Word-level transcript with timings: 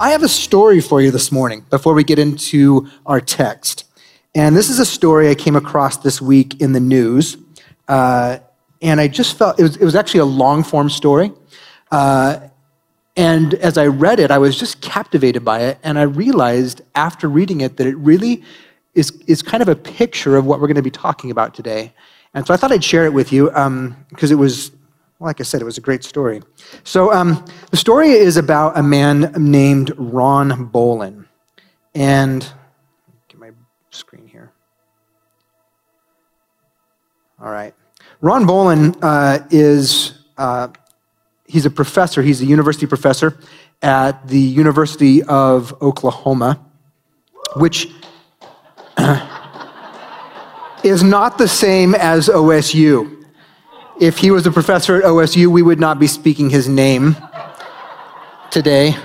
I 0.00 0.10
have 0.10 0.22
a 0.22 0.28
story 0.28 0.80
for 0.80 1.02
you 1.02 1.10
this 1.10 1.32
morning 1.32 1.64
before 1.70 1.92
we 1.92 2.04
get 2.04 2.20
into 2.20 2.88
our 3.04 3.20
text. 3.20 3.84
And 4.32 4.56
this 4.56 4.70
is 4.70 4.78
a 4.78 4.86
story 4.86 5.28
I 5.28 5.34
came 5.34 5.56
across 5.56 5.96
this 5.96 6.22
week 6.22 6.60
in 6.60 6.72
the 6.72 6.78
news. 6.78 7.36
Uh, 7.88 8.38
and 8.80 9.00
I 9.00 9.08
just 9.08 9.36
felt 9.36 9.58
it 9.58 9.64
was, 9.64 9.76
it 9.76 9.84
was 9.84 9.96
actually 9.96 10.20
a 10.20 10.24
long 10.24 10.62
form 10.62 10.88
story. 10.88 11.32
Uh, 11.90 12.38
and 13.16 13.54
as 13.54 13.76
I 13.76 13.88
read 13.88 14.20
it, 14.20 14.30
I 14.30 14.38
was 14.38 14.56
just 14.56 14.80
captivated 14.80 15.44
by 15.44 15.62
it. 15.62 15.78
And 15.82 15.98
I 15.98 16.02
realized 16.02 16.80
after 16.94 17.28
reading 17.28 17.60
it 17.60 17.76
that 17.78 17.86
it 17.88 17.96
really 17.96 18.44
is, 18.94 19.10
is 19.26 19.42
kind 19.42 19.64
of 19.64 19.68
a 19.68 19.74
picture 19.74 20.36
of 20.36 20.46
what 20.46 20.60
we're 20.60 20.68
going 20.68 20.76
to 20.76 20.82
be 20.82 20.92
talking 20.92 21.32
about 21.32 21.54
today. 21.54 21.92
And 22.34 22.46
so 22.46 22.54
I 22.54 22.56
thought 22.56 22.70
I'd 22.70 22.84
share 22.84 23.04
it 23.04 23.12
with 23.12 23.32
you 23.32 23.46
because 23.46 23.66
um, 23.66 23.96
it 24.20 24.36
was 24.36 24.70
like 25.20 25.40
I 25.40 25.42
said, 25.42 25.60
it 25.60 25.64
was 25.64 25.78
a 25.78 25.80
great 25.80 26.04
story. 26.04 26.42
So, 26.84 27.12
um, 27.12 27.44
the 27.70 27.76
story 27.76 28.10
is 28.10 28.36
about 28.36 28.78
a 28.78 28.82
man 28.82 29.32
named 29.36 29.92
Ron 29.96 30.70
Bolin. 30.70 31.26
And, 31.94 32.46
get 33.28 33.40
my 33.40 33.50
screen 33.90 34.28
here. 34.28 34.52
All 37.40 37.50
right. 37.50 37.74
Ron 38.20 38.44
Bolin 38.44 38.96
uh, 39.02 39.44
is, 39.50 40.24
uh, 40.36 40.68
he's 41.46 41.66
a 41.66 41.70
professor, 41.70 42.22
he's 42.22 42.40
a 42.40 42.46
university 42.46 42.86
professor 42.86 43.38
at 43.82 44.26
the 44.28 44.38
University 44.38 45.22
of 45.24 45.74
Oklahoma, 45.82 46.64
which 47.56 47.88
is 50.84 51.02
not 51.02 51.38
the 51.38 51.48
same 51.48 51.94
as 51.96 52.28
OSU 52.28 53.17
if 54.00 54.18
he 54.18 54.30
was 54.30 54.46
a 54.46 54.50
professor 54.50 54.96
at 54.96 55.04
OSU, 55.04 55.48
we 55.48 55.62
would 55.62 55.80
not 55.80 55.98
be 55.98 56.06
speaking 56.06 56.50
his 56.50 56.68
name 56.68 57.16
today. 58.50 58.96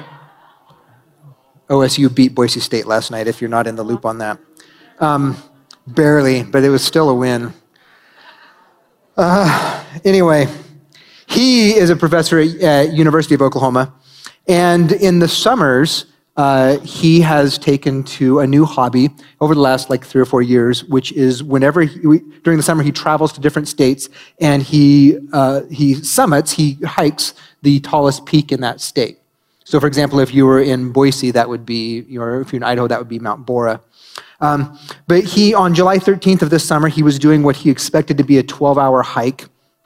OSU 1.69 2.13
beat 2.13 2.35
Boise 2.35 2.59
State 2.59 2.85
last 2.85 3.09
night, 3.09 3.27
if 3.27 3.41
you're 3.41 3.49
not 3.49 3.65
in 3.65 3.75
the 3.75 3.83
loop 3.83 4.05
on 4.05 4.19
that. 4.19 4.39
Um, 4.99 5.35
barely, 5.87 6.43
but 6.43 6.63
it 6.63 6.69
was 6.69 6.83
still 6.83 7.09
a 7.09 7.15
win. 7.15 7.53
Uh, 9.17 9.83
anyway, 10.05 10.47
he 11.27 11.75
is 11.75 11.89
a 11.89 11.95
professor 11.95 12.39
at 12.39 12.93
University 12.93 13.33
of 13.33 13.41
Oklahoma, 13.41 13.93
and 14.47 14.91
in 14.91 15.19
the 15.19 15.27
summers, 15.27 16.05
uh, 16.35 16.79
he 16.79 17.21
has 17.21 17.57
taken 17.57 18.03
to 18.03 18.39
a 18.39 18.47
new 18.47 18.65
hobby 18.65 19.09
over 19.39 19.53
the 19.53 19.61
last 19.61 19.89
like 19.89 20.03
three 20.03 20.21
or 20.21 20.25
four 20.25 20.41
years, 20.41 20.83
which 20.85 21.11
is 21.11 21.43
whenever 21.43 21.81
he, 21.81 21.99
during 22.43 22.57
the 22.57 22.63
summer 22.63 22.81
he 22.81 22.91
travels 22.91 23.31
to 23.33 23.39
different 23.39 23.67
states 23.67 24.09
and 24.39 24.63
he 24.63 25.17
uh, 25.31 25.61
he 25.69 25.93
summits, 25.93 26.51
he 26.51 26.73
hikes 26.85 27.33
the 27.61 27.79
tallest 27.81 28.25
peak 28.25 28.51
in 28.51 28.61
that 28.61 28.81
state. 28.81 29.19
So, 29.63 29.79
for 29.79 29.87
example, 29.87 30.19
if 30.19 30.33
you 30.33 30.45
were 30.45 30.61
in 30.61 30.91
Boise, 30.91 31.31
that 31.31 31.47
would 31.47 31.65
be, 31.65 32.17
or 32.17 32.41
if 32.41 32.51
you're 32.51 32.57
in 32.57 32.63
Idaho, 32.63 32.87
that 32.87 32.99
would 32.99 33.07
be 33.07 33.19
Mount 33.19 33.45
Borah. 33.45 33.79
Um, 34.41 34.77
but 35.07 35.23
he, 35.23 35.53
on 35.53 35.73
July 35.73 35.97
13th 35.97 36.41
of 36.41 36.49
this 36.49 36.65
summer, 36.65 36.89
he 36.89 37.01
was 37.01 37.17
doing 37.17 37.43
what 37.43 37.55
he 37.55 37.69
expected 37.69 38.17
to 38.17 38.23
be 38.23 38.37
a 38.37 38.43
12-hour 38.43 39.01
hike. 39.01 39.45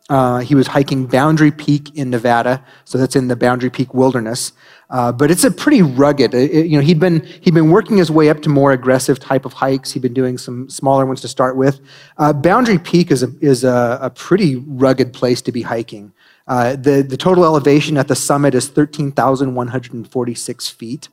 Uh, 0.09 0.39
he 0.39 0.55
was 0.55 0.67
hiking 0.67 1.05
Boundary 1.05 1.51
Peak 1.51 1.93
in 1.95 2.09
Nevada, 2.09 2.63
so 2.85 2.97
that's 2.97 3.15
in 3.15 3.27
the 3.27 3.35
Boundary 3.35 3.69
Peak 3.69 3.93
Wilderness. 3.93 4.53
Uh, 4.89 5.11
but 5.11 5.29
it's 5.29 5.43
a 5.43 5.51
pretty 5.51 5.81
rugged. 5.81 6.33
It, 6.33 6.67
you 6.67 6.77
know, 6.77 6.83
he'd 6.83 6.99
been 6.99 7.25
he'd 7.41 7.53
been 7.53 7.71
working 7.71 7.97
his 7.97 8.09
way 8.09 8.29
up 8.29 8.41
to 8.43 8.49
more 8.49 8.71
aggressive 8.71 9.19
type 9.19 9.43
of 9.43 9.51
hikes. 9.51 9.91
He'd 9.91 10.01
been 10.01 10.13
doing 10.13 10.37
some 10.37 10.69
smaller 10.69 11.05
ones 11.05 11.19
to 11.21 11.27
start 11.27 11.57
with. 11.57 11.81
Uh, 12.17 12.31
Boundary 12.31 12.79
Peak 12.79 13.11
is 13.11 13.21
a 13.21 13.29
is 13.41 13.65
a, 13.65 13.99
a, 14.01 14.09
pretty 14.09 14.55
rugged 14.55 15.11
place 15.11 15.41
to 15.41 15.51
be 15.51 15.61
hiking. 15.61 16.13
Uh, 16.47 16.77
the 16.77 17.01
the 17.01 17.17
total 17.17 17.43
elevation 17.43 17.97
at 17.97 18.07
the 18.07 18.15
summit 18.15 18.55
is 18.55 18.69
thirteen 18.69 19.11
thousand 19.11 19.55
one 19.55 19.67
hundred 19.67 19.91
and 19.91 20.09
forty 20.09 20.33
six 20.33 20.69
feet, 20.69 21.09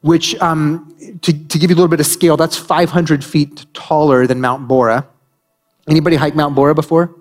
which 0.00 0.34
um, 0.40 0.96
to 1.20 1.30
to 1.30 1.58
give 1.58 1.68
you 1.68 1.76
a 1.76 1.78
little 1.78 1.88
bit 1.88 2.00
of 2.00 2.06
scale, 2.06 2.38
that's 2.38 2.56
five 2.56 2.88
hundred 2.88 3.22
feet 3.22 3.66
taller 3.74 4.26
than 4.26 4.40
Mount 4.40 4.66
Borah. 4.66 5.06
Anybody 5.86 6.16
hike 6.16 6.34
Mount 6.34 6.54
Borah 6.54 6.74
before? 6.74 7.14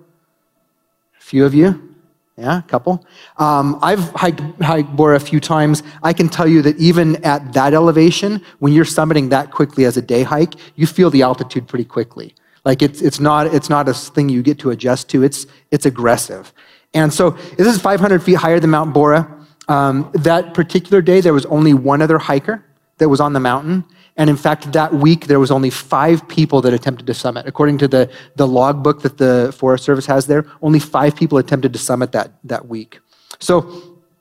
Few 1.34 1.46
of 1.48 1.56
you. 1.56 1.96
Yeah, 2.38 2.60
a 2.60 2.62
couple. 2.62 3.04
Um, 3.38 3.80
I've 3.82 4.08
hiked, 4.12 4.40
hiked 4.62 4.96
Borah 4.96 5.16
a 5.16 5.20
few 5.20 5.40
times. 5.40 5.82
I 6.04 6.14
can 6.14 6.30
tell 6.30 6.48
you 6.48 6.62
that 6.62 6.78
even 6.78 7.16
at 7.26 7.54
that 7.54 7.74
elevation, 7.74 8.40
when 8.60 8.72
you're 8.72 8.86
summiting 8.86 9.32
that 9.32 9.50
quickly 9.50 9.86
as 9.86 9.98
a 9.98 10.02
day 10.04 10.22
hike, 10.22 10.54
you 10.76 10.86
feel 10.86 11.10
the 11.10 11.24
altitude 11.24 11.68
pretty 11.68 11.86
quickly. 11.86 12.36
Like 12.66 12.84
it's, 12.84 13.02
it's, 13.02 13.20
not, 13.20 13.48
it's 13.48 13.68
not 13.68 13.90
a 13.90 13.96
thing 13.96 14.30
you 14.30 14.44
get 14.44 14.60
to 14.60 14.70
adjust 14.70 15.10
to, 15.10 15.24
it's, 15.24 15.48
it's 15.72 15.88
aggressive. 15.88 16.54
And 16.94 17.12
so 17.12 17.32
this 17.58 17.66
is 17.66 17.82
500 17.82 18.22
feet 18.22 18.36
higher 18.36 18.60
than 18.60 18.70
Mount 18.70 18.94
Borah. 18.94 19.28
Um, 19.68 20.12
that 20.14 20.54
particular 20.54 21.02
day, 21.02 21.20
there 21.20 21.34
was 21.34 21.48
only 21.48 21.74
one 21.74 22.04
other 22.04 22.20
hiker 22.20 22.64
that 23.00 23.10
was 23.10 23.20
on 23.20 23.34
the 23.34 23.40
mountain. 23.40 23.86
And 24.16 24.30
in 24.30 24.38
fact, 24.38 24.72
that 24.74 24.94
week, 24.94 25.26
there 25.26 25.40
was 25.40 25.50
only 25.50 25.72
five 25.72 26.28
people 26.28 26.62
that 26.62 26.74
attempted 26.74 27.08
to 27.08 27.14
summit. 27.14 27.48
According 27.48 27.80
to 27.80 27.88
the, 27.88 28.12
the 28.36 28.48
logbook 28.48 29.02
that 29.02 29.18
the 29.18 29.54
Forest 29.58 29.84
Service 29.84 30.06
has 30.06 30.28
there, 30.28 30.46
only 30.62 30.80
five 30.80 31.16
people 31.16 31.40
attempted 31.40 31.74
to 31.74 31.80
summit 31.80 32.12
that, 32.12 32.32
that 32.44 32.68
week. 32.68 33.00
So 33.40 33.62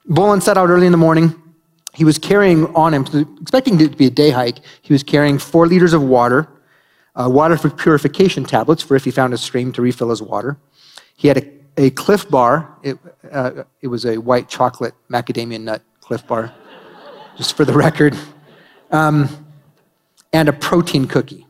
Bolin 0.09 0.43
set 0.43 0.57
out 0.57 0.71
early 0.71 0.87
in 0.87 0.93
the 0.93 0.99
morning. 0.99 1.35
He 1.95 2.05
was 2.05 2.19
carrying 2.19 2.75
on 2.75 2.95
him, 2.95 3.03
expecting 3.43 3.79
it 3.81 3.93
to 3.93 3.97
be 3.97 4.07
a 4.07 4.11
day 4.11 4.31
hike, 4.31 4.59
he 4.81 4.95
was 4.95 5.03
carrying 5.03 5.39
four 5.39 5.67
liters 5.67 5.93
of 5.93 6.03
water, 6.03 6.49
uh, 7.15 7.29
water 7.31 7.59
for 7.59 7.69
purification 7.69 8.45
tablets 8.45 8.83
for 8.83 8.97
if 8.97 9.05
he 9.05 9.11
found 9.11 9.35
a 9.35 9.39
stream 9.39 9.73
to 9.73 9.83
refill 9.83 10.09
his 10.09 10.23
water. 10.23 10.57
He 11.17 11.29
had 11.29 11.37
a, 11.37 11.51
a 11.77 11.91
Clif 11.91 12.31
Bar. 12.31 12.79
It, 12.83 12.99
uh, 13.31 13.65
it 13.83 13.89
was 13.89 14.07
a 14.07 14.17
white 14.17 14.49
chocolate 14.49 14.95
macadamia 15.11 15.61
nut 15.61 15.83
Clif 16.01 16.27
Bar, 16.27 16.55
just 17.37 17.55
for 17.59 17.67
the 17.67 17.75
record. 17.75 18.17
Um, 18.91 19.29
and 20.33 20.49
a 20.49 20.53
protein 20.53 21.07
cookie. 21.07 21.47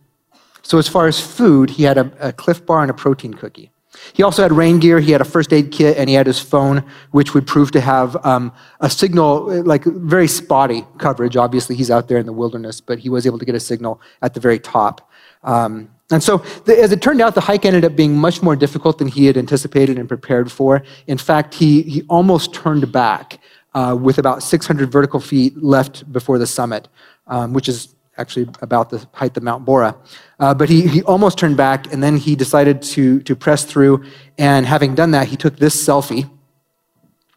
So, 0.63 0.79
as 0.79 0.89
far 0.89 1.07
as 1.07 1.21
food, 1.21 1.71
he 1.71 1.83
had 1.83 1.99
a, 1.99 2.11
a 2.29 2.33
Clif 2.33 2.65
Bar 2.65 2.83
and 2.83 2.91
a 2.91 2.95
protein 2.95 3.35
cookie. 3.35 3.71
He 4.15 4.23
also 4.23 4.43
had 4.43 4.53
rain 4.53 4.79
gear, 4.79 5.01
he 5.01 5.13
had 5.13 5.21
a 5.21 5.25
first 5.25 5.53
aid 5.53 5.71
kit, 5.71 5.97
and 5.97 6.09
he 6.09 6.15
had 6.15 6.27
his 6.27 6.39
phone, 6.39 6.85
which 7.11 7.35
would 7.35 7.47
prove 7.47 7.71
to 7.73 7.81
have 7.81 8.17
um, 8.25 8.53
a 8.81 8.89
signal, 8.89 9.63
like 9.65 9.85
very 9.85 10.29
spotty 10.29 10.85
coverage. 10.99 11.37
Obviously, 11.37 11.77
he's 11.77 11.91
out 11.91 12.09
there 12.09 12.19
in 12.19 12.27
the 12.27 12.33
wilderness, 12.33 12.81
but 12.81 12.99
he 12.99 13.09
was 13.09 13.27
able 13.27 13.39
to 13.39 13.45
get 13.45 13.55
a 13.55 13.61
signal 13.61 14.01
at 14.23 14.35
the 14.35 14.41
very 14.41 14.59
top. 14.59 15.11
Um, 15.43 15.91
and 16.11 16.23
so, 16.23 16.39
the, 16.65 16.79
as 16.79 16.93
it 16.93 17.03
turned 17.03 17.21
out, 17.21 17.35
the 17.35 17.41
hike 17.41 17.65
ended 17.65 17.85
up 17.85 17.97
being 17.97 18.17
much 18.17 18.43
more 18.43 18.57
difficult 18.57 18.99
than 18.99 19.09
he 19.09 19.27
had 19.27 19.37
anticipated 19.37 19.99
and 19.99 20.09
prepared 20.09 20.51
for. 20.51 20.83
In 21.07 21.19
fact, 21.19 21.55
he, 21.55 21.83
he 21.83 22.03
almost 22.09 22.55
turned 22.55 22.91
back 22.93 23.41
uh, 23.75 23.97
with 23.99 24.19
about 24.19 24.43
600 24.43 24.91
vertical 24.93 25.21
feet 25.21 25.63
left 25.63 26.11
before 26.13 26.39
the 26.39 26.47
summit, 26.47 26.89
um, 27.27 27.53
which 27.53 27.69
is 27.69 27.95
actually 28.19 28.49
about 28.61 28.91
the 28.91 29.07
height 29.15 29.37
of 29.37 29.43
Mount 29.43 29.65
Borah. 29.65 29.97
Uh, 30.39 30.55
but 30.55 30.69
he, 30.69 30.87
he 30.87 31.03
almost 31.05 31.39
turned 31.39 31.57
back, 31.57 31.93
and 31.93 32.03
then 32.03 32.17
he 32.17 32.37
decided 32.37 32.83
to, 32.83 33.21
to 33.21 33.35
press 33.35 33.65
through. 33.65 34.05
And 34.39 34.67
having 34.67 34.95
done 34.95 35.13
that, 35.13 35.29
he 35.29 35.37
took 35.37 35.57
this 35.57 35.75
selfie 35.87 36.31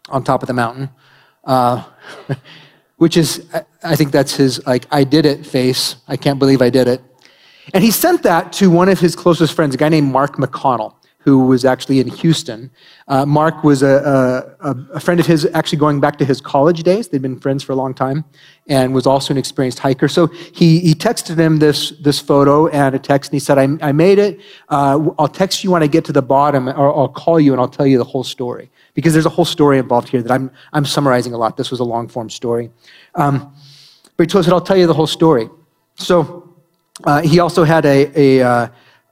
on 0.09 0.23
top 0.23 0.43
of 0.43 0.47
the 0.47 0.53
mountain, 0.53 0.89
uh, 1.45 1.83
which 2.97 3.17
is, 3.17 3.47
I 3.83 3.95
think 3.95 4.11
that's 4.11 4.35
his, 4.35 4.65
like, 4.65 4.85
I 4.91 5.03
did 5.03 5.25
it 5.25 5.45
face. 5.45 5.95
I 6.07 6.17
can't 6.17 6.39
believe 6.39 6.61
I 6.61 6.69
did 6.69 6.87
it. 6.87 7.01
And 7.73 7.83
he 7.83 7.91
sent 7.91 8.23
that 8.23 8.53
to 8.53 8.69
one 8.69 8.89
of 8.89 8.99
his 8.99 9.15
closest 9.15 9.53
friends, 9.53 9.73
a 9.73 9.77
guy 9.77 9.89
named 9.89 10.11
Mark 10.11 10.35
McConnell 10.35 10.95
who 11.25 11.39
was 11.39 11.65
actually 11.65 11.99
in 11.99 12.07
Houston. 12.07 12.69
Uh, 13.07 13.25
Mark 13.25 13.63
was 13.63 13.81
a, 13.81 14.53
a, 14.61 14.75
a, 14.93 14.99
friend 14.99 15.19
of 15.19 15.25
his, 15.25 15.43
actually 15.55 15.79
going 15.79 15.99
back 15.99 16.19
to 16.19 16.23
his 16.23 16.39
college 16.39 16.83
days. 16.83 17.07
They'd 17.07 17.21
been 17.23 17.39
friends 17.39 17.63
for 17.63 17.71
a 17.71 17.75
long 17.75 17.95
time, 17.95 18.23
and 18.67 18.93
was 18.93 19.07
also 19.07 19.33
an 19.33 19.39
experienced 19.39 19.79
hiker. 19.79 20.07
So 20.07 20.27
he, 20.27 20.79
he 20.81 20.93
texted 20.93 21.35
him 21.35 21.57
this, 21.57 21.89
this 21.99 22.19
photo 22.19 22.67
and 22.67 22.93
a 22.93 22.99
text, 22.99 23.31
and 23.31 23.35
he 23.37 23.39
said, 23.39 23.57
I, 23.57 23.67
I 23.81 23.91
made 23.91 24.19
it. 24.19 24.39
Uh, 24.69 25.09
I'll 25.17 25.27
text 25.27 25.63
you 25.63 25.71
when 25.71 25.81
I 25.81 25.87
get 25.87 26.05
to 26.05 26.13
the 26.13 26.21
bottom, 26.21 26.69
or 26.69 26.95
I'll 26.95 27.09
call 27.09 27.39
you 27.39 27.53
and 27.53 27.59
I'll 27.59 27.67
tell 27.67 27.87
you 27.87 27.97
the 27.97 28.03
whole 28.03 28.23
story. 28.23 28.69
Because 28.93 29.13
there's 29.13 29.25
a 29.25 29.35
whole 29.37 29.45
story 29.45 29.79
involved 29.79 30.09
here 30.09 30.21
that 30.21 30.31
I'm, 30.31 30.51
I'm 30.73 30.85
summarizing 30.85 31.33
a 31.33 31.39
lot. 31.39 31.57
This 31.57 31.71
was 31.71 31.79
a 31.79 31.83
long 31.83 32.07
form 32.07 32.29
story. 32.29 32.69
Um, 33.15 33.51
but 34.15 34.25
he 34.25 34.27
told 34.27 34.41
us, 34.41 34.45
that 34.45 34.53
I'll 34.53 34.61
tell 34.61 34.77
you 34.77 34.85
the 34.85 34.93
whole 34.93 35.07
story. 35.07 35.49
So 35.95 36.53
uh, 37.03 37.23
he 37.23 37.39
also 37.39 37.63
had 37.63 37.83
a, 37.87 38.11
a 38.15 38.47
uh, 38.47 38.67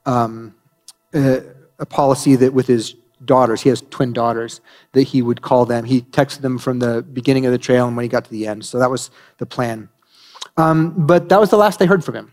um, 0.05 0.53
uh, 1.13 1.39
a 1.83 1.85
policy 1.85 2.37
that 2.37 2.53
with 2.53 2.65
his 2.65 2.95
daughters. 3.25 3.61
He 3.61 3.69
has 3.69 3.81
twin 3.89 4.13
daughters 4.13 4.61
that 4.93 5.03
he 5.03 5.21
would 5.21 5.41
call 5.41 5.65
them. 5.65 5.83
He 5.83 6.01
texted 6.01 6.41
them 6.41 6.57
from 6.57 6.79
the 6.79 7.03
beginning 7.03 7.45
of 7.45 7.51
the 7.51 7.57
trail 7.57 7.85
and 7.87 7.95
when 7.95 8.03
he 8.03 8.09
got 8.09 8.23
to 8.25 8.31
the 8.31 8.47
end. 8.47 8.65
So 8.65 8.79
that 8.79 8.89
was 8.89 9.11
the 9.37 9.45
plan. 9.45 9.89
Um, 10.55 10.93
but 11.05 11.27
that 11.29 11.39
was 11.39 11.49
the 11.49 11.57
last 11.57 11.79
they 11.79 11.85
heard 11.85 12.03
from 12.03 12.15
him. 12.15 12.31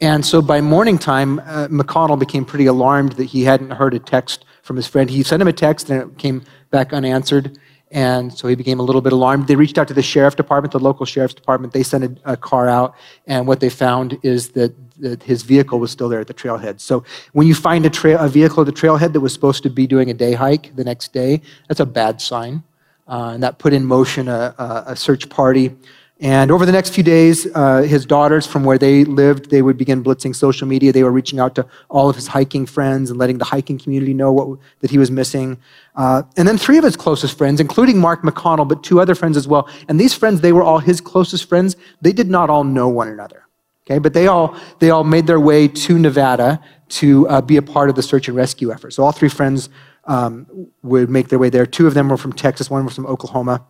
And 0.00 0.26
so 0.26 0.42
by 0.42 0.60
morning 0.60 0.98
time, 0.98 1.38
uh, 1.40 1.68
McConnell 1.68 2.18
became 2.18 2.44
pretty 2.44 2.66
alarmed 2.66 3.12
that 3.12 3.24
he 3.24 3.44
hadn't 3.44 3.70
heard 3.70 3.94
a 3.94 3.98
text 3.98 4.44
from 4.62 4.76
his 4.76 4.86
friend. 4.86 5.08
He 5.08 5.22
sent 5.22 5.40
him 5.40 5.48
a 5.48 5.52
text 5.52 5.88
and 5.88 6.02
it 6.02 6.18
came 6.18 6.44
back 6.70 6.92
unanswered. 6.92 7.58
And 7.92 8.32
so 8.32 8.48
he 8.48 8.54
became 8.54 8.80
a 8.80 8.82
little 8.82 9.02
bit 9.02 9.12
alarmed. 9.12 9.48
They 9.48 9.54
reached 9.54 9.76
out 9.76 9.86
to 9.88 9.94
the 9.94 10.02
sheriff 10.02 10.34
department, 10.34 10.72
the 10.72 10.80
local 10.80 11.04
sheriff's 11.04 11.34
department. 11.34 11.74
They 11.74 11.82
sent 11.82 12.04
a, 12.04 12.32
a 12.32 12.36
car 12.38 12.68
out, 12.68 12.94
and 13.26 13.46
what 13.46 13.60
they 13.60 13.68
found 13.68 14.18
is 14.22 14.50
that, 14.50 14.74
that, 15.00 15.22
his 15.22 15.42
vehicle 15.42 15.78
was 15.78 15.90
still 15.90 16.08
there 16.08 16.20
at 16.20 16.26
the 16.26 16.34
trailhead. 16.34 16.80
So 16.80 17.04
when 17.32 17.46
you 17.46 17.54
find 17.54 17.84
a, 17.84 17.90
tra- 17.90 18.18
a, 18.18 18.28
vehicle 18.28 18.62
at 18.62 18.66
the 18.66 18.72
trailhead 18.72 19.12
that 19.12 19.20
was 19.20 19.34
supposed 19.34 19.62
to 19.64 19.70
be 19.70 19.86
doing 19.86 20.08
a 20.08 20.14
day 20.14 20.32
hike 20.32 20.74
the 20.74 20.84
next 20.84 21.12
day, 21.12 21.42
that's 21.68 21.80
a 21.80 21.86
bad 21.86 22.22
sign. 22.22 22.62
Uh, 23.06 23.32
and 23.34 23.42
that 23.42 23.58
put 23.58 23.74
in 23.74 23.84
motion 23.84 24.26
a, 24.26 24.54
a, 24.58 24.84
a 24.88 24.96
search 24.96 25.28
party. 25.28 25.76
And 26.22 26.52
over 26.52 26.64
the 26.64 26.70
next 26.70 26.90
few 26.90 27.02
days, 27.02 27.48
uh, 27.52 27.82
his 27.82 28.06
daughters, 28.06 28.46
from 28.46 28.62
where 28.62 28.78
they 28.78 29.04
lived, 29.04 29.50
they 29.50 29.60
would 29.60 29.76
begin 29.76 30.04
blitzing 30.04 30.36
social 30.36 30.68
media. 30.68 30.92
They 30.92 31.02
were 31.02 31.10
reaching 31.10 31.40
out 31.40 31.56
to 31.56 31.66
all 31.90 32.08
of 32.08 32.14
his 32.14 32.28
hiking 32.28 32.64
friends 32.64 33.10
and 33.10 33.18
letting 33.18 33.38
the 33.38 33.44
hiking 33.44 33.76
community 33.76 34.14
know 34.14 34.32
what, 34.32 34.60
that 34.80 34.92
he 34.92 34.98
was 34.98 35.10
missing. 35.10 35.58
Uh, 35.96 36.22
and 36.36 36.46
then 36.46 36.58
three 36.58 36.78
of 36.78 36.84
his 36.84 36.94
closest 36.94 37.36
friends, 37.36 37.58
including 37.58 37.98
Mark 37.98 38.22
McConnell, 38.22 38.68
but 38.68 38.84
two 38.84 39.00
other 39.00 39.16
friends 39.16 39.36
as 39.36 39.48
well. 39.48 39.68
And 39.88 39.98
these 39.98 40.14
friends, 40.14 40.42
they 40.42 40.52
were 40.52 40.62
all 40.62 40.78
his 40.78 41.00
closest 41.00 41.48
friends. 41.48 41.74
They 42.00 42.12
did 42.12 42.30
not 42.30 42.50
all 42.50 42.62
know 42.62 42.88
one 42.88 43.08
another. 43.08 43.42
Okay, 43.84 43.98
but 43.98 44.14
they 44.14 44.28
all 44.28 44.56
they 44.78 44.90
all 44.90 45.02
made 45.02 45.26
their 45.26 45.40
way 45.40 45.66
to 45.66 45.98
Nevada 45.98 46.60
to 47.00 47.26
uh, 47.28 47.40
be 47.40 47.56
a 47.56 47.62
part 47.62 47.90
of 47.90 47.96
the 47.96 48.02
search 48.02 48.28
and 48.28 48.36
rescue 48.36 48.70
effort. 48.70 48.92
So 48.92 49.02
all 49.02 49.10
three 49.10 49.28
friends 49.28 49.70
um, 50.04 50.46
would 50.84 51.10
make 51.10 51.30
their 51.30 51.40
way 51.40 51.50
there. 51.50 51.66
Two 51.66 51.88
of 51.88 51.94
them 51.94 52.08
were 52.08 52.16
from 52.16 52.32
Texas, 52.32 52.70
one 52.70 52.84
was 52.84 52.94
from 52.94 53.06
Oklahoma. 53.06 53.66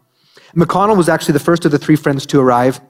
McConnell 0.55 0.97
was 0.97 1.09
actually 1.09 1.33
the 1.33 1.41
first 1.41 1.65
of 1.65 1.71
the 1.71 1.79
three 1.79 1.97
friends 1.97 2.27
to 2.27 2.41
arrive. 2.41 2.81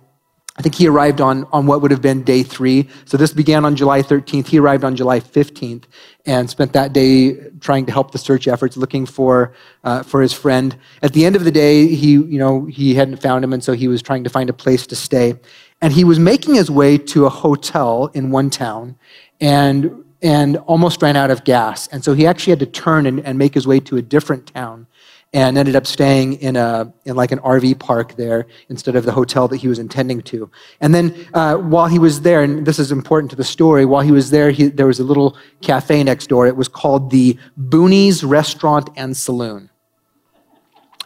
I 0.57 0.61
think 0.61 0.75
he 0.75 0.87
arrived 0.87 1.23
on, 1.23 1.47
on 1.51 1.67
what 1.67 1.81
would 1.81 1.91
have 1.91 2.03
been 2.03 2.23
day 2.25 2.43
three. 2.43 2.87
So 3.07 3.17
this 3.17 3.33
began 3.33 3.65
on 3.65 3.75
July 3.75 4.03
13th. 4.03 4.49
He 4.49 4.59
arrived 4.59 4.85
on 4.85 4.95
July 4.95 5.19
15th 5.19 5.85
and 6.27 6.51
spent 6.51 6.75
that 6.75 6.93
day 6.93 7.37
trying 7.61 7.87
to 7.87 7.93
help 7.93 8.11
the 8.11 8.19
search 8.19 8.47
efforts, 8.47 8.77
looking 8.77 9.07
for, 9.07 9.55
uh, 9.83 10.03
for 10.03 10.21
his 10.21 10.35
friend. 10.35 10.77
At 11.01 11.15
the 11.15 11.25
end 11.25 11.37
of 11.37 11.45
the 11.45 11.51
day, 11.51 11.87
he, 11.87 12.13
you 12.13 12.39
know, 12.39 12.67
he 12.67 12.95
hadn't 12.95 13.23
found 13.23 13.45
him, 13.45 13.55
and 13.55 13.65
so 13.65 13.73
he 13.73 13.89
was 13.89 14.03
trying 14.03 14.25
to 14.25 14.31
find 14.31 14.51
a 14.51 14.53
place 14.53 14.87
to 14.89 14.97
stay. 14.97 15.35
And 15.81 15.95
he 15.95 16.05
was 16.05 16.19
making 16.19 16.55
his 16.55 16.71
way 16.71 16.99
to 16.99 17.25
a 17.25 17.31
hotel 17.31 18.11
in 18.13 18.31
one 18.31 18.51
town 18.51 18.97
and, 19.41 20.05
and 20.21 20.59
almost 20.59 21.01
ran 21.01 21.17
out 21.17 21.31
of 21.31 21.45
gas. 21.45 21.89
And 21.89 22.05
so 22.05 22.13
he 22.13 22.27
actually 22.27 22.51
had 22.51 22.61
to 22.61 22.67
turn 22.67 23.07
and, 23.07 23.21
and 23.21 23.39
make 23.39 23.55
his 23.55 23.67
way 23.67 23.81
to 23.81 23.97
a 23.97 24.03
different 24.03 24.49
town 24.49 24.87
and 25.35 25.57
ended 25.57 25.75
up 25.75 25.87
staying 25.87 26.35
in 26.35 26.57
a 26.57 26.93
in 27.05 27.17
like 27.17 27.33
an 27.33 27.39
RV 27.39 27.79
park 27.79 28.17
there 28.17 28.47
instead 28.69 28.97
of 28.97 29.05
the 29.05 29.13
hotel 29.13 29.49
that 29.49 29.57
he 29.57 29.69
was 29.69 29.79
intending 29.79 30.21
to. 30.23 30.51
And 30.81 30.95
then 30.95 31.27
uh, 31.33 31.57
while 31.57 31.87
he 31.87 31.99
was 31.99 32.21
there, 32.21 32.43
and 32.43 32.67
this 32.67 32.79
is 32.79 32.93
important 32.93 33.31
to 33.31 33.37
the 33.37 33.45
story, 33.45 33.85
while 33.87 34.03
he 34.03 34.13
was 34.13 34.31
there, 34.31 34.51
he, 34.51 34.69
there 34.69 34.87
was 34.87 35.01
a 35.01 35.05
little 35.05 35.37
cafe 35.63 36.05
next 36.05 36.27
door. 36.27 36.47
It 36.47 36.57
was 36.57 36.69
called 36.69 37.11
the 37.11 37.39
Boonies 37.59 38.29
Restaurant 38.29 38.91
and 38.97 39.17
Saloon. 39.17 39.71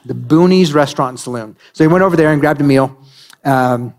The 0.05 0.15
Boonies 0.15 0.75
Restaurant 0.75 1.11
and 1.11 1.21
Saloon. 1.21 1.57
So 1.73 1.85
he 1.85 1.89
went 1.89 2.03
over 2.03 2.17
there 2.17 2.33
and 2.33 2.41
grabbed 2.41 2.61
a 2.61 2.65
meal, 2.65 2.97
um, 3.45 3.95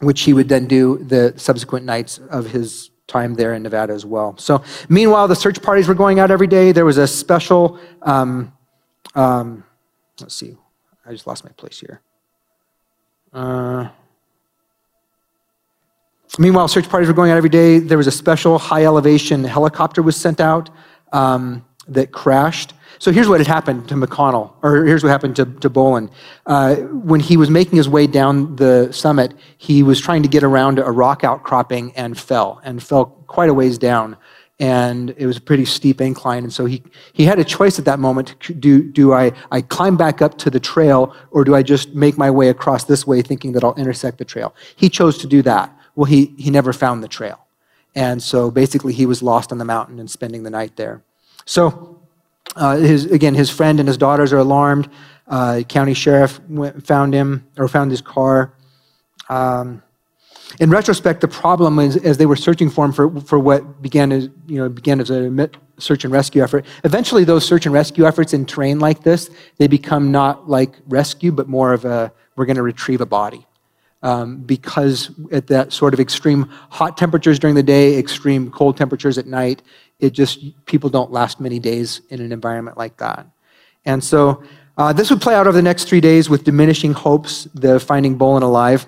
which 0.00 0.22
he 0.22 0.34
would 0.34 0.48
then 0.48 0.66
do 0.66 0.98
the 0.98 1.32
subsequent 1.36 1.86
nights 1.86 2.18
of 2.18 2.50
his 2.50 2.90
time 3.06 3.34
there 3.34 3.54
in 3.54 3.62
Nevada 3.62 3.92
as 3.92 4.04
well. 4.04 4.36
So 4.38 4.62
meanwhile, 4.88 5.28
the 5.28 5.36
search 5.36 5.62
parties 5.62 5.88
were 5.88 5.94
going 5.94 6.18
out 6.18 6.30
every 6.30 6.46
day. 6.46 6.72
There 6.72 6.84
was 6.84 6.98
a 6.98 7.06
special. 7.06 7.78
Um, 8.02 8.53
um, 9.14 9.64
let's 10.20 10.34
see. 10.34 10.56
I 11.06 11.12
just 11.12 11.26
lost 11.26 11.44
my 11.44 11.50
place 11.52 11.78
here. 11.78 12.00
Uh, 13.32 13.88
meanwhile, 16.38 16.68
search 16.68 16.88
parties 16.88 17.08
were 17.08 17.14
going 17.14 17.30
out 17.30 17.36
every 17.36 17.50
day. 17.50 17.78
There 17.78 17.98
was 17.98 18.06
a 18.06 18.12
special 18.12 18.58
high 18.58 18.84
elevation 18.84 19.44
helicopter 19.44 20.02
was 20.02 20.16
sent 20.16 20.40
out 20.40 20.70
um, 21.12 21.64
that 21.88 22.12
crashed. 22.12 22.72
So 22.98 23.12
here's 23.12 23.28
what 23.28 23.40
had 23.40 23.46
happened 23.46 23.88
to 23.88 23.96
McConnell, 23.96 24.52
or 24.62 24.84
here's 24.84 25.02
what 25.02 25.10
happened 25.10 25.36
to, 25.36 25.44
to 25.44 25.68
Bolin. 25.68 26.10
Uh, 26.46 26.76
when 26.76 27.20
he 27.20 27.36
was 27.36 27.50
making 27.50 27.76
his 27.76 27.88
way 27.88 28.06
down 28.06 28.56
the 28.56 28.92
summit, 28.92 29.34
he 29.58 29.82
was 29.82 30.00
trying 30.00 30.22
to 30.22 30.28
get 30.28 30.42
around 30.42 30.78
a 30.78 30.90
rock 30.90 31.24
outcropping 31.24 31.92
and 31.96 32.18
fell, 32.18 32.60
and 32.64 32.82
fell 32.82 33.06
quite 33.26 33.50
a 33.50 33.54
ways 33.54 33.78
down 33.78 34.16
and 34.60 35.10
it 35.16 35.26
was 35.26 35.36
a 35.36 35.40
pretty 35.40 35.64
steep 35.64 36.00
incline. 36.00 36.44
And 36.44 36.52
so 36.52 36.64
he, 36.64 36.82
he 37.12 37.24
had 37.24 37.38
a 37.38 37.44
choice 37.44 37.78
at 37.78 37.84
that 37.86 37.98
moment. 37.98 38.36
Do, 38.60 38.82
do 38.82 39.12
I, 39.12 39.32
I 39.50 39.62
climb 39.62 39.96
back 39.96 40.22
up 40.22 40.38
to 40.38 40.50
the 40.50 40.60
trail 40.60 41.14
or 41.32 41.44
do 41.44 41.54
I 41.54 41.62
just 41.62 41.94
make 41.94 42.16
my 42.16 42.30
way 42.30 42.48
across 42.48 42.84
this 42.84 43.06
way 43.06 43.20
thinking 43.20 43.52
that 43.52 43.64
I'll 43.64 43.74
intersect 43.74 44.18
the 44.18 44.24
trail? 44.24 44.54
He 44.76 44.88
chose 44.88 45.18
to 45.18 45.26
do 45.26 45.42
that. 45.42 45.76
Well, 45.96 46.04
he, 46.04 46.26
he 46.38 46.50
never 46.50 46.72
found 46.72 47.02
the 47.02 47.08
trail. 47.08 47.40
And 47.96 48.22
so 48.22 48.50
basically 48.50 48.92
he 48.92 49.06
was 49.06 49.22
lost 49.22 49.50
on 49.50 49.58
the 49.58 49.64
mountain 49.64 49.98
and 49.98 50.10
spending 50.10 50.44
the 50.44 50.50
night 50.50 50.76
there. 50.76 51.02
So 51.46 52.00
uh, 52.56 52.76
his, 52.76 53.06
again, 53.06 53.34
his 53.34 53.50
friend 53.50 53.80
and 53.80 53.88
his 53.88 53.96
daughters 53.96 54.32
are 54.32 54.38
alarmed. 54.38 54.88
Uh, 55.26 55.62
county 55.68 55.94
sheriff 55.94 56.40
went, 56.48 56.86
found 56.86 57.14
him 57.14 57.46
or 57.56 57.66
found 57.66 57.90
his 57.90 58.00
car. 58.00 58.52
Um, 59.28 59.82
in 60.60 60.70
retrospect, 60.70 61.20
the 61.20 61.28
problem 61.28 61.78
is 61.78 61.96
as 61.96 62.18
they 62.18 62.26
were 62.26 62.36
searching 62.36 62.70
for 62.70 62.84
him 62.84 62.92
for, 62.92 63.20
for 63.20 63.38
what 63.38 63.82
began 63.82 64.12
as, 64.12 64.28
you 64.46 64.58
know, 64.58 64.68
began 64.68 65.00
as 65.00 65.10
a 65.10 65.50
search 65.78 66.04
and 66.04 66.12
rescue 66.12 66.42
effort, 66.42 66.64
eventually 66.84 67.24
those 67.24 67.44
search 67.44 67.66
and 67.66 67.72
rescue 67.72 68.06
efforts 68.06 68.32
in 68.32 68.46
terrain 68.46 68.78
like 68.78 69.02
this, 69.02 69.30
they 69.58 69.66
become 69.66 70.12
not 70.12 70.48
like 70.48 70.74
rescue, 70.86 71.32
but 71.32 71.48
more 71.48 71.72
of 71.72 71.84
a, 71.84 72.12
we're 72.36 72.46
going 72.46 72.56
to 72.56 72.62
retrieve 72.62 73.00
a 73.00 73.06
body. 73.06 73.46
Um, 74.02 74.40
because 74.40 75.10
at 75.32 75.46
that 75.46 75.72
sort 75.72 75.94
of 75.94 76.00
extreme 76.00 76.42
hot 76.68 76.98
temperatures 76.98 77.38
during 77.38 77.56
the 77.56 77.62
day, 77.62 77.98
extreme 77.98 78.50
cold 78.50 78.76
temperatures 78.76 79.16
at 79.16 79.26
night, 79.26 79.62
it 79.98 80.10
just, 80.10 80.66
people 80.66 80.90
don't 80.90 81.10
last 81.10 81.40
many 81.40 81.58
days 81.58 82.02
in 82.10 82.20
an 82.20 82.30
environment 82.30 82.76
like 82.76 82.98
that. 82.98 83.26
And 83.86 84.04
so 84.04 84.42
uh, 84.76 84.92
this 84.92 85.08
would 85.08 85.22
play 85.22 85.34
out 85.34 85.46
over 85.46 85.56
the 85.56 85.62
next 85.62 85.88
three 85.88 86.02
days 86.02 86.28
with 86.28 86.44
diminishing 86.44 86.92
hopes, 86.92 87.44
the 87.54 87.80
finding 87.80 88.18
Bolin 88.18 88.42
alive. 88.42 88.86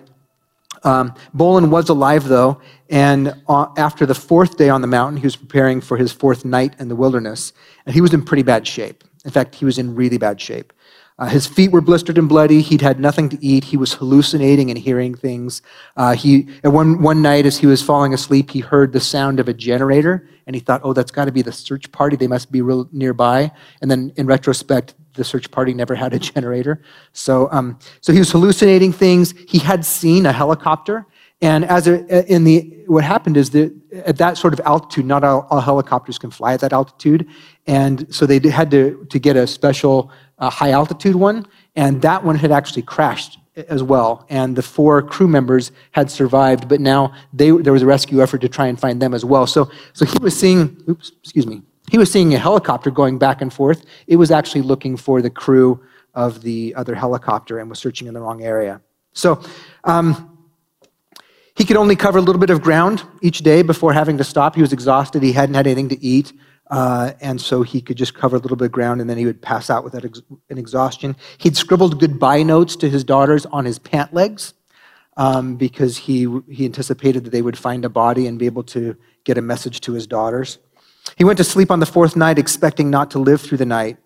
Um, 0.86 1.14
Bolin 1.34 1.68
was 1.68 1.88
alive, 1.88 2.24
though, 2.28 2.60
and 2.88 3.34
uh, 3.48 3.66
after 3.76 4.06
the 4.06 4.14
fourth 4.14 4.56
day 4.56 4.68
on 4.68 4.82
the 4.82 4.86
mountain, 4.86 5.16
he 5.16 5.26
was 5.26 5.34
preparing 5.34 5.80
for 5.80 5.96
his 5.96 6.12
fourth 6.12 6.44
night 6.44 6.76
in 6.78 6.88
the 6.88 6.94
wilderness, 6.94 7.52
and 7.84 7.94
he 7.94 8.00
was 8.00 8.14
in 8.14 8.24
pretty 8.24 8.44
bad 8.44 8.66
shape. 8.68 9.02
In 9.24 9.32
fact, 9.32 9.56
he 9.56 9.64
was 9.64 9.78
in 9.78 9.96
really 9.96 10.16
bad 10.16 10.40
shape. 10.40 10.72
Uh, 11.18 11.26
his 11.26 11.46
feet 11.46 11.72
were 11.72 11.80
blistered 11.80 12.18
and 12.18 12.28
bloody. 12.28 12.60
He'd 12.60 12.82
had 12.82 13.00
nothing 13.00 13.28
to 13.30 13.44
eat. 13.44 13.64
He 13.64 13.76
was 13.76 13.94
hallucinating 13.94 14.70
and 14.70 14.78
hearing 14.78 15.14
things. 15.14 15.62
Uh, 15.96 16.14
he, 16.14 16.46
one, 16.62 17.02
one 17.02 17.22
night, 17.22 17.46
as 17.46 17.56
he 17.56 17.66
was 17.66 17.82
falling 17.82 18.14
asleep, 18.14 18.50
he 18.50 18.60
heard 18.60 18.92
the 18.92 19.00
sound 19.00 19.40
of 19.40 19.48
a 19.48 19.54
generator, 19.54 20.28
and 20.46 20.54
he 20.54 20.60
thought, 20.60 20.82
oh, 20.84 20.92
that's 20.92 21.10
got 21.10 21.24
to 21.24 21.32
be 21.32 21.42
the 21.42 21.52
search 21.52 21.90
party. 21.90 22.16
They 22.16 22.28
must 22.28 22.52
be 22.52 22.60
real 22.60 22.88
nearby. 22.92 23.50
And 23.80 23.90
then, 23.90 24.12
in 24.16 24.26
retrospect, 24.26 24.94
the 25.16 25.24
search 25.24 25.50
party 25.50 25.74
never 25.74 25.94
had 25.94 26.14
a 26.14 26.18
generator. 26.32 26.82
So, 27.12 27.48
um, 27.50 27.78
so 28.00 28.12
he 28.12 28.18
was 28.18 28.30
hallucinating 28.30 28.92
things. 28.92 29.34
He 29.48 29.58
had 29.58 29.84
seen 29.84 30.26
a 30.26 30.32
helicopter. 30.32 31.06
And 31.42 31.64
as 31.66 31.86
a, 31.86 32.32
in 32.32 32.44
the, 32.44 32.84
what 32.86 33.04
happened 33.04 33.36
is 33.36 33.50
that 33.50 33.74
at 34.06 34.16
that 34.16 34.38
sort 34.38 34.54
of 34.54 34.60
altitude, 34.60 35.04
not 35.04 35.22
all, 35.22 35.46
all 35.50 35.60
helicopters 35.60 36.18
can 36.18 36.30
fly 36.30 36.54
at 36.54 36.60
that 36.60 36.72
altitude. 36.72 37.28
And 37.66 38.12
so 38.14 38.24
they 38.24 38.38
had 38.48 38.70
to, 38.70 39.06
to 39.10 39.18
get 39.18 39.36
a 39.36 39.46
special 39.46 40.10
uh, 40.38 40.48
high 40.48 40.70
altitude 40.70 41.16
one. 41.16 41.46
And 41.74 42.00
that 42.02 42.24
one 42.24 42.36
had 42.36 42.52
actually 42.52 42.82
crashed 42.82 43.38
as 43.56 43.82
well. 43.82 44.26
And 44.28 44.56
the 44.56 44.62
four 44.62 45.02
crew 45.02 45.28
members 45.28 45.72
had 45.92 46.10
survived, 46.10 46.68
but 46.68 46.80
now 46.80 47.12
they, 47.32 47.50
there 47.50 47.72
was 47.72 47.82
a 47.82 47.86
rescue 47.86 48.22
effort 48.22 48.40
to 48.42 48.48
try 48.48 48.66
and 48.66 48.78
find 48.78 49.00
them 49.00 49.14
as 49.14 49.24
well. 49.24 49.46
So, 49.46 49.70
so 49.92 50.04
he 50.04 50.18
was 50.20 50.38
seeing, 50.38 50.82
oops, 50.88 51.12
excuse 51.22 51.46
me, 51.46 51.62
he 51.90 51.98
was 51.98 52.10
seeing 52.10 52.34
a 52.34 52.38
helicopter 52.38 52.90
going 52.90 53.18
back 53.18 53.40
and 53.40 53.52
forth. 53.52 53.84
It 54.06 54.16
was 54.16 54.30
actually 54.30 54.62
looking 54.62 54.96
for 54.96 55.22
the 55.22 55.30
crew 55.30 55.82
of 56.14 56.42
the 56.42 56.74
other 56.74 56.94
helicopter 56.94 57.58
and 57.58 57.68
was 57.68 57.78
searching 57.78 58.08
in 58.08 58.14
the 58.14 58.20
wrong 58.20 58.42
area. 58.42 58.80
So 59.12 59.42
um, 59.84 60.36
he 61.54 61.64
could 61.64 61.76
only 61.76 61.96
cover 61.96 62.18
a 62.18 62.22
little 62.22 62.40
bit 62.40 62.50
of 62.50 62.60
ground 62.60 63.02
each 63.22 63.38
day 63.38 63.62
before 63.62 63.92
having 63.92 64.18
to 64.18 64.24
stop. 64.24 64.54
He 64.54 64.62
was 64.62 64.72
exhausted. 64.72 65.22
He 65.22 65.32
hadn't 65.32 65.54
had 65.54 65.66
anything 65.66 65.88
to 65.90 66.02
eat. 66.04 66.32
Uh, 66.68 67.12
and 67.20 67.40
so 67.40 67.62
he 67.62 67.80
could 67.80 67.96
just 67.96 68.14
cover 68.14 68.36
a 68.36 68.40
little 68.40 68.56
bit 68.56 68.66
of 68.66 68.72
ground 68.72 69.00
and 69.00 69.08
then 69.08 69.16
he 69.16 69.24
would 69.24 69.40
pass 69.40 69.70
out 69.70 69.84
with 69.84 69.94
ex- 69.94 70.22
an 70.50 70.58
exhaustion. 70.58 71.14
He'd 71.38 71.56
scribbled 71.56 72.00
goodbye 72.00 72.42
notes 72.42 72.74
to 72.76 72.90
his 72.90 73.04
daughters 73.04 73.46
on 73.46 73.64
his 73.64 73.78
pant 73.78 74.12
legs 74.12 74.52
um, 75.16 75.56
because 75.56 75.96
he, 75.96 76.26
he 76.50 76.64
anticipated 76.64 77.24
that 77.24 77.30
they 77.30 77.42
would 77.42 77.56
find 77.56 77.84
a 77.84 77.88
body 77.88 78.26
and 78.26 78.38
be 78.38 78.46
able 78.46 78.64
to 78.64 78.96
get 79.24 79.38
a 79.38 79.42
message 79.42 79.80
to 79.82 79.92
his 79.92 80.06
daughters. 80.06 80.58
He 81.16 81.24
went 81.24 81.38
to 81.38 81.44
sleep 81.44 81.70
on 81.70 81.80
the 81.80 81.86
fourth 81.86 82.16
night, 82.16 82.38
expecting 82.38 82.90
not 82.90 83.12
to 83.12 83.18
live 83.18 83.40
through 83.40 83.58
the 83.58 83.66
night. 83.66 83.98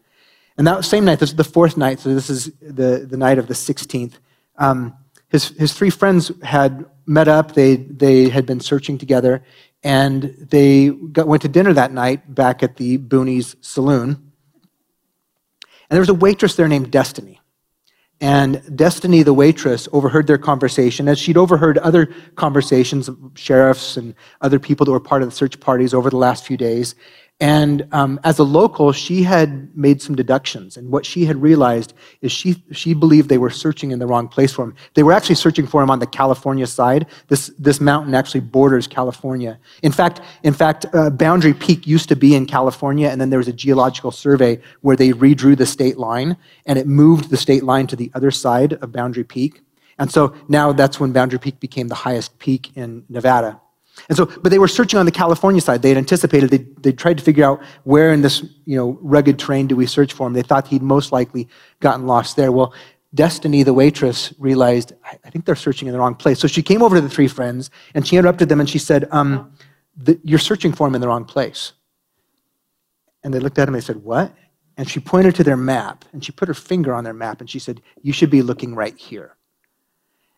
And 0.57 0.67
that 0.67 0.85
same 0.85 1.05
night, 1.05 1.21
this 1.21 1.31
is 1.31 1.37
the 1.37 1.45
fourth 1.45 1.77
night, 1.77 2.01
so 2.01 2.15
this 2.15 2.29
is 2.29 2.53
the, 2.61 3.07
the 3.09 3.17
night 3.17 3.39
of 3.39 3.47
the 3.47 3.55
16th. 3.55 4.15
Um, 4.59 4.95
his, 5.29 5.49
his 5.49 5.73
three 5.73 5.91
friends 5.91 6.31
had 6.43 6.85
met 7.07 7.29
up, 7.29 7.53
they, 7.53 7.77
they 7.77 8.29
had 8.29 8.47
been 8.47 8.61
searching 8.61 8.99
together, 8.99 9.43
and 9.83 10.35
they 10.51 10.91
got, 10.91 11.27
went 11.27 11.43
to 11.43 11.49
dinner 11.49 11.73
that 11.73 11.93
night 11.93 12.35
back 12.35 12.63
at 12.63 12.77
the 12.77 12.99
Boonies 12.99 13.57
Saloon. 13.65 14.11
And 14.11 15.97
there 15.97 16.01
was 16.01 16.09
a 16.09 16.15
waitress 16.15 16.57
there 16.57 16.69
named 16.69 16.91
Destiny. 16.91 17.40
And 18.21 18.63
Destiny, 18.77 19.23
the 19.23 19.33
waitress, 19.33 19.89
overheard 19.93 20.27
their 20.27 20.37
conversation 20.39 21.09
as 21.09 21.19
she'd 21.19 21.39
overheard 21.39 21.79
other 21.79 22.07
conversations 22.35 23.09
of 23.09 23.17
sheriffs 23.35 23.97
and 23.97 24.15
other 24.43 24.59
people 24.59 24.85
that 24.85 24.93
were 24.93 25.01
part 25.01 25.23
of 25.23 25.31
the 25.31 25.35
search 25.35 25.59
parties 25.59 25.95
over 25.95 26.11
the 26.11 26.19
last 26.19 26.45
few 26.45 26.59
days. 26.59 26.95
And 27.41 27.89
um, 27.93 28.21
as 28.23 28.39
a 28.39 28.43
local, 28.43 28.93
she 28.93 29.23
had 29.23 29.75
made 29.75 30.03
some 30.03 30.15
deductions. 30.15 30.77
And 30.77 30.91
what 30.91 31.07
she 31.07 31.25
had 31.25 31.41
realized 31.41 31.95
is 32.21 32.31
she, 32.31 32.63
she 32.71 32.93
believed 32.93 33.31
they 33.31 33.39
were 33.39 33.49
searching 33.49 33.93
in 33.93 33.99
the 33.99 34.07
wrong 34.07 34.29
place 34.29 34.53
for 34.53 34.65
him. 34.65 34.75
They 34.93 35.03
were 35.03 35.13
actually 35.13 35.37
searching 35.37 35.67
for 35.67 35.83
him 35.83 35.91
on 35.91 36.01
the 36.01 36.07
California 36.07 36.67
side. 36.67 37.07
This, 37.29 37.51
this 37.59 37.81
mountain 37.81 38.15
actually 38.15 38.41
borders 38.41 38.87
California. 38.87 39.59
In 39.83 39.91
fact, 39.91 40.21
in 40.43 40.53
fact 40.53 40.85
uh, 40.93 41.09
Boundary 41.09 41.55
Peak 41.55 41.87
used 41.87 42.11
to 42.11 42.17
be 42.17 42.35
in 42.35 42.45
California, 42.45 43.09
and 43.09 43.19
then 43.19 43.31
there 43.31 43.39
was 43.39 43.49
a 43.49 43.55
geological 43.55 44.11
survey 44.11 44.61
where 44.83 44.97
they 44.97 45.13
redrew 45.13 45.57
the 45.57 45.65
state 45.65 45.97
line, 45.97 46.37
and 46.67 46.79
it 46.79 46.87
moved 46.87 47.31
the 47.31 47.39
state 47.39 47.63
line 47.63 47.87
to 47.87 47.97
the 47.97 48.11
other 48.15 48.31
side 48.31 48.75
of 48.75 48.93
Boundary 48.93 49.25
Peak. 49.25 49.63
And 49.99 50.13
so 50.13 50.35
now 50.49 50.73
that's 50.73 51.01
when 51.01 51.13
Boundary 51.13 51.39
Peak 51.39 51.59
became 51.59 51.89
the 51.89 51.95
highest 51.95 52.39
peak 52.39 52.77
in 52.77 53.05
Nevada. 53.09 53.61
And 54.09 54.17
so, 54.17 54.27
but 54.27 54.51
they 54.51 54.59
were 54.59 54.69
searching 54.69 54.99
on 54.99 55.07
the 55.07 55.13
California 55.13 55.61
side. 55.61 55.83
They 55.83 55.91
had 55.91 55.99
anticipated, 55.99 56.51
they, 56.51 56.67
they 56.81 56.93
tried 56.93 57.19
to 57.19 57.25
figure 57.25 57.45
out 57.45 57.63
where 57.85 58.13
in 58.13 58.23
this, 58.23 58.43
you 58.65 58.77
know, 58.77 58.99
rugged 59.01 59.39
terrain 59.39 59.67
do 59.67 59.77
we 59.77 59.87
search 59.87 60.13
for 60.13 60.27
him. 60.27 60.33
They 60.33 60.43
thought 60.43 60.67
he'd 60.67 60.83
most 60.83 61.13
likely 61.13 61.49
gotten 61.81 62.07
lost 62.07 62.37
there. 62.37 62.53
Well, 62.53 62.75
Destiny, 63.13 63.65
the 63.65 63.75
waitress, 63.75 64.33
realized, 64.39 64.93
I 65.05 65.31
think 65.31 65.45
they're 65.45 65.57
searching 65.57 65.89
in 65.89 65.93
the 65.93 65.99
wrong 65.99 66.15
place. 66.15 66.39
So 66.39 66.47
she 66.47 66.63
came 66.63 66.81
over 66.81 66.95
to 66.95 67.01
the 67.01 67.09
three 67.09 67.27
friends 67.27 67.69
and 67.95 68.07
she 68.07 68.17
interrupted 68.17 68.49
them 68.49 68.61
and 68.61 68.71
she 68.71 68.79
said, 68.79 69.09
um, 69.11 69.53
the, 69.97 70.21
You're 70.23 70.39
searching 70.39 70.73
for 70.73 70.87
him 70.87 70.95
in 70.95 71.01
the 71.01 71.09
wrong 71.09 71.25
place. 71.25 71.73
And 73.25 73.35
they 73.35 73.41
looked 73.41 73.59
at 73.59 73.69
him 73.69 73.75
and 73.75 73.83
they 73.83 73.85
said, 73.85 73.97
What? 73.97 74.33
And 74.77 74.89
she 74.89 75.01
pointed 75.01 75.35
to 75.35 75.45
their 75.45 75.57
map 75.57 76.05
and 76.13 76.25
she 76.25 76.31
put 76.31 76.47
her 76.47 76.55
finger 76.55 76.95
on 76.95 77.03
their 77.03 77.13
map 77.13 77.41
and 77.41 77.51
she 77.51 77.59
said, 77.59 77.83
You 78.01 78.13
should 78.13 78.31
be 78.31 78.43
looking 78.43 78.77
right 78.77 78.97
here. 78.97 79.37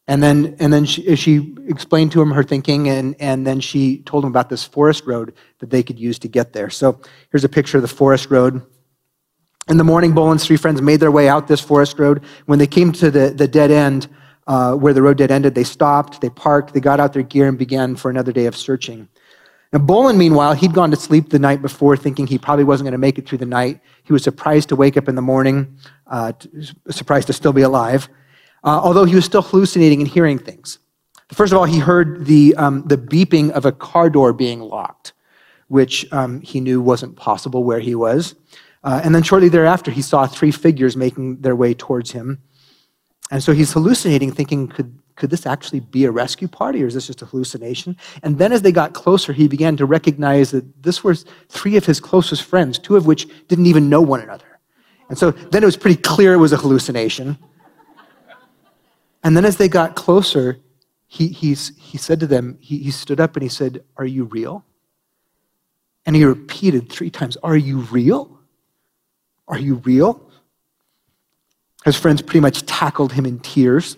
And 0.08 0.22
then, 0.22 0.56
and 0.58 0.72
then 0.72 0.84
she, 0.84 1.14
she, 1.16 1.54
explained 1.68 2.10
to 2.12 2.20
him 2.20 2.32
her 2.32 2.42
thinking, 2.42 2.88
and, 2.88 3.14
and 3.20 3.46
then 3.46 3.60
she 3.60 3.98
told 3.98 4.24
him 4.24 4.30
about 4.30 4.48
this 4.48 4.64
forest 4.64 5.06
road 5.06 5.32
that 5.60 5.70
they 5.70 5.82
could 5.82 5.98
use 5.98 6.18
to 6.18 6.28
get 6.28 6.52
there. 6.52 6.70
So 6.70 7.00
here's 7.30 7.44
a 7.44 7.48
picture 7.48 7.78
of 7.78 7.82
the 7.82 7.88
forest 7.88 8.30
road. 8.30 8.62
In 9.68 9.76
the 9.76 9.84
morning, 9.84 10.12
Boland's 10.12 10.44
three 10.44 10.56
friends 10.56 10.82
made 10.82 10.98
their 10.98 11.12
way 11.12 11.28
out 11.28 11.46
this 11.46 11.60
forest 11.60 12.00
road. 12.00 12.24
When 12.46 12.58
they 12.58 12.66
came 12.66 12.90
to 12.92 13.12
the, 13.12 13.30
the 13.30 13.46
dead 13.46 13.70
end, 13.70 14.08
uh, 14.48 14.74
where 14.74 14.92
the 14.92 15.02
road 15.02 15.18
dead 15.18 15.30
ended, 15.30 15.54
they 15.54 15.62
stopped, 15.62 16.20
they 16.20 16.30
parked, 16.30 16.74
they 16.74 16.80
got 16.80 16.98
out 16.98 17.12
their 17.12 17.22
gear, 17.22 17.46
and 17.46 17.56
began 17.56 17.94
for 17.94 18.10
another 18.10 18.32
day 18.32 18.46
of 18.46 18.56
searching. 18.56 19.08
Now, 19.72 19.78
Boland, 19.78 20.18
meanwhile, 20.18 20.52
he'd 20.54 20.74
gone 20.74 20.90
to 20.90 20.96
sleep 20.96 21.30
the 21.30 21.38
night 21.38 21.62
before, 21.62 21.96
thinking 21.96 22.26
he 22.26 22.38
probably 22.38 22.64
wasn't 22.64 22.86
going 22.86 22.92
to 22.92 22.98
make 22.98 23.18
it 23.18 23.28
through 23.28 23.38
the 23.38 23.46
night. 23.46 23.80
He 24.02 24.12
was 24.12 24.24
surprised 24.24 24.68
to 24.70 24.76
wake 24.76 24.96
up 24.96 25.08
in 25.08 25.14
the 25.14 25.22
morning, 25.22 25.78
uh, 26.08 26.32
surprised 26.90 27.28
to 27.28 27.32
still 27.32 27.52
be 27.52 27.62
alive 27.62 28.08
uh, 28.64 28.80
although 28.82 29.04
he 29.04 29.14
was 29.14 29.24
still 29.24 29.42
hallucinating 29.42 30.00
and 30.00 30.08
hearing 30.08 30.38
things. 30.38 30.78
First 31.32 31.52
of 31.52 31.58
all, 31.58 31.64
he 31.64 31.78
heard 31.78 32.26
the, 32.26 32.54
um, 32.56 32.82
the 32.86 32.98
beeping 32.98 33.50
of 33.52 33.64
a 33.64 33.72
car 33.72 34.10
door 34.10 34.32
being 34.32 34.60
locked, 34.60 35.14
which 35.68 36.10
um, 36.12 36.40
he 36.42 36.60
knew 36.60 36.80
wasn't 36.80 37.16
possible 37.16 37.64
where 37.64 37.80
he 37.80 37.94
was. 37.94 38.34
Uh, 38.84 39.00
and 39.02 39.14
then 39.14 39.22
shortly 39.22 39.48
thereafter, 39.48 39.90
he 39.90 40.02
saw 40.02 40.26
three 40.26 40.50
figures 40.50 40.96
making 40.96 41.40
their 41.40 41.56
way 41.56 41.72
towards 41.72 42.10
him. 42.10 42.42
And 43.30 43.42
so 43.42 43.52
he's 43.52 43.72
hallucinating, 43.72 44.32
thinking, 44.32 44.68
could, 44.68 44.98
could 45.16 45.30
this 45.30 45.46
actually 45.46 45.80
be 45.80 46.04
a 46.04 46.10
rescue 46.10 46.48
party 46.48 46.82
or 46.82 46.86
is 46.86 46.94
this 46.94 47.06
just 47.06 47.22
a 47.22 47.26
hallucination? 47.26 47.96
And 48.22 48.38
then 48.38 48.52
as 48.52 48.60
they 48.60 48.72
got 48.72 48.92
closer, 48.92 49.32
he 49.32 49.48
began 49.48 49.76
to 49.78 49.86
recognize 49.86 50.50
that 50.50 50.82
this 50.82 51.02
was 51.02 51.24
three 51.48 51.76
of 51.76 51.86
his 51.86 52.00
closest 52.00 52.42
friends, 52.42 52.78
two 52.78 52.96
of 52.96 53.06
which 53.06 53.26
didn't 53.48 53.66
even 53.66 53.88
know 53.88 54.02
one 54.02 54.20
another. 54.20 54.44
And 55.08 55.16
so 55.16 55.30
then 55.30 55.62
it 55.62 55.66
was 55.66 55.76
pretty 55.76 56.00
clear 56.00 56.34
it 56.34 56.38
was 56.38 56.52
a 56.52 56.56
hallucination. 56.58 57.38
And 59.22 59.36
then 59.36 59.44
as 59.44 59.56
they 59.56 59.68
got 59.68 59.94
closer, 59.94 60.58
he, 61.06 61.28
he 61.28 61.54
said 61.54 62.20
to 62.20 62.26
them, 62.26 62.56
he, 62.60 62.78
he 62.78 62.90
stood 62.90 63.20
up 63.20 63.36
and 63.36 63.42
he 63.42 63.48
said, 63.48 63.84
Are 63.96 64.06
you 64.06 64.24
real? 64.24 64.64
And 66.04 66.16
he 66.16 66.24
repeated 66.24 66.90
three 66.90 67.10
times, 67.10 67.36
Are 67.42 67.56
you 67.56 67.80
real? 67.80 68.40
Are 69.46 69.58
you 69.58 69.76
real? 69.76 70.30
His 71.84 71.96
friends 71.96 72.22
pretty 72.22 72.40
much 72.40 72.64
tackled 72.64 73.12
him 73.12 73.26
in 73.26 73.40
tears. 73.40 73.96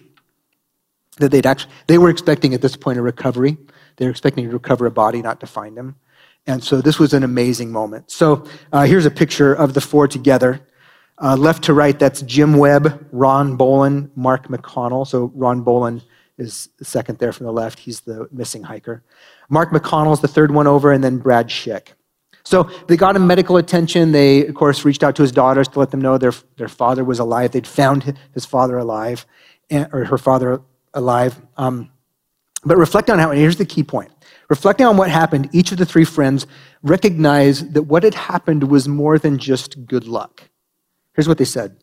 That 1.18 1.30
they'd 1.30 1.46
actually, 1.46 1.72
they 1.86 1.98
were 1.98 2.10
expecting 2.10 2.54
at 2.54 2.60
this 2.60 2.76
point 2.76 2.98
a 2.98 3.02
recovery. 3.02 3.56
They 3.96 4.06
were 4.06 4.10
expecting 4.10 4.46
to 4.46 4.52
recover 4.52 4.86
a 4.86 4.90
body, 4.90 5.22
not 5.22 5.38
to 5.40 5.46
find 5.46 5.78
him. 5.78 5.94
And 6.46 6.62
so 6.62 6.80
this 6.80 6.98
was 6.98 7.14
an 7.14 7.22
amazing 7.22 7.70
moment. 7.70 8.10
So 8.10 8.44
uh, 8.72 8.84
here's 8.86 9.06
a 9.06 9.10
picture 9.10 9.54
of 9.54 9.74
the 9.74 9.80
four 9.80 10.08
together. 10.08 10.66
Uh, 11.18 11.36
left 11.36 11.62
to 11.64 11.74
right, 11.74 11.98
that's 11.98 12.22
Jim 12.22 12.54
Webb, 12.56 13.06
Ron 13.12 13.56
Boland, 13.56 14.10
Mark 14.16 14.48
McConnell. 14.48 15.06
So 15.06 15.30
Ron 15.34 15.62
Boland 15.62 16.02
is 16.38 16.68
second 16.82 17.18
there 17.18 17.32
from 17.32 17.46
the 17.46 17.52
left. 17.52 17.78
He's 17.78 18.00
the 18.00 18.28
missing 18.32 18.64
hiker. 18.64 19.02
Mark 19.48 19.70
McConnell 19.70 20.12
is 20.12 20.20
the 20.20 20.28
third 20.28 20.50
one 20.50 20.66
over, 20.66 20.92
and 20.92 21.04
then 21.04 21.18
Brad 21.18 21.48
Schick. 21.48 21.88
So 22.44 22.64
they 22.88 22.96
got 22.96 23.16
him 23.16 23.26
medical 23.26 23.56
attention. 23.56 24.12
They, 24.12 24.46
of 24.46 24.54
course, 24.54 24.84
reached 24.84 25.02
out 25.02 25.16
to 25.16 25.22
his 25.22 25.32
daughters 25.32 25.68
to 25.68 25.78
let 25.78 25.90
them 25.90 26.00
know 26.00 26.18
their, 26.18 26.32
their 26.56 26.68
father 26.68 27.04
was 27.04 27.18
alive. 27.18 27.52
They'd 27.52 27.66
found 27.66 28.16
his 28.32 28.44
father 28.44 28.76
alive, 28.76 29.24
or 29.70 30.04
her 30.04 30.18
father 30.18 30.60
alive. 30.92 31.40
Um, 31.56 31.90
but 32.64 32.76
reflect 32.76 33.08
on 33.08 33.18
how, 33.18 33.30
here's 33.30 33.56
the 33.56 33.64
key 33.64 33.82
point. 33.82 34.10
Reflecting 34.50 34.86
on 34.86 34.96
what 34.96 35.10
happened, 35.10 35.48
each 35.52 35.72
of 35.72 35.78
the 35.78 35.86
three 35.86 36.04
friends 36.04 36.46
recognized 36.82 37.72
that 37.74 37.84
what 37.84 38.02
had 38.02 38.14
happened 38.14 38.64
was 38.64 38.88
more 38.88 39.18
than 39.18 39.38
just 39.38 39.86
good 39.86 40.06
luck. 40.06 40.50
Here's 41.14 41.28
what 41.28 41.38
they 41.38 41.44
said 41.44 41.76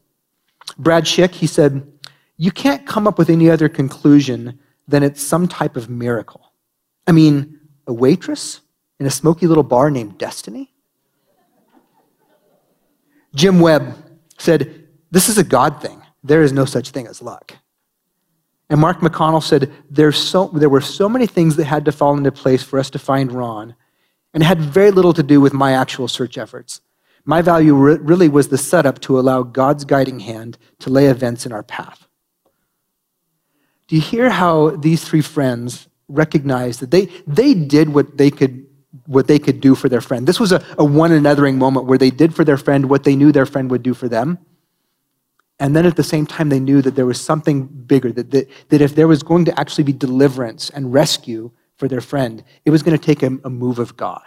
Brad 0.77 1.05
Schick, 1.05 1.31
he 1.31 1.47
said, 1.47 1.91
You 2.37 2.51
can't 2.51 2.85
come 2.85 3.07
up 3.07 3.17
with 3.17 3.29
any 3.29 3.49
other 3.49 3.69
conclusion 3.69 4.59
than 4.87 5.03
it's 5.03 5.21
some 5.21 5.47
type 5.47 5.75
of 5.75 5.89
miracle. 5.89 6.53
I 7.07 7.11
mean, 7.11 7.59
a 7.87 7.93
waitress 7.93 8.61
in 8.99 9.05
a 9.05 9.11
smoky 9.11 9.47
little 9.47 9.63
bar 9.63 9.89
named 9.89 10.17
Destiny? 10.17 10.71
Jim 13.33 13.59
Webb 13.59 13.95
said, 14.37 14.87
This 15.09 15.29
is 15.29 15.37
a 15.37 15.43
God 15.43 15.81
thing. 15.81 16.01
There 16.23 16.43
is 16.43 16.53
no 16.53 16.65
such 16.65 16.89
thing 16.89 17.07
as 17.07 17.21
luck. 17.21 17.55
And 18.69 18.79
Mark 18.79 18.99
McConnell 18.99 19.43
said, 19.43 19.71
so, 20.15 20.47
There 20.53 20.69
were 20.69 20.81
so 20.81 21.09
many 21.09 21.27
things 21.27 21.55
that 21.55 21.65
had 21.65 21.85
to 21.85 21.91
fall 21.91 22.17
into 22.17 22.31
place 22.31 22.63
for 22.63 22.79
us 22.79 22.89
to 22.91 22.99
find 22.99 23.31
Ron, 23.31 23.75
and 24.33 24.43
it 24.43 24.45
had 24.45 24.59
very 24.59 24.91
little 24.91 25.13
to 25.13 25.23
do 25.23 25.41
with 25.41 25.53
my 25.53 25.73
actual 25.73 26.07
search 26.07 26.37
efforts. 26.37 26.81
My 27.25 27.41
value 27.41 27.75
re- 27.75 27.97
really 27.97 28.29
was 28.29 28.47
the 28.47 28.57
setup 28.57 28.99
to 29.01 29.19
allow 29.19 29.43
God's 29.43 29.85
guiding 29.85 30.19
hand 30.19 30.57
to 30.79 30.89
lay 30.89 31.07
events 31.07 31.45
in 31.45 31.51
our 31.51 31.63
path. 31.63 32.07
Do 33.87 33.95
you 33.95 34.01
hear 34.01 34.29
how 34.29 34.71
these 34.71 35.03
three 35.03 35.21
friends 35.21 35.87
recognized 36.07 36.79
that 36.81 36.91
they, 36.91 37.05
they 37.27 37.53
did 37.53 37.89
what 37.89 38.17
they 38.17 38.31
could 38.31 38.65
what 39.05 39.27
they 39.27 39.39
could 39.39 39.61
do 39.61 39.73
for 39.73 39.87
their 39.87 40.01
friend. 40.01 40.27
This 40.27 40.39
was 40.39 40.51
a, 40.51 40.63
a 40.77 40.83
one 40.83 41.11
anothering 41.11 41.55
moment 41.55 41.85
where 41.85 41.97
they 41.97 42.11
did 42.11 42.35
for 42.35 42.43
their 42.43 42.57
friend 42.57 42.89
what 42.89 43.03
they 43.03 43.15
knew 43.15 43.31
their 43.31 43.45
friend 43.45 43.71
would 43.71 43.83
do 43.83 43.93
for 43.93 44.09
them. 44.09 44.37
And 45.59 45.75
then 45.75 45.85
at 45.85 45.95
the 45.95 46.03
same 46.03 46.25
time, 46.25 46.49
they 46.49 46.59
knew 46.59 46.81
that 46.81 46.95
there 46.95 47.05
was 47.05 47.21
something 47.21 47.67
bigger, 47.67 48.11
that, 48.11 48.31
that, 48.31 48.49
that 48.69 48.81
if 48.81 48.95
there 48.95 49.07
was 49.07 49.23
going 49.23 49.45
to 49.45 49.59
actually 49.59 49.83
be 49.85 49.93
deliverance 49.93 50.69
and 50.71 50.91
rescue 50.91 51.51
for 51.77 51.87
their 51.87 52.01
friend, 52.01 52.43
it 52.65 52.71
was 52.71 52.83
going 52.83 52.97
to 52.97 53.03
take 53.03 53.23
a, 53.23 53.37
a 53.43 53.49
move 53.49 53.79
of 53.79 53.95
God. 53.95 54.23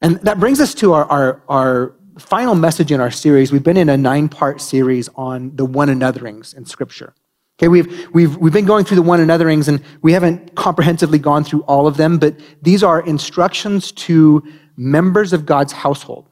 And 0.00 0.20
that 0.20 0.38
brings 0.38 0.60
us 0.60 0.74
to 0.74 0.92
our, 0.92 1.04
our, 1.04 1.42
our 1.48 1.94
final 2.18 2.54
message 2.54 2.92
in 2.92 3.00
our 3.00 3.10
series. 3.10 3.52
We've 3.52 3.62
been 3.62 3.76
in 3.76 3.88
a 3.88 3.96
nine 3.96 4.28
part 4.28 4.60
series 4.60 5.08
on 5.16 5.54
the 5.56 5.64
one 5.64 5.88
anotherings 5.88 6.56
in 6.56 6.64
Scripture. 6.66 7.14
Okay, 7.58 7.68
we've, 7.68 8.08
we've, 8.14 8.36
we've 8.36 8.52
been 8.52 8.66
going 8.66 8.84
through 8.84 8.96
the 8.96 9.02
one 9.02 9.18
anotherings 9.18 9.66
and 9.66 9.82
we 10.00 10.12
haven't 10.12 10.54
comprehensively 10.54 11.18
gone 11.18 11.42
through 11.42 11.62
all 11.62 11.88
of 11.88 11.96
them, 11.96 12.18
but 12.18 12.36
these 12.62 12.84
are 12.84 13.00
instructions 13.00 13.90
to 13.92 14.46
members 14.76 15.32
of 15.32 15.44
God's 15.44 15.72
household. 15.72 16.28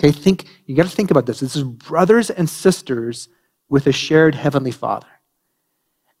Okay, 0.00 0.10
think, 0.10 0.46
you 0.64 0.74
got 0.74 0.84
to 0.84 0.90
think 0.90 1.10
about 1.10 1.26
this. 1.26 1.40
This 1.40 1.56
is 1.56 1.64
brothers 1.64 2.30
and 2.30 2.48
sisters 2.48 3.28
with 3.68 3.86
a 3.86 3.92
shared 3.92 4.34
heavenly 4.34 4.70
father. 4.70 5.08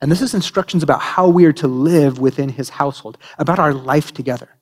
And 0.02 0.12
this 0.12 0.20
is 0.20 0.34
instructions 0.34 0.82
about 0.82 1.00
how 1.00 1.28
we 1.28 1.46
are 1.46 1.52
to 1.54 1.66
live 1.66 2.18
within 2.18 2.50
his 2.50 2.68
household, 2.68 3.16
about 3.38 3.58
our 3.58 3.72
life 3.72 4.12
together. 4.12 4.57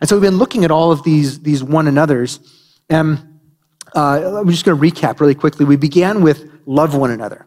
And 0.00 0.08
so 0.08 0.16
we've 0.16 0.22
been 0.22 0.38
looking 0.38 0.64
at 0.64 0.70
all 0.70 0.92
of 0.92 1.02
these, 1.02 1.40
these 1.40 1.62
one 1.62 1.86
another's. 1.86 2.40
And 2.88 3.40
uh, 3.94 4.38
I'm 4.38 4.48
just 4.48 4.64
going 4.64 4.78
to 4.78 4.82
recap 4.82 5.20
really 5.20 5.34
quickly. 5.34 5.64
We 5.64 5.76
began 5.76 6.22
with 6.22 6.50
love 6.66 6.94
one 6.94 7.10
another. 7.10 7.46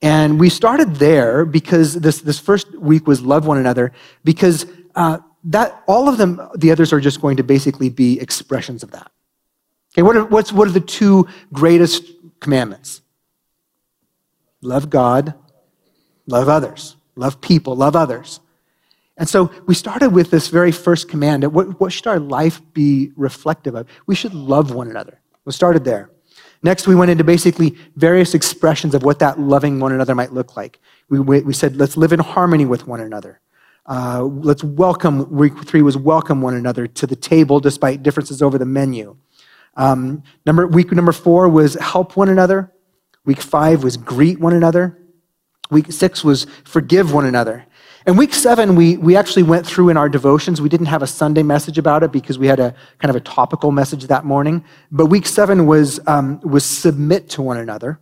And 0.00 0.38
we 0.38 0.48
started 0.48 0.96
there 0.96 1.44
because 1.44 1.94
this, 1.94 2.20
this 2.20 2.38
first 2.38 2.72
week 2.78 3.06
was 3.06 3.20
love 3.20 3.46
one 3.46 3.58
another 3.58 3.92
because 4.22 4.66
uh, 4.94 5.18
that 5.44 5.82
all 5.88 6.08
of 6.08 6.18
them, 6.18 6.40
the 6.54 6.70
others 6.70 6.92
are 6.92 7.00
just 7.00 7.20
going 7.20 7.36
to 7.38 7.42
basically 7.42 7.88
be 7.88 8.20
expressions 8.20 8.82
of 8.82 8.92
that. 8.92 9.10
Okay, 9.92 10.02
what 10.02 10.16
are, 10.16 10.24
what's, 10.24 10.52
what 10.52 10.68
are 10.68 10.72
the 10.72 10.80
two 10.80 11.26
greatest 11.52 12.04
commandments? 12.38 13.00
Love 14.60 14.90
God, 14.90 15.34
love 16.26 16.48
others, 16.48 16.96
love 17.16 17.40
people, 17.40 17.74
love 17.74 17.96
others. 17.96 18.40
And 19.18 19.28
so 19.28 19.50
we 19.66 19.74
started 19.74 20.10
with 20.10 20.30
this 20.30 20.48
very 20.48 20.72
first 20.72 21.08
command. 21.08 21.44
What, 21.52 21.80
what 21.80 21.92
should 21.92 22.06
our 22.06 22.20
life 22.20 22.62
be 22.72 23.12
reflective 23.16 23.74
of? 23.74 23.88
We 24.06 24.14
should 24.14 24.32
love 24.32 24.72
one 24.72 24.88
another. 24.88 25.20
We 25.44 25.52
started 25.52 25.84
there. 25.84 26.10
Next, 26.62 26.86
we 26.86 26.94
went 26.94 27.10
into 27.10 27.24
basically 27.24 27.76
various 27.96 28.34
expressions 28.34 28.94
of 28.94 29.02
what 29.02 29.18
that 29.18 29.38
loving 29.38 29.80
one 29.80 29.92
another 29.92 30.14
might 30.14 30.32
look 30.32 30.56
like. 30.56 30.80
We, 31.08 31.20
we 31.20 31.52
said, 31.52 31.76
let's 31.76 31.96
live 31.96 32.12
in 32.12 32.20
harmony 32.20 32.64
with 32.64 32.86
one 32.86 33.00
another. 33.00 33.40
Uh, 33.86 34.22
let's 34.22 34.62
welcome, 34.62 35.30
week 35.30 35.64
three 35.64 35.82
was 35.82 35.96
welcome 35.96 36.42
one 36.42 36.54
another 36.54 36.86
to 36.86 37.06
the 37.06 37.16
table 37.16 37.58
despite 37.58 38.02
differences 38.02 38.42
over 38.42 38.58
the 38.58 38.66
menu. 38.66 39.16
Um, 39.76 40.22
number, 40.44 40.66
week 40.66 40.92
number 40.92 41.12
four 41.12 41.48
was 41.48 41.74
help 41.74 42.16
one 42.16 42.28
another. 42.28 42.72
Week 43.24 43.40
five 43.40 43.82
was 43.82 43.96
greet 43.96 44.38
one 44.38 44.52
another. 44.52 44.98
Week 45.70 45.90
six 45.92 46.22
was 46.24 46.46
forgive 46.64 47.12
one 47.12 47.24
another. 47.24 47.66
And 48.08 48.16
week 48.16 48.32
seven, 48.32 48.74
we, 48.74 48.96
we 48.96 49.16
actually 49.16 49.42
went 49.42 49.66
through 49.66 49.90
in 49.90 49.98
our 49.98 50.08
devotions. 50.08 50.62
We 50.62 50.70
didn't 50.70 50.86
have 50.86 51.02
a 51.02 51.06
Sunday 51.06 51.42
message 51.42 51.76
about 51.76 52.02
it 52.02 52.10
because 52.10 52.38
we 52.38 52.46
had 52.46 52.58
a 52.58 52.74
kind 53.00 53.10
of 53.10 53.16
a 53.16 53.20
topical 53.20 53.70
message 53.70 54.06
that 54.06 54.24
morning. 54.24 54.64
But 54.90 55.06
week 55.06 55.26
seven 55.26 55.66
was, 55.66 56.00
um, 56.06 56.40
was 56.40 56.64
submit 56.64 57.28
to 57.28 57.42
one 57.42 57.58
another. 57.58 58.00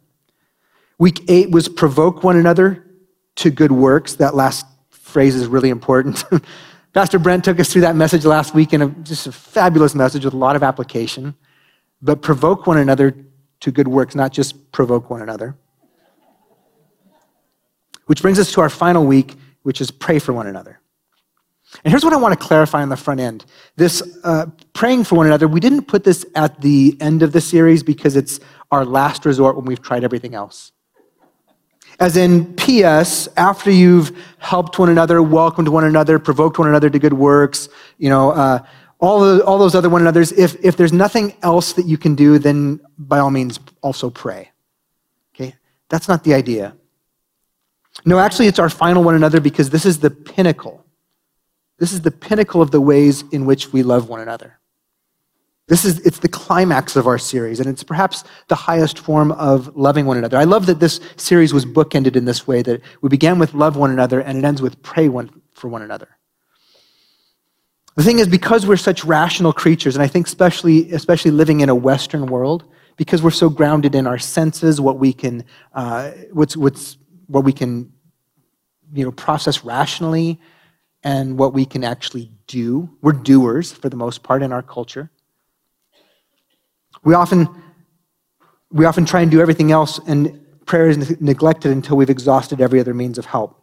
Week 1.01 1.25
eight 1.27 1.51
was 1.51 1.69
provoke 1.69 2.23
one 2.23 2.37
another 2.37 2.87
to 3.35 3.51
good 3.51 3.73
works. 3.73 4.15
That 4.15 4.37
last 4.37 4.65
phrase 4.91 5.35
is 5.35 5.49
really 5.49 5.71
important. 5.71 6.23
Pastor 6.95 7.19
Brent 7.19 7.45
took 7.45 7.59
us 7.59 7.73
through 7.73 7.83
that 7.83 7.97
message 7.97 8.25
last 8.25 8.55
week 8.55 8.73
in 8.73 8.83
a, 8.83 8.89
just 8.91 9.27
a 9.27 9.33
fabulous 9.33 9.97
message 9.97 10.25
with 10.25 10.35
a 10.35 10.39
lot 10.39 10.55
of 10.55 10.63
application. 10.63 11.35
But 12.01 12.23
provoke 12.23 12.69
one 12.69 12.79
another 12.79 13.13
to 13.59 13.73
good 13.73 13.89
works, 13.89 14.15
not 14.15 14.33
just 14.33 14.71
provoke 14.71 15.11
one 15.11 15.21
another. 15.21 15.57
Which 18.05 18.23
brings 18.23 18.39
us 18.39 18.53
to 18.53 18.61
our 18.61 18.71
final 18.71 19.05
week, 19.05 19.35
which 19.67 19.81
is 19.81 19.91
pray 19.91 20.21
for 20.21 20.33
one 20.33 20.47
another. 20.47 20.79
And 21.83 21.91
here's 21.91 22.05
what 22.05 22.13
I 22.13 22.17
want 22.17 22.39
to 22.39 22.47
clarify 22.47 22.83
on 22.83 22.89
the 22.89 22.97
front 22.97 23.19
end. 23.19 23.45
This 23.75 24.01
uh, 24.23 24.47
praying 24.75 25.03
for 25.03 25.17
one 25.17 25.27
another, 25.27 25.49
we 25.49 25.59
didn't 25.59 25.87
put 25.87 26.05
this 26.05 26.25
at 26.37 26.61
the 26.61 26.97
end 27.01 27.25
of 27.25 27.33
the 27.33 27.41
series 27.41 27.83
because 27.83 28.15
it's 28.15 28.39
our 28.71 28.85
last 28.85 29.27
resort 29.27 29.57
when 29.57 29.65
we've 29.65 29.83
tried 29.83 30.05
everything 30.05 30.37
else. 30.37 30.71
As 31.99 32.17
in, 32.17 32.55
P.S., 32.55 33.29
after 33.37 33.73
you've 33.73 34.17
helped 34.39 34.79
one 34.79 34.89
another, 34.89 35.21
welcomed 35.21 35.67
one 35.67 35.83
another, 35.83 36.21
provoked 36.21 36.61
one 36.61 36.69
another 36.69 36.89
to 36.89 36.99
good 37.01 37.15
works, 37.15 37.69
you 37.99 38.09
know, 38.09 38.31
uh, 38.31 38.65
all, 39.01 39.19
the, 39.19 39.45
all 39.45 39.59
those 39.59 39.75
other 39.75 39.89
one 39.89 40.01
another's, 40.01 40.31
if, 40.31 40.55
if 40.65 40.77
there's 40.77 40.93
nothing 40.93 41.35
else 41.43 41.73
that 41.73 41.87
you 41.87 41.99
can 41.99 42.15
do, 42.15 42.39
then 42.39 42.79
by 42.99 43.19
all 43.19 43.33
means 43.33 43.59
also 43.83 44.11
pray. 44.11 44.53
Okay? 45.35 45.57
That's 45.89 46.07
not 46.07 46.23
the 46.23 46.35
idea. 46.35 46.76
No, 48.05 48.19
actually, 48.19 48.47
it's 48.47 48.59
our 48.59 48.71
final 48.71 49.03
one 49.03 49.15
another 49.15 49.41
because 49.41 49.71
this 49.71 49.87
is 49.87 49.99
the 49.99 50.11
pinnacle. 50.11 50.85
This 51.79 51.93
is 51.93 52.03
the 52.03 52.11
pinnacle 52.11 52.63
of 52.63 52.71
the 52.71 52.81
ways 52.81 53.25
in 53.33 53.47
which 53.47 53.73
we 53.73 53.83
love 53.83 54.09
one 54.09 54.21
another. 54.21 54.59
This 55.69 55.85
is 55.85 55.99
it's 56.01 56.21
the 56.21 56.29
climax 56.29 56.95
of 56.95 57.09
our 57.09 57.19
series, 57.19 57.59
and 57.59 57.69
it's 57.69 57.83
perhaps 57.83 58.23
the 58.47 58.55
highest 58.55 59.01
form 59.01 59.33
of 59.33 59.77
loving 59.77 60.07
one 60.07 60.17
another. 60.17 60.39
I 60.39 60.45
love 60.45 60.67
that 60.67 60.79
this 60.79 61.01
series 61.17 61.53
was 61.53 61.65
bookended 61.65 62.15
in 62.15 62.25
this 62.25 62.47
way 62.47 62.63
that 62.63 62.81
we 63.01 63.09
began 63.09 63.41
with 63.41 63.53
love 63.53 63.77
one 63.77 63.91
another 63.91 64.21
and 64.21 64.39
it 64.39 64.45
ends 64.45 64.63
with 64.63 64.81
pray 64.83 65.09
one 65.09 65.43
for 65.55 65.69
one 65.69 65.83
another. 65.83 66.09
The 67.97 68.03
thing 68.05 68.19
is, 68.19 68.29
because 68.29 68.67
we're 68.67 68.77
such 68.77 69.05
rational 69.05 69.53
creatures, 69.53 69.97
and 69.97 70.03
I 70.03 70.07
think 70.07 70.27
especially, 70.27 70.93
especially 70.93 71.31
living 71.31 71.63
in 71.63 71.69
a 71.69 71.75
Western 71.75 72.27
world, 72.27 72.65
because 72.97 73.23
we're 73.23 73.31
so 73.31 73.49
grounded 73.49 73.95
in 73.95 74.07
our 74.07 74.19
senses, 74.19 74.81
what 74.81 74.99
we 74.99 75.13
can, 75.13 75.45
uh, 75.75 76.11
what's, 76.31 76.57
what's, 76.57 76.99
what 77.27 77.45
we 77.45 77.53
can, 77.53 77.93
you 78.93 79.05
know, 79.05 79.13
process 79.13 79.65
rationally, 79.65 80.41
and 81.03 81.39
what 81.39 81.53
we 81.53 81.65
can 81.65 81.85
actually 81.85 82.31
do. 82.47 82.91
We're 83.03 83.13
doers 83.13 83.73
for 83.73 83.89
the 83.89 83.97
most 83.97 84.23
part 84.23 84.43
in 84.43 84.53
our 84.53 84.63
culture. 84.63 85.11
We 87.05 87.15
often, 87.15 87.49
we 88.71 88.85
often 88.85 89.05
try 89.05 89.21
and 89.21 89.31
do 89.31 89.41
everything 89.41 89.71
else, 89.71 90.01
and 90.07 90.41
prayer 90.67 90.89
is 90.89 91.21
neglected 91.21 91.71
until 91.71 91.97
we've 91.97 92.11
exhausted 92.11 92.61
every 92.61 92.81
other 92.81 92.95
means 92.95 93.19
of 93.19 93.27
help. 93.27 93.63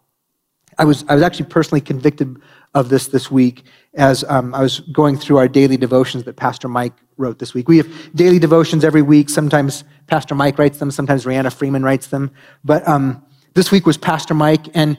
I 0.77 0.85
was, 0.85 1.03
I 1.07 1.13
was 1.13 1.23
actually 1.23 1.45
personally 1.45 1.81
convicted 1.81 2.37
of 2.73 2.89
this 2.89 3.07
this 3.07 3.29
week 3.29 3.63
as 3.93 4.23
um, 4.23 4.55
I 4.55 4.61
was 4.61 4.79
going 4.79 5.17
through 5.17 5.37
our 5.37 5.47
daily 5.47 5.77
devotions 5.77 6.23
that 6.23 6.35
Pastor 6.35 6.67
Mike 6.67 6.93
wrote 7.17 7.37
this 7.37 7.53
week. 7.53 7.67
We 7.67 7.77
have 7.77 7.87
daily 8.15 8.39
devotions 8.39 8.83
every 8.83 9.03
week. 9.03 9.29
Sometimes 9.29 9.83
Pastor 10.07 10.33
Mike 10.33 10.57
writes 10.57 10.79
them, 10.79 10.89
sometimes 10.89 11.25
Rihanna 11.25 11.53
Freeman 11.53 11.83
writes 11.83 12.07
them. 12.07 12.31
But 12.63 12.87
um, 12.87 13.23
this 13.53 13.71
week 13.71 13.85
was 13.85 13.97
Pastor 13.97 14.33
Mike, 14.33 14.67
and 14.73 14.97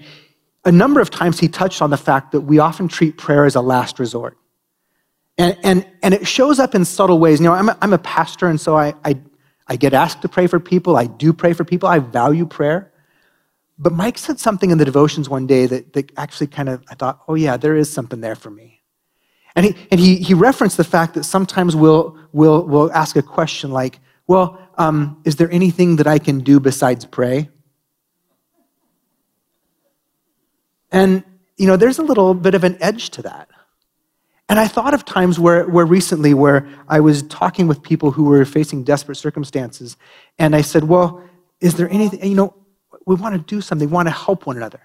a 0.65 0.73
number 0.73 1.01
of 1.01 1.11
times 1.11 1.41
he 1.41 1.49
touched 1.49 1.83
on 1.83 1.91
the 1.91 1.97
fact 1.97 2.33
that 2.33 2.43
we 2.43 2.59
often 2.59 2.89
treat 2.89 3.19
prayer 3.19 3.45
as 3.45 3.55
a 3.55 3.61
last 3.61 3.99
resort. 3.99 4.39
And, 5.37 5.59
and, 5.65 5.87
and 6.03 6.15
it 6.15 6.27
shows 6.27 6.59
up 6.59 6.75
in 6.75 6.85
subtle 6.85 7.19
ways. 7.19 7.41
You 7.41 7.47
know, 7.47 7.53
I'm 7.53 7.69
a, 7.69 7.79
I'm 7.83 7.93
a 7.93 7.99
pastor, 7.99 8.47
and 8.49 8.61
so 8.61 8.77
I, 8.77 8.95
I, 9.05 9.19
I 9.67 9.77
get 9.77 9.93
asked 9.93 10.23
to 10.23 10.29
pray 10.29 10.47
for 10.47 10.61
people. 10.61 10.97
I 10.97 11.07
do 11.07 11.33
pray 11.33 11.53
for 11.53 11.65
people. 11.65 11.89
I 11.89 11.99
value 11.99 12.47
prayer. 12.47 12.93
But 13.79 13.93
Mike 13.93 14.19
said 14.19 14.39
something 14.39 14.71
in 14.71 14.79
the 14.79 14.85
devotions 14.85 15.29
one 15.29 15.47
day 15.47 15.67
that, 15.67 15.93
that 15.95 16.13
actually 16.17 16.47
kind 16.47 16.69
of, 16.69 16.85
I 16.89 16.95
thought, 16.95 17.21
oh, 17.27 17.35
yeah, 17.35 17.57
there 17.57 17.75
is 17.75 17.93
something 17.93 18.21
there 18.21 18.37
for 18.37 18.51
me. 18.51 18.83
And 19.57 19.67
he, 19.67 19.77
and 19.91 19.99
he, 19.99 20.17
he 20.17 20.35
referenced 20.35 20.77
the 20.77 20.85
fact 20.85 21.15
that 21.15 21.25
sometimes 21.25 21.75
we'll, 21.75 22.17
we'll, 22.33 22.65
we'll 22.65 22.93
ask 22.93 23.17
a 23.17 23.23
question 23.23 23.71
like, 23.73 23.99
well, 24.27 24.59
um, 24.79 25.21
is 25.25 25.37
there 25.37 25.51
anything 25.51 25.97
that 25.97 26.07
I 26.07 26.19
can 26.19 26.41
do 26.41 26.61
besides 26.61 27.05
pray? 27.05 27.51
And, 30.95 31.25
you 31.57 31.67
know, 31.67 31.77
there's 31.77 31.99
a 31.99 32.05
little 32.05 32.35
bit 32.35 32.55
of 32.55 32.63
an 32.63 32.79
edge 32.81 33.11
to 33.11 33.23
that. 33.23 33.49
And 34.49 34.61
I 34.61 34.69
thought 34.69 34.95
of 34.95 35.05
times 35.05 35.41
where, 35.41 35.67
where 35.67 35.85
recently 35.85 36.35
where 36.35 36.69
I 36.87 37.01
was 37.01 37.25
talking 37.25 37.67
with 37.67 37.83
people 37.83 38.13
who 38.13 38.25
were 38.25 38.45
facing 38.45 38.85
desperate 38.85 39.17
circumstances, 39.17 39.97
and 40.39 40.55
I 40.55 40.61
said, 40.61 40.85
Well, 40.85 41.21
is 41.61 41.75
there 41.75 41.91
anything, 41.91 42.25
you 42.25 42.37
know, 42.37 42.55
we 43.07 43.17
want 43.17 43.35
to 43.35 43.41
do 43.41 43.61
something, 43.61 43.89
we 43.89 43.93
want 43.93 44.07
to 44.07 44.15
help 44.15 44.47
one 44.47 44.57
another. 44.57 44.81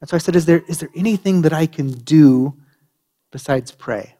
And 0.00 0.08
so 0.08 0.16
I 0.16 0.18
said, 0.18 0.36
Is 0.36 0.46
there, 0.46 0.62
is 0.68 0.78
there 0.78 0.90
anything 0.96 1.42
that 1.42 1.52
I 1.52 1.66
can 1.66 1.90
do 1.90 2.54
besides 3.30 3.72
pray? 3.72 4.16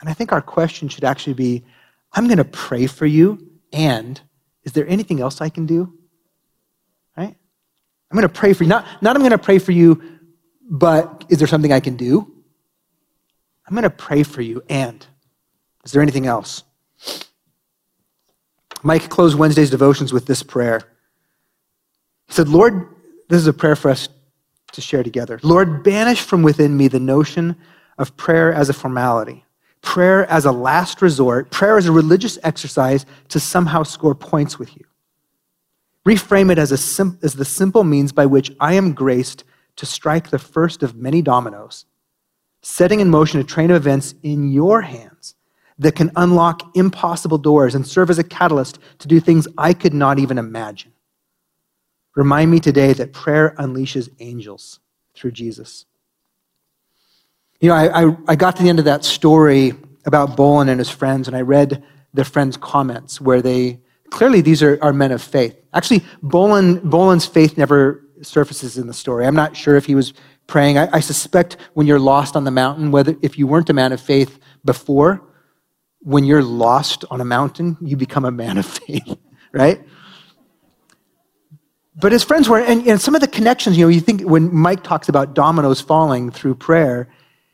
And 0.00 0.08
I 0.08 0.14
think 0.14 0.32
our 0.32 0.40
question 0.40 0.88
should 0.88 1.04
actually 1.04 1.34
be 1.34 1.64
I'm 2.14 2.28
going 2.28 2.38
to 2.38 2.44
pray 2.44 2.86
for 2.86 3.04
you, 3.04 3.46
and 3.74 4.18
is 4.64 4.72
there 4.72 4.88
anything 4.88 5.20
else 5.20 5.42
I 5.42 5.50
can 5.50 5.66
do? 5.66 5.99
I'm 8.10 8.16
going 8.16 8.28
to 8.28 8.28
pray 8.28 8.52
for 8.52 8.64
you. 8.64 8.68
Not, 8.68 8.86
not 9.00 9.16
I'm 9.16 9.22
going 9.22 9.30
to 9.30 9.38
pray 9.38 9.58
for 9.58 9.72
you, 9.72 10.02
but 10.68 11.24
is 11.28 11.38
there 11.38 11.48
something 11.48 11.72
I 11.72 11.80
can 11.80 11.96
do? 11.96 12.32
I'm 13.66 13.74
going 13.74 13.84
to 13.84 13.90
pray 13.90 14.24
for 14.24 14.42
you. 14.42 14.62
And 14.68 15.06
is 15.84 15.92
there 15.92 16.02
anything 16.02 16.26
else? 16.26 16.64
Mike 18.82 19.08
closed 19.08 19.38
Wednesday's 19.38 19.70
devotions 19.70 20.12
with 20.12 20.26
this 20.26 20.42
prayer. 20.42 20.80
He 22.26 22.34
said, 22.34 22.48
Lord, 22.48 22.88
this 23.28 23.38
is 23.38 23.46
a 23.46 23.52
prayer 23.52 23.76
for 23.76 23.90
us 23.90 24.08
to 24.72 24.80
share 24.80 25.02
together. 25.02 25.38
Lord, 25.42 25.82
banish 25.82 26.20
from 26.20 26.42
within 26.42 26.76
me 26.76 26.88
the 26.88 27.00
notion 27.00 27.56
of 27.98 28.16
prayer 28.16 28.52
as 28.52 28.68
a 28.68 28.72
formality, 28.72 29.44
prayer 29.82 30.26
as 30.30 30.44
a 30.46 30.52
last 30.52 31.02
resort, 31.02 31.50
prayer 31.50 31.76
as 31.76 31.86
a 31.86 31.92
religious 31.92 32.38
exercise 32.42 33.04
to 33.28 33.38
somehow 33.38 33.82
score 33.82 34.14
points 34.14 34.58
with 34.58 34.76
you. 34.76 34.84
Reframe 36.06 36.50
it 36.50 36.58
as, 36.58 36.72
a 36.72 36.76
sim- 36.76 37.18
as 37.22 37.34
the 37.34 37.44
simple 37.44 37.84
means 37.84 38.12
by 38.12 38.26
which 38.26 38.50
I 38.58 38.74
am 38.74 38.94
graced 38.94 39.44
to 39.76 39.86
strike 39.86 40.30
the 40.30 40.38
first 40.38 40.82
of 40.82 40.94
many 40.94 41.22
dominoes 41.22 41.84
setting 42.62 43.00
in 43.00 43.08
motion 43.08 43.40
a 43.40 43.44
train 43.44 43.70
of 43.70 43.76
events 43.76 44.14
in 44.22 44.50
your 44.50 44.82
hands 44.82 45.34
that 45.78 45.94
can 45.94 46.10
unlock 46.16 46.76
impossible 46.76 47.38
doors 47.38 47.74
and 47.74 47.86
serve 47.86 48.10
as 48.10 48.18
a 48.18 48.24
catalyst 48.24 48.78
to 48.98 49.08
do 49.08 49.18
things 49.18 49.48
I 49.56 49.72
could 49.72 49.94
not 49.94 50.18
even 50.18 50.36
imagine. 50.36 50.92
Remind 52.14 52.50
me 52.50 52.60
today 52.60 52.92
that 52.92 53.12
prayer 53.12 53.54
unleashes 53.58 54.10
angels 54.20 54.80
through 55.14 55.30
Jesus. 55.30 55.86
You 57.60 57.70
know, 57.70 57.74
I, 57.74 58.04
I, 58.04 58.16
I 58.28 58.36
got 58.36 58.56
to 58.56 58.62
the 58.62 58.68
end 58.68 58.78
of 58.78 58.84
that 58.84 59.04
story 59.04 59.72
about 60.04 60.36
Bolin 60.36 60.68
and 60.68 60.78
his 60.78 60.90
friends, 60.90 61.28
and 61.28 61.36
I 61.36 61.42
read 61.42 61.82
their 62.12 62.24
friends' 62.24 62.56
comments 62.56 63.20
where 63.20 63.40
they 63.40 63.80
clearly 64.10 64.40
these 64.40 64.62
are, 64.62 64.78
are 64.82 64.92
men 64.92 65.12
of 65.12 65.22
faith. 65.22 65.56
Actually, 65.72 66.00
Bolin, 66.22 66.80
Bolin's 66.82 67.26
faith 67.26 67.56
never 67.56 68.04
surfaces 68.22 68.76
in 68.76 68.86
the 68.86 68.94
story. 68.94 69.26
I'm 69.26 69.34
not 69.34 69.56
sure 69.56 69.76
if 69.76 69.86
he 69.86 69.94
was 69.94 70.12
praying. 70.46 70.78
I, 70.78 70.88
I, 70.96 71.00
suspect 71.00 71.56
when 71.74 71.86
you're 71.86 72.00
lost 72.00 72.36
on 72.36 72.44
the 72.44 72.50
mountain, 72.50 72.90
whether 72.90 73.16
if 73.22 73.38
you 73.38 73.46
weren't 73.46 73.70
a 73.70 73.72
man 73.72 73.92
of 73.92 74.00
faith 74.00 74.38
before, 74.64 75.22
when 76.00 76.24
you're 76.24 76.42
lost 76.42 77.04
on 77.10 77.20
a 77.20 77.24
mountain, 77.24 77.76
you 77.80 77.96
become 77.96 78.24
a 78.24 78.30
man 78.30 78.58
of 78.58 78.66
faith, 78.66 79.16
right? 79.52 79.80
But 81.96 82.12
his 82.12 82.24
friends 82.24 82.48
were, 82.48 82.58
and, 82.58 82.86
and 82.86 83.00
some 83.00 83.14
of 83.14 83.20
the 83.20 83.28
connections, 83.28 83.76
you 83.76 83.84
know, 83.84 83.90
you 83.90 84.00
think 84.00 84.22
when 84.22 84.54
Mike 84.54 84.82
talks 84.82 85.08
about 85.08 85.34
dominoes 85.34 85.80
falling 85.80 86.30
through 86.30 86.54
prayer, 86.56 87.08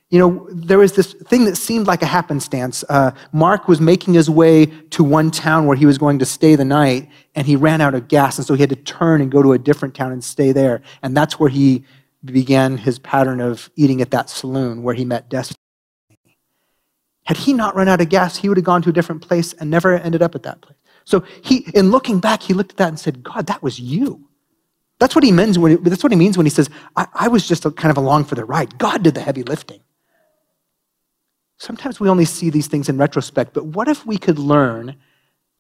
you 0.09 0.21
know, 0.21 0.47
there 0.53 0.79
was 0.79 0.93
this 0.93 1.15
thing 1.15 1.47
that 1.47 1.57
seemed 1.57 1.89
like 1.89 2.01
a 2.01 2.07
happenstance. 2.07 2.85
Uh, 2.89 3.11
Mark 3.33 3.67
was 3.67 3.81
making 3.81 4.15
his 4.15 4.31
way 4.31 4.67
to 4.67 5.03
one 5.03 5.33
town 5.33 5.67
where 5.67 5.77
he 5.77 5.85
was 5.85 5.99
going 5.99 6.21
to 6.21 6.25
stay 6.25 6.55
the 6.55 6.65
night, 6.65 7.09
and 7.35 7.47
he 7.47 7.57
ran 7.57 7.81
out 7.81 7.95
of 7.95 8.07
gas, 8.07 8.39
and 8.39 8.47
so 8.47 8.55
he 8.55 8.61
had 8.61 8.71
to 8.71 8.77
turn 8.77 9.21
and 9.21 9.33
go 9.33 9.43
to 9.43 9.53
a 9.53 9.59
different 9.59 9.95
town 9.95 10.13
and 10.13 10.23
stay 10.23 10.53
there. 10.53 10.81
And 11.03 11.17
that's 11.17 11.41
where 11.41 11.51
he 11.51 11.85
began 12.25 12.77
his 12.77 12.99
pattern 13.01 13.41
of 13.41 13.69
eating 13.75 14.01
at 14.01 14.13
that 14.13 14.31
saloon 14.31 14.83
where 14.83 14.95
he 14.95 15.05
met 15.05 15.29
Destiny. 15.29 15.57
Had 17.25 17.37
he 17.37 17.53
not 17.53 17.75
run 17.75 17.89
out 17.89 18.01
of 18.01 18.09
gas, 18.09 18.37
he 18.37 18.49
would 18.49 18.57
have 18.57 18.65
gone 18.65 18.83
to 18.83 18.91
a 18.91 18.93
different 18.93 19.23
place 19.23 19.53
and 19.55 19.69
never 19.69 19.99
ended 19.99 20.23
up 20.23 20.37
at 20.37 20.45
that 20.45 20.61
place. 20.61 20.79
So 21.05 21.25
he, 21.43 21.69
in 21.75 21.91
looking 21.91 22.21
back, 22.21 22.43
he 22.43 22.55
looked 22.55 22.73
at 22.73 22.77
that 22.79 22.89
and 22.89 23.01
said, 23.01 23.25
God, 23.25 23.47
that 23.49 23.63
was 23.63 23.81
you. 23.81 24.29
That's 24.99 25.15
what 25.15 25.25
he 25.25 25.33
means 25.33 25.59
when 25.59 25.73
he, 25.73 25.77
that's 25.77 26.03
what 26.03 26.13
he 26.13 26.17
means 26.17 26.37
when 26.37 26.47
he 26.47 26.51
says, 26.51 26.71
I, 26.95 27.07
I 27.15 27.29
was 27.29 27.47
just 27.47 27.65
kind 27.77 27.91
of 27.91 27.97
along 27.97 28.25
for 28.25 28.37
the 28.37 28.45
ride. 28.45 28.79
God 28.79 29.03
did 29.03 29.15
the 29.15 29.21
heavy 29.21 29.43
lifting. 29.43 29.81
Sometimes 31.59 31.99
we 31.99 32.09
only 32.09 32.25
see 32.25 32.51
these 32.51 32.67
things 32.67 32.89
in 32.89 32.99
retrospect, 32.99 33.55
but 33.55 33.67
what 33.67 33.89
if 33.89 34.05
we 34.05 34.19
could 34.19 34.39
learn 34.39 34.97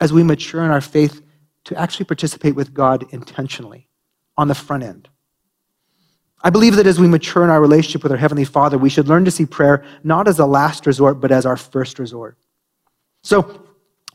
as 0.00 0.12
we 0.12 0.22
mature 0.22 0.64
in 0.64 0.70
our 0.70 0.80
faith 0.80 1.22
to 1.64 1.78
actually 1.78 2.04
participate 2.04 2.54
with 2.54 2.74
God 2.74 3.06
intentionally 3.10 3.88
on 4.36 4.48
the 4.48 4.54
front 4.54 4.82
end? 4.82 5.08
I 6.42 6.50
believe 6.50 6.76
that 6.76 6.86
as 6.86 7.00
we 7.00 7.08
mature 7.08 7.44
in 7.44 7.50
our 7.50 7.60
relationship 7.60 8.02
with 8.02 8.12
our 8.12 8.18
Heavenly 8.18 8.44
Father, 8.44 8.76
we 8.76 8.90
should 8.90 9.08
learn 9.08 9.24
to 9.24 9.30
see 9.30 9.46
prayer 9.46 9.84
not 10.04 10.28
as 10.28 10.38
a 10.38 10.46
last 10.46 10.86
resort, 10.86 11.20
but 11.20 11.32
as 11.32 11.46
our 11.46 11.56
first 11.56 11.98
resort. 11.98 12.36
So, 13.22 13.62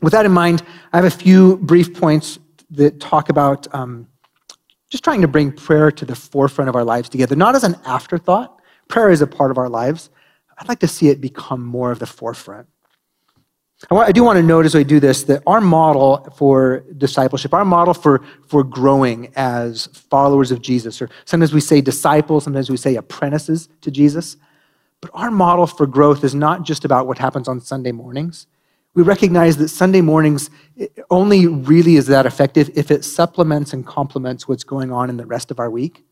with 0.00 0.12
that 0.12 0.24
in 0.24 0.32
mind, 0.32 0.62
I 0.92 0.96
have 0.96 1.04
a 1.04 1.10
few 1.10 1.58
brief 1.58 1.94
points 1.94 2.38
that 2.70 3.00
talk 3.00 3.28
about 3.28 3.72
um, 3.74 4.08
just 4.88 5.04
trying 5.04 5.20
to 5.20 5.28
bring 5.28 5.52
prayer 5.52 5.90
to 5.90 6.04
the 6.04 6.14
forefront 6.14 6.68
of 6.68 6.76
our 6.76 6.84
lives 6.84 7.08
together, 7.08 7.36
not 7.36 7.54
as 7.54 7.64
an 7.64 7.76
afterthought. 7.84 8.60
Prayer 8.88 9.10
is 9.10 9.20
a 9.20 9.26
part 9.26 9.50
of 9.50 9.58
our 9.58 9.68
lives. 9.68 10.10
I'd 10.58 10.68
like 10.68 10.80
to 10.80 10.88
see 10.88 11.08
it 11.08 11.20
become 11.20 11.64
more 11.64 11.90
of 11.90 11.98
the 11.98 12.06
forefront. 12.06 12.68
I 13.90 14.12
do 14.12 14.22
want 14.22 14.36
to 14.36 14.42
note 14.42 14.64
as 14.64 14.76
I 14.76 14.84
do 14.84 15.00
this 15.00 15.24
that 15.24 15.42
our 15.46 15.60
model 15.60 16.28
for 16.36 16.84
discipleship, 16.96 17.52
our 17.52 17.64
model 17.64 17.94
for, 17.94 18.22
for 18.46 18.62
growing 18.62 19.32
as 19.34 19.86
followers 19.86 20.52
of 20.52 20.62
Jesus, 20.62 21.02
or 21.02 21.10
sometimes 21.24 21.52
we 21.52 21.60
say 21.60 21.80
disciples, 21.80 22.44
sometimes 22.44 22.70
we 22.70 22.76
say 22.76 22.94
apprentices 22.94 23.68
to 23.80 23.90
Jesus, 23.90 24.36
but 25.00 25.10
our 25.14 25.32
model 25.32 25.66
for 25.66 25.86
growth 25.86 26.22
is 26.22 26.34
not 26.34 26.62
just 26.62 26.84
about 26.84 27.08
what 27.08 27.18
happens 27.18 27.48
on 27.48 27.60
Sunday 27.60 27.90
mornings. 27.90 28.46
We 28.94 29.02
recognize 29.02 29.56
that 29.56 29.68
Sunday 29.68 30.00
mornings 30.00 30.48
only 31.10 31.46
really 31.48 31.96
is 31.96 32.06
that 32.06 32.24
effective 32.24 32.70
if 32.74 32.90
it 32.90 33.04
supplements 33.04 33.72
and 33.72 33.84
complements 33.84 34.46
what's 34.46 34.64
going 34.64 34.92
on 34.92 35.10
in 35.10 35.16
the 35.16 35.26
rest 35.26 35.50
of 35.50 35.58
our 35.58 35.70
week. 35.70 36.04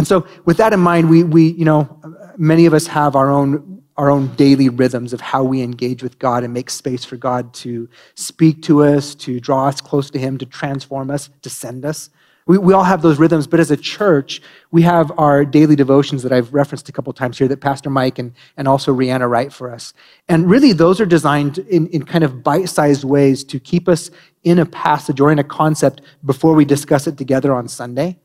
And 0.00 0.06
so, 0.06 0.26
with 0.46 0.56
that 0.56 0.72
in 0.72 0.80
mind, 0.80 1.10
we, 1.10 1.24
we 1.24 1.48
you 1.48 1.66
know, 1.66 2.00
many 2.38 2.64
of 2.64 2.72
us 2.72 2.86
have 2.86 3.14
our 3.14 3.30
own, 3.30 3.82
our 3.98 4.10
own 4.10 4.34
daily 4.34 4.70
rhythms 4.70 5.12
of 5.12 5.20
how 5.20 5.44
we 5.44 5.60
engage 5.60 6.02
with 6.02 6.18
God 6.18 6.42
and 6.42 6.54
make 6.54 6.70
space 6.70 7.04
for 7.04 7.18
God 7.18 7.52
to 7.56 7.86
speak 8.14 8.62
to 8.62 8.82
us, 8.82 9.14
to 9.16 9.40
draw 9.40 9.68
us 9.68 9.82
close 9.82 10.08
to 10.12 10.18
Him, 10.18 10.38
to 10.38 10.46
transform 10.46 11.10
us, 11.10 11.28
to 11.42 11.50
send 11.50 11.84
us. 11.84 12.08
We, 12.46 12.56
we 12.56 12.72
all 12.72 12.84
have 12.84 13.02
those 13.02 13.18
rhythms, 13.18 13.46
but 13.46 13.60
as 13.60 13.70
a 13.70 13.76
church, 13.76 14.40
we 14.70 14.80
have 14.80 15.12
our 15.18 15.44
daily 15.44 15.76
devotions 15.76 16.22
that 16.22 16.32
I've 16.32 16.54
referenced 16.54 16.88
a 16.88 16.92
couple 16.92 17.12
times 17.12 17.36
here 17.36 17.48
that 17.48 17.60
Pastor 17.60 17.90
Mike 17.90 18.18
and, 18.18 18.32
and 18.56 18.66
also 18.66 18.96
Rihanna 18.96 19.28
write 19.28 19.52
for 19.52 19.70
us. 19.70 19.92
And 20.30 20.48
really, 20.48 20.72
those 20.72 20.98
are 20.98 21.04
designed 21.04 21.58
in, 21.58 21.88
in 21.88 22.06
kind 22.06 22.24
of 22.24 22.42
bite 22.42 22.70
sized 22.70 23.04
ways 23.04 23.44
to 23.44 23.60
keep 23.60 23.86
us 23.86 24.10
in 24.44 24.60
a 24.60 24.64
passage 24.64 25.20
or 25.20 25.30
in 25.30 25.38
a 25.38 25.44
concept 25.44 26.00
before 26.24 26.54
we 26.54 26.64
discuss 26.64 27.06
it 27.06 27.18
together 27.18 27.52
on 27.52 27.68
Sunday 27.68 28.16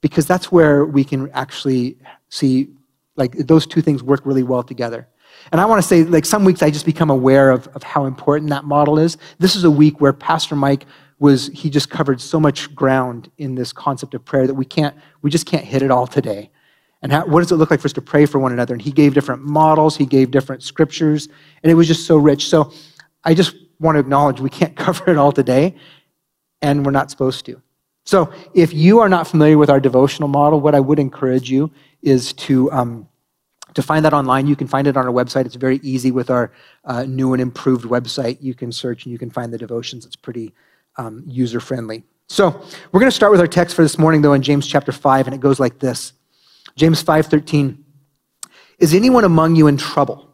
because 0.00 0.26
that's 0.26 0.52
where 0.52 0.84
we 0.84 1.04
can 1.04 1.30
actually 1.32 1.96
see 2.28 2.68
like 3.16 3.32
those 3.32 3.66
two 3.66 3.82
things 3.82 4.02
work 4.02 4.24
really 4.24 4.42
well 4.42 4.62
together. 4.62 5.08
And 5.52 5.60
i 5.60 5.64
want 5.64 5.80
to 5.82 5.86
say 5.86 6.04
like 6.04 6.24
some 6.24 6.44
weeks 6.44 6.62
i 6.62 6.70
just 6.70 6.86
become 6.86 7.10
aware 7.10 7.50
of, 7.50 7.68
of 7.68 7.82
how 7.82 8.04
important 8.04 8.50
that 8.50 8.64
model 8.64 8.98
is. 8.98 9.16
This 9.38 9.56
is 9.56 9.64
a 9.64 9.70
week 9.70 10.00
where 10.00 10.12
pastor 10.12 10.56
mike 10.56 10.86
was 11.18 11.48
he 11.48 11.68
just 11.68 11.90
covered 11.90 12.20
so 12.20 12.38
much 12.38 12.72
ground 12.74 13.30
in 13.38 13.54
this 13.54 13.72
concept 13.72 14.14
of 14.14 14.24
prayer 14.24 14.46
that 14.46 14.54
we 14.54 14.64
can't 14.64 14.96
we 15.22 15.30
just 15.30 15.46
can't 15.46 15.64
hit 15.64 15.82
it 15.82 15.90
all 15.90 16.06
today. 16.06 16.50
And 17.00 17.12
how, 17.12 17.26
what 17.26 17.40
does 17.40 17.52
it 17.52 17.56
look 17.56 17.70
like 17.70 17.80
for 17.80 17.86
us 17.86 17.92
to 17.92 18.02
pray 18.02 18.26
for 18.26 18.40
one 18.40 18.52
another? 18.52 18.74
And 18.74 18.82
he 18.82 18.90
gave 18.90 19.14
different 19.14 19.42
models 19.42 19.96
he 19.96 20.06
gave 20.06 20.30
different 20.30 20.62
scriptures 20.62 21.28
and 21.62 21.70
it 21.70 21.74
was 21.74 21.86
just 21.86 22.06
so 22.06 22.16
rich. 22.16 22.48
So 22.48 22.72
i 23.24 23.34
just 23.34 23.54
want 23.80 23.96
to 23.96 24.00
acknowledge 24.00 24.40
we 24.40 24.50
can't 24.50 24.76
cover 24.86 25.10
it 25.10 25.16
all 25.16 25.32
today 25.32 25.74
and 26.62 26.84
we're 26.84 26.92
not 26.92 27.10
supposed 27.10 27.46
to 27.46 27.62
so, 28.08 28.32
if 28.54 28.72
you 28.72 29.00
are 29.00 29.08
not 29.10 29.28
familiar 29.28 29.58
with 29.58 29.68
our 29.68 29.80
devotional 29.80 30.30
model, 30.30 30.62
what 30.62 30.74
I 30.74 30.80
would 30.80 30.98
encourage 30.98 31.50
you 31.50 31.70
is 32.00 32.32
to, 32.48 32.72
um, 32.72 33.06
to 33.74 33.82
find 33.82 34.02
that 34.06 34.14
online. 34.14 34.46
You 34.46 34.56
can 34.56 34.66
find 34.66 34.86
it 34.86 34.96
on 34.96 35.06
our 35.06 35.12
website. 35.12 35.44
It's 35.44 35.56
very 35.56 35.78
easy 35.82 36.10
with 36.10 36.30
our 36.30 36.50
uh, 36.86 37.02
new 37.04 37.34
and 37.34 37.42
improved 37.42 37.84
website. 37.84 38.38
You 38.40 38.54
can 38.54 38.72
search 38.72 39.04
and 39.04 39.12
you 39.12 39.18
can 39.18 39.28
find 39.28 39.52
the 39.52 39.58
devotions. 39.58 40.06
It's 40.06 40.16
pretty 40.16 40.54
um, 40.96 41.22
user 41.26 41.60
friendly. 41.60 42.02
So, 42.30 42.48
we're 42.92 43.00
going 43.00 43.10
to 43.10 43.14
start 43.14 43.30
with 43.30 43.42
our 43.42 43.46
text 43.46 43.76
for 43.76 43.82
this 43.82 43.98
morning, 43.98 44.22
though, 44.22 44.32
in 44.32 44.40
James 44.40 44.66
chapter 44.66 44.90
5, 44.90 45.26
and 45.26 45.34
it 45.34 45.42
goes 45.42 45.60
like 45.60 45.78
this 45.78 46.14
James 46.76 47.04
5:13. 47.04 47.76
Is 48.78 48.94
anyone 48.94 49.24
among 49.24 49.54
you 49.54 49.66
in 49.66 49.76
trouble? 49.76 50.32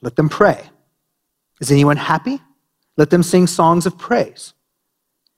Let 0.00 0.16
them 0.16 0.28
pray. 0.28 0.60
Is 1.60 1.70
anyone 1.70 1.98
happy? 1.98 2.40
Let 2.96 3.10
them 3.10 3.22
sing 3.22 3.46
songs 3.46 3.86
of 3.86 3.96
praise. 3.96 4.54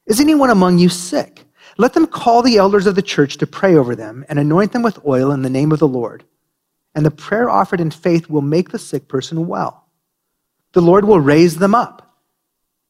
Is 0.07 0.21
anyone 0.21 0.51
among 0.51 0.79
you 0.79 0.89
sick? 0.89 1.45
Let 1.79 1.93
them 1.93 2.07
call 2.07 2.43
the 2.43 2.57
elders 2.57 2.87
of 2.87 2.95
the 2.95 3.03
church 3.03 3.37
to 3.39 3.47
pray 3.47 3.75
over 3.75 3.95
them 3.95 4.25
and 4.29 4.39
anoint 4.39 4.73
them 4.73 4.83
with 4.83 5.05
oil 5.05 5.33
in 5.33 5.43
the 5.43 5.51
name 5.51 5.73
of 5.73 5.79
the 5.79 5.89
Lord. 5.89 6.25
And 6.95 7.05
the 7.05 7.11
prayer 7.11 7.51
offered 7.51 7.81
in 7.81 7.91
faith 7.91 8.31
will 8.31 8.41
make 8.41 8.71
the 8.71 8.79
sick 8.79 9.09
person 9.09 9.47
well. 9.47 9.87
The 10.73 10.81
Lord 10.81 11.05
will 11.05 11.21
raise 11.21 11.57
them 11.57 11.75
up. 11.75 12.19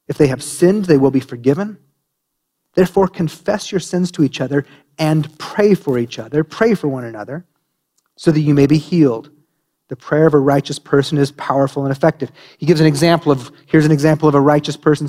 If 0.06 0.18
they 0.18 0.28
have 0.28 0.42
sinned, 0.42 0.84
they 0.84 0.98
will 0.98 1.10
be 1.10 1.20
forgiven. 1.20 1.78
Therefore, 2.74 3.08
confess 3.08 3.72
your 3.72 3.80
sins 3.80 4.12
to 4.12 4.22
each 4.22 4.40
other 4.40 4.66
and 4.98 5.36
pray 5.38 5.74
for 5.74 5.98
each 5.98 6.18
other. 6.18 6.44
Pray 6.44 6.74
for 6.74 6.88
one 6.88 7.04
another 7.04 7.44
so 8.16 8.30
that 8.30 8.40
you 8.40 8.54
may 8.54 8.66
be 8.66 8.78
healed. 8.78 9.30
The 9.88 9.96
prayer 9.96 10.26
of 10.26 10.34
a 10.34 10.38
righteous 10.38 10.78
person 10.78 11.18
is 11.18 11.32
powerful 11.32 11.84
and 11.84 11.92
effective. 11.92 12.30
He 12.58 12.66
gives 12.66 12.80
an 12.80 12.86
example 12.86 13.32
of 13.32 13.50
here's 13.66 13.86
an 13.86 13.92
example 13.92 14.28
of 14.28 14.34
a 14.34 14.40
righteous 14.40 14.76
person 14.76 15.08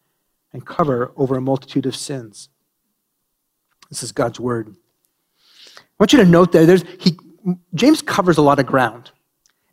and 0.53 0.65
cover 0.65 1.11
over 1.15 1.35
a 1.35 1.41
multitude 1.41 1.85
of 1.85 1.95
sins. 1.95 2.49
This 3.89 4.03
is 4.03 4.11
God's 4.11 4.39
word. 4.39 4.75
I 5.77 5.81
want 5.99 6.13
you 6.13 6.19
to 6.19 6.25
note 6.25 6.51
that 6.53 6.65
there's, 6.65 6.83
he, 6.99 7.17
James 7.75 8.01
covers 8.01 8.37
a 8.37 8.41
lot 8.41 8.59
of 8.59 8.65
ground. 8.65 9.11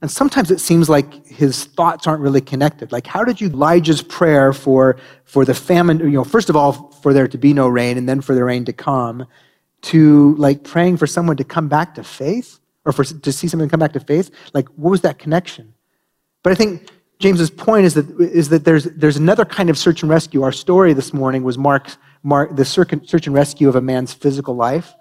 And 0.01 0.11
sometimes 0.11 0.51
it 0.51 0.61
seems 0.61 0.89
like 0.89 1.27
his 1.27 1.65
thoughts 1.65 2.07
aren't 2.07 2.23
really 2.23 2.41
connected. 2.41 2.93
Like, 2.93 3.07
how 3.07 3.25
did 3.25 3.41
you 3.41 3.49
Elijah's 3.49 4.03
prayer 4.03 4.53
for, 4.53 4.97
for 5.25 5.45
the 5.45 5.55
famine, 5.55 5.99
you 5.99 6.11
know, 6.11 6.25
first 6.25 6.49
of 6.49 6.57
all, 6.57 6.93
for 7.03 7.13
there 7.13 7.27
to 7.27 7.39
be 7.39 7.53
no 7.53 7.67
rain 7.67 7.99
and 7.99 8.09
then 8.09 8.21
for 8.21 8.35
the 8.35 8.45
rain 8.45 8.65
to 8.67 8.73
come, 8.73 9.27
to 9.83 10.37
like 10.37 10.63
praying 10.63 10.99
for 10.99 11.07
someone 11.07 11.37
to 11.37 11.45
come 11.45 11.69
back 11.69 11.95
to 11.97 12.05
faith 12.05 12.61
or 12.85 12.93
for, 12.93 13.03
to 13.03 13.33
see 13.33 13.49
someone 13.49 13.69
come 13.69 13.81
back 13.81 13.93
to 13.95 14.01
faith? 14.01 14.31
Like, 14.55 14.69
what 14.77 14.91
was 14.91 15.01
that 15.01 15.19
connection? 15.19 15.75
But 16.45 16.53
I 16.53 16.55
think 16.55 16.89
James's 17.19 17.51
point 17.51 17.85
is 17.85 17.95
that, 17.95 18.09
is 18.21 18.49
that 18.51 18.65
there's, 18.65 18.85
there's 18.85 19.17
another 19.17 19.45
kind 19.45 19.71
of 19.71 19.77
search 19.77 20.03
and 20.03 20.11
rescue. 20.11 20.43
Our 20.43 20.53
story 20.53 20.93
this 20.93 21.13
morning 21.13 21.43
was 21.43 21.59
Mark, 21.59 21.91
Mark, 22.23 22.55
the 22.55 22.65
search 22.65 22.93
and 22.93 23.35
rescue 23.35 23.69
of 23.69 23.75
a 23.75 23.81
man's 23.81 24.13
physical 24.13 24.55
life. 24.55 24.95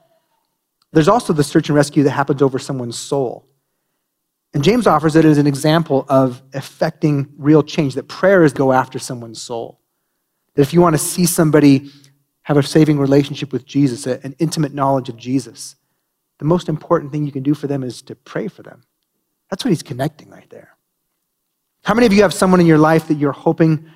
There's 0.94 1.08
also 1.08 1.34
the 1.34 1.44
search 1.44 1.70
and 1.70 1.76
rescue 1.76 2.04
that 2.04 2.12
happens 2.12 2.42
over 2.42 2.58
someone's 2.58 2.98
soul. 2.98 3.48
And 4.54 4.64
James 4.64 4.88
offers 4.88 5.16
it 5.16 5.26
as 5.26 5.38
an 5.38 5.46
example 5.46 6.06
of 6.10 6.42
affecting 6.54 7.28
real 7.38 7.62
change, 7.62 7.94
that 7.96 8.08
prayer 8.08 8.44
is 8.44 8.54
go 8.54 8.72
after 8.72 8.98
someone's 8.98 9.42
soul. 9.42 9.82
That 10.56 10.64
if 10.64 10.74
you 10.74 10.82
want 10.82 10.96
to 10.96 11.00
see 11.00 11.26
somebody 11.26 11.92
have 12.44 12.58
a 12.58 12.64
saving 12.64 12.98
relationship 12.98 13.52
with 13.52 13.66
Jesus, 13.66 14.08
an 14.08 14.34
intimate 14.40 14.74
knowledge 14.74 15.10
of 15.10 15.18
Jesus, 15.18 15.76
the 16.40 16.46
most 16.46 16.70
important 16.70 17.12
thing 17.12 17.26
you 17.26 17.32
can 17.32 17.44
do 17.44 17.54
for 17.54 17.68
them 17.68 17.84
is 17.84 18.02
to 18.04 18.16
pray 18.16 18.48
for 18.48 18.64
them. 18.64 18.84
That's 19.50 19.64
what 19.66 19.70
he's 19.70 19.84
connecting 19.84 20.30
right 20.30 20.50
there. 20.50 20.77
How 21.88 21.94
many 21.94 22.06
of 22.06 22.12
you 22.12 22.24
have 22.24 22.34
someone 22.34 22.60
in 22.60 22.66
your 22.66 22.78
life 22.78 23.08
that 23.08 23.14
you're 23.14 23.32
hoping 23.32 23.90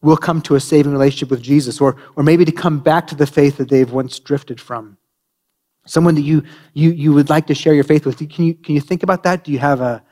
will 0.00 0.16
come 0.16 0.42
to 0.42 0.54
a 0.54 0.60
saving 0.60 0.92
relationship 0.92 1.28
with 1.28 1.42
Jesus 1.42 1.80
or, 1.80 1.96
or 2.14 2.22
maybe 2.22 2.44
to 2.44 2.52
come 2.52 2.78
back 2.78 3.08
to 3.08 3.16
the 3.16 3.26
faith 3.26 3.56
that 3.56 3.68
they've 3.68 3.90
once 3.90 4.20
drifted 4.20 4.60
from? 4.60 4.96
Someone 5.84 6.14
that 6.14 6.20
you, 6.20 6.44
you, 6.72 6.92
you 6.92 7.12
would 7.12 7.30
like 7.30 7.48
to 7.48 7.54
share 7.56 7.74
your 7.74 7.82
faith 7.82 8.06
with. 8.06 8.18
Can 8.18 8.44
you, 8.44 8.54
can 8.54 8.76
you 8.76 8.80
think 8.80 9.02
about 9.02 9.24
that? 9.24 9.42
Do 9.42 9.50
you 9.50 9.58
have 9.58 9.80
a, 9.80 10.04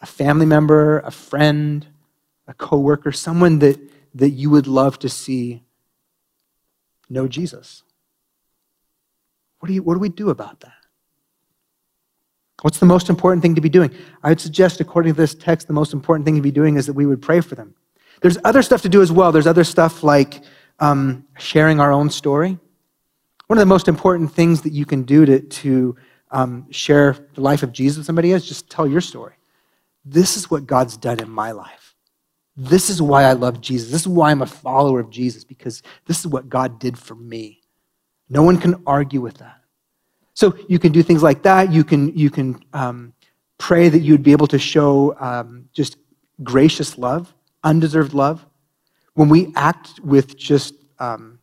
a 0.00 0.06
family 0.06 0.44
member, 0.44 0.98
a 0.98 1.12
friend, 1.12 1.86
a 2.48 2.54
coworker, 2.54 3.12
someone 3.12 3.60
that, 3.60 3.78
that 4.16 4.30
you 4.30 4.50
would 4.50 4.66
love 4.66 4.98
to 4.98 5.08
see 5.08 5.62
know 7.08 7.28
Jesus? 7.28 7.84
What 9.60 9.68
do, 9.68 9.74
you, 9.74 9.84
what 9.84 9.94
do 9.94 10.00
we 10.00 10.08
do 10.08 10.30
about 10.30 10.58
that? 10.62 10.81
What's 12.62 12.78
the 12.78 12.86
most 12.86 13.10
important 13.10 13.42
thing 13.42 13.54
to 13.56 13.60
be 13.60 13.68
doing? 13.68 13.90
I 14.22 14.30
would 14.30 14.40
suggest, 14.40 14.80
according 14.80 15.14
to 15.14 15.20
this 15.20 15.34
text, 15.34 15.66
the 15.66 15.72
most 15.72 15.92
important 15.92 16.24
thing 16.24 16.36
to 16.36 16.42
be 16.42 16.52
doing 16.52 16.76
is 16.76 16.86
that 16.86 16.92
we 16.94 17.06
would 17.06 17.20
pray 17.20 17.40
for 17.40 17.54
them. 17.54 17.74
There's 18.20 18.38
other 18.44 18.62
stuff 18.62 18.82
to 18.82 18.88
do 18.88 19.02
as 19.02 19.10
well. 19.10 19.32
There's 19.32 19.48
other 19.48 19.64
stuff 19.64 20.04
like 20.04 20.42
um, 20.78 21.26
sharing 21.38 21.80
our 21.80 21.92
own 21.92 22.08
story. 22.08 22.58
One 23.48 23.58
of 23.58 23.62
the 23.62 23.66
most 23.66 23.88
important 23.88 24.32
things 24.32 24.62
that 24.62 24.72
you 24.72 24.86
can 24.86 25.02
do 25.02 25.26
to, 25.26 25.40
to 25.40 25.96
um, 26.30 26.70
share 26.70 27.16
the 27.34 27.40
life 27.40 27.64
of 27.64 27.72
Jesus 27.72 27.98
with 27.98 28.06
somebody 28.06 28.30
is 28.30 28.46
just 28.46 28.70
tell 28.70 28.86
your 28.86 29.00
story. 29.00 29.34
This 30.04 30.36
is 30.36 30.50
what 30.50 30.66
God's 30.66 30.96
done 30.96 31.20
in 31.20 31.30
my 31.30 31.50
life. 31.50 31.94
This 32.56 32.90
is 32.90 33.02
why 33.02 33.24
I 33.24 33.32
love 33.32 33.60
Jesus. 33.60 33.90
This 33.90 34.02
is 34.02 34.08
why 34.08 34.30
I'm 34.30 34.42
a 34.42 34.46
follower 34.46 35.00
of 35.00 35.10
Jesus, 35.10 35.42
because 35.42 35.82
this 36.06 36.20
is 36.20 36.26
what 36.26 36.48
God 36.48 36.78
did 36.78 36.98
for 36.98 37.14
me. 37.14 37.60
No 38.28 38.42
one 38.42 38.58
can 38.58 38.82
argue 38.86 39.20
with 39.20 39.38
that. 39.38 39.61
So 40.34 40.56
you 40.68 40.78
can 40.78 40.92
do 40.92 41.02
things 41.02 41.22
like 41.22 41.42
that. 41.42 41.72
You 41.72 41.84
can, 41.84 42.16
you 42.16 42.30
can 42.30 42.62
um, 42.72 43.12
pray 43.58 43.88
that 43.88 44.00
you'd 44.00 44.22
be 44.22 44.32
able 44.32 44.46
to 44.48 44.58
show 44.58 45.16
um, 45.20 45.68
just 45.72 45.96
gracious 46.42 46.98
love, 46.98 47.34
undeserved 47.62 48.14
love. 48.14 48.44
When 49.14 49.28
we 49.28 49.52
act 49.56 50.00
with 50.00 50.36
just 50.38 50.74
um, 50.98 51.38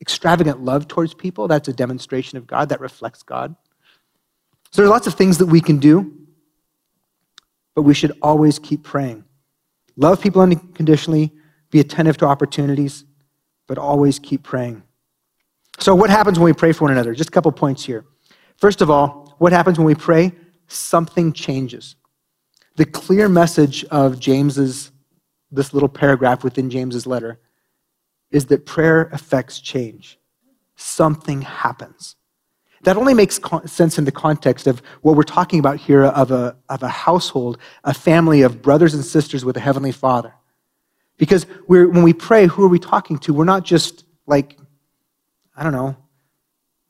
extravagant 0.00 0.60
love 0.62 0.86
towards 0.86 1.14
people, 1.14 1.48
that's 1.48 1.68
a 1.68 1.72
demonstration 1.72 2.38
of 2.38 2.46
God, 2.46 2.68
that 2.68 2.80
reflects 2.80 3.22
God. 3.22 3.56
So 4.70 4.82
there 4.82 4.86
are 4.86 4.92
lots 4.92 5.06
of 5.06 5.14
things 5.14 5.38
that 5.38 5.46
we 5.46 5.60
can 5.60 5.78
do, 5.78 6.12
but 7.74 7.82
we 7.82 7.94
should 7.94 8.12
always 8.22 8.58
keep 8.58 8.82
praying. 8.82 9.24
Love 9.96 10.20
people 10.20 10.42
unconditionally, 10.42 11.32
be 11.70 11.80
attentive 11.80 12.16
to 12.18 12.26
opportunities, 12.26 13.04
but 13.66 13.78
always 13.78 14.18
keep 14.18 14.42
praying. 14.42 14.82
So, 15.78 15.94
what 15.94 16.10
happens 16.10 16.38
when 16.38 16.46
we 16.46 16.52
pray 16.52 16.72
for 16.72 16.84
one 16.84 16.92
another? 16.92 17.14
Just 17.14 17.28
a 17.28 17.32
couple 17.32 17.52
points 17.52 17.84
here. 17.84 18.04
First 18.56 18.80
of 18.80 18.90
all, 18.90 19.34
what 19.38 19.52
happens 19.52 19.78
when 19.78 19.86
we 19.86 19.94
pray? 19.94 20.32
Something 20.68 21.32
changes. 21.32 21.96
The 22.76 22.86
clear 22.86 23.28
message 23.28 23.84
of 23.84 24.18
James's 24.18 24.92
this 25.50 25.72
little 25.72 25.88
paragraph 25.88 26.44
within 26.44 26.70
James's 26.70 27.06
letter 27.06 27.38
is 28.30 28.46
that 28.46 28.66
prayer 28.66 29.08
affects 29.12 29.60
change. 29.60 30.18
Something 30.76 31.42
happens. 31.42 32.16
That 32.82 32.96
only 32.96 33.14
makes 33.14 33.40
sense 33.64 33.98
in 33.98 34.04
the 34.04 34.12
context 34.12 34.66
of 34.66 34.82
what 35.02 35.16
we're 35.16 35.22
talking 35.22 35.58
about 35.58 35.78
here 35.78 36.04
of 36.04 36.30
a, 36.30 36.56
of 36.68 36.82
a 36.82 36.88
household, 36.88 37.58
a 37.84 37.94
family 37.94 38.42
of 38.42 38.62
brothers 38.62 38.94
and 38.94 39.04
sisters 39.04 39.44
with 39.44 39.56
a 39.56 39.60
heavenly 39.60 39.92
father. 39.92 40.34
Because 41.16 41.44
when 41.66 42.02
we 42.02 42.12
pray, 42.12 42.46
who 42.46 42.64
are 42.64 42.68
we 42.68 42.78
talking 42.78 43.18
to? 43.20 43.32
We're 43.32 43.44
not 43.44 43.64
just 43.64 44.04
like, 44.26 44.58
I 45.56 45.62
don't 45.62 45.72
know, 45.72 45.96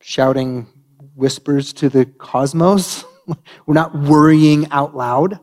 shouting 0.01 0.67
whispers 1.15 1.73
to 1.75 1.89
the 1.89 2.05
cosmos. 2.05 3.05
we're 3.67 3.75
not 3.75 3.95
worrying 3.95 4.71
out 4.71 4.97
loud. 4.97 5.39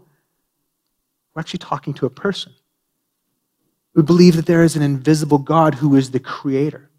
We're 1.34 1.40
actually 1.40 1.60
talking 1.60 1.94
to 1.96 2.06
a 2.06 2.10
person. 2.10 2.54
We 3.96 4.04
believe 4.04 4.36
that 4.36 4.46
there 4.46 4.64
is 4.64 4.76
an 4.76 4.82
invisible 4.82 5.38
God 5.38 5.76
who 5.76 5.96
is 5.96 6.12
the 6.12 6.20
creator, 6.20 6.90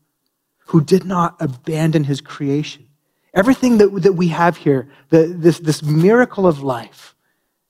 who 0.66 0.80
did 0.80 1.04
not 1.04 1.37
abandon 1.40 2.04
his 2.04 2.20
creation. 2.20 2.87
Everything 3.34 3.78
that, 3.78 3.88
that 4.02 4.12
we 4.12 4.28
have 4.28 4.56
here, 4.56 4.88
the, 5.10 5.26
this, 5.26 5.58
this 5.58 5.82
miracle 5.82 6.46
of 6.46 6.62
life, 6.62 7.16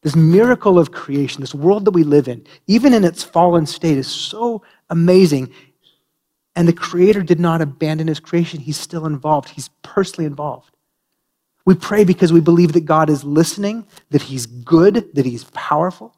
this 0.02 0.14
miracle 0.14 0.78
of 0.78 0.92
creation, 0.92 1.40
this 1.40 1.54
world 1.54 1.86
that 1.86 1.92
we 1.92 2.04
live 2.04 2.28
in, 2.28 2.46
even 2.66 2.92
in 2.92 3.04
its 3.04 3.22
fallen 3.22 3.64
state, 3.64 3.96
is 3.96 4.06
so 4.06 4.62
amazing. 4.90 5.50
And 6.56 6.68
the 6.68 6.72
Creator 6.72 7.22
did 7.22 7.40
not 7.40 7.60
abandon 7.60 8.08
His 8.08 8.20
creation. 8.20 8.60
He's 8.60 8.76
still 8.76 9.06
involved, 9.06 9.50
He's 9.50 9.68
personally 9.82 10.26
involved. 10.26 10.70
We 11.66 11.74
pray 11.74 12.04
because 12.04 12.32
we 12.32 12.40
believe 12.40 12.74
that 12.74 12.84
God 12.84 13.08
is 13.08 13.24
listening, 13.24 13.86
that 14.10 14.22
He's 14.22 14.46
good, 14.46 15.14
that 15.14 15.24
He's 15.24 15.44
powerful, 15.44 16.14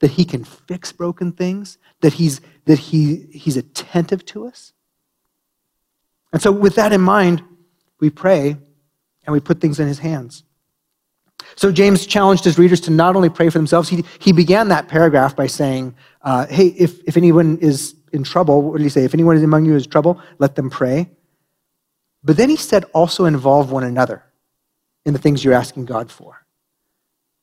that 0.00 0.12
He 0.12 0.24
can 0.24 0.44
fix 0.44 0.92
broken 0.92 1.32
things, 1.32 1.78
that 2.00 2.14
He's, 2.14 2.40
that 2.64 2.78
he, 2.78 3.26
he's 3.32 3.56
attentive 3.56 4.24
to 4.26 4.46
us. 4.46 4.72
And 6.32 6.40
so, 6.40 6.52
with 6.52 6.76
that 6.76 6.92
in 6.92 7.00
mind, 7.00 7.42
we 7.98 8.10
pray 8.10 8.56
and 9.24 9.32
we 9.32 9.40
put 9.40 9.60
things 9.60 9.80
in 9.80 9.88
his 9.88 9.98
hands. 9.98 10.44
So 11.56 11.72
James 11.72 12.06
challenged 12.06 12.44
his 12.44 12.58
readers 12.58 12.80
to 12.82 12.90
not 12.90 13.16
only 13.16 13.28
pray 13.28 13.48
for 13.48 13.58
themselves, 13.58 13.88
he, 13.88 14.04
he 14.18 14.32
began 14.32 14.68
that 14.68 14.88
paragraph 14.88 15.34
by 15.34 15.46
saying, 15.46 15.94
uh, 16.22 16.46
Hey, 16.46 16.68
if, 16.68 17.00
if 17.06 17.16
anyone 17.16 17.58
is 17.58 17.94
in 18.12 18.24
trouble, 18.24 18.62
what 18.62 18.78
did 18.78 18.84
he 18.84 18.90
say? 18.90 19.04
If 19.04 19.14
anyone 19.14 19.36
is 19.36 19.42
among 19.42 19.64
you 19.64 19.76
is 19.76 19.86
trouble, 19.86 20.20
let 20.38 20.54
them 20.56 20.70
pray. 20.70 21.10
But 22.22 22.36
then 22.36 22.50
he 22.50 22.56
said, 22.56 22.84
also 22.92 23.24
involve 23.24 23.70
one 23.70 23.84
another 23.84 24.24
in 25.06 25.12
the 25.12 25.18
things 25.18 25.44
you're 25.44 25.54
asking 25.54 25.86
God 25.86 26.10
for. 26.10 26.44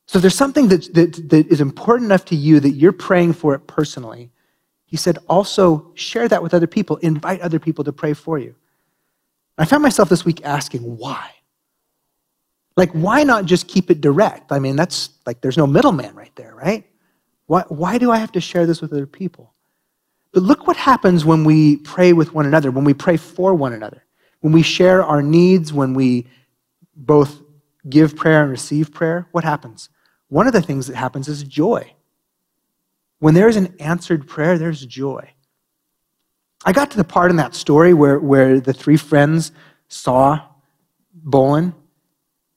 So 0.07 0.19
if 0.19 0.21
there's 0.21 0.35
something 0.35 0.69
that, 0.69 0.93
that, 0.93 1.29
that 1.29 1.47
is 1.47 1.59
important 1.59 2.05
enough 2.05 2.25
to 2.25 2.35
you 2.35 2.59
that 2.59 2.71
you're 2.71 2.91
praying 2.93 3.33
for 3.33 3.53
it 3.55 3.67
personally, 3.67 4.29
he 4.85 4.95
said, 4.95 5.17
also 5.27 5.91
share 5.95 6.27
that 6.29 6.41
with 6.41 6.53
other 6.53 6.67
people, 6.67 6.95
invite 6.97 7.41
other 7.41 7.59
people 7.59 7.83
to 7.83 7.91
pray 7.91 8.13
for 8.13 8.39
you. 8.39 8.55
I 9.57 9.65
found 9.65 9.83
myself 9.83 10.07
this 10.07 10.23
week 10.23 10.45
asking, 10.45 10.81
why? 10.81 11.31
Like, 12.77 12.91
why 12.91 13.23
not 13.23 13.45
just 13.45 13.67
keep 13.67 13.89
it 13.89 13.99
direct? 13.99 14.51
I 14.51 14.59
mean, 14.59 14.75
that's 14.75 15.09
like 15.25 15.41
there's 15.41 15.57
no 15.57 15.67
middleman 15.67 16.15
right 16.15 16.33
there, 16.35 16.53
right? 16.55 16.85
Why, 17.47 17.63
why 17.69 17.97
do 17.97 18.11
I 18.11 18.17
have 18.17 18.31
to 18.33 18.41
share 18.41 18.65
this 18.65 18.81
with 18.81 18.93
other 18.93 19.07
people? 19.07 19.53
But 20.33 20.43
look 20.43 20.67
what 20.67 20.77
happens 20.77 21.25
when 21.25 21.43
we 21.43 21.77
pray 21.77 22.13
with 22.13 22.33
one 22.33 22.45
another, 22.45 22.69
when 22.69 22.83
we 22.83 22.93
pray 22.93 23.17
for 23.17 23.53
one 23.53 23.73
another, 23.73 24.03
when 24.41 24.53
we 24.53 24.61
share 24.61 25.03
our 25.03 25.23
needs, 25.23 25.73
when 25.73 25.93
we 25.93 26.27
both 26.95 27.41
give 27.89 28.15
prayer 28.15 28.43
and 28.43 28.51
receive 28.51 28.93
prayer. 28.93 29.27
What 29.31 29.43
happens? 29.43 29.89
One 30.27 30.45
of 30.45 30.53
the 30.53 30.61
things 30.61 30.87
that 30.87 30.95
happens 30.95 31.27
is 31.27 31.43
joy. 31.43 31.93
When 33.19 33.33
there 33.33 33.47
is 33.47 33.55
an 33.55 33.73
answered 33.79 34.27
prayer, 34.27 34.57
there's 34.57 34.85
joy. 34.85 35.33
I 36.65 36.73
got 36.73 36.91
to 36.91 36.97
the 36.97 37.03
part 37.03 37.31
in 37.31 37.37
that 37.37 37.55
story 37.55 37.93
where, 37.93 38.19
where 38.19 38.59
the 38.59 38.73
three 38.73 38.97
friends 38.97 39.51
saw 39.87 40.41
Bolin 41.25 41.73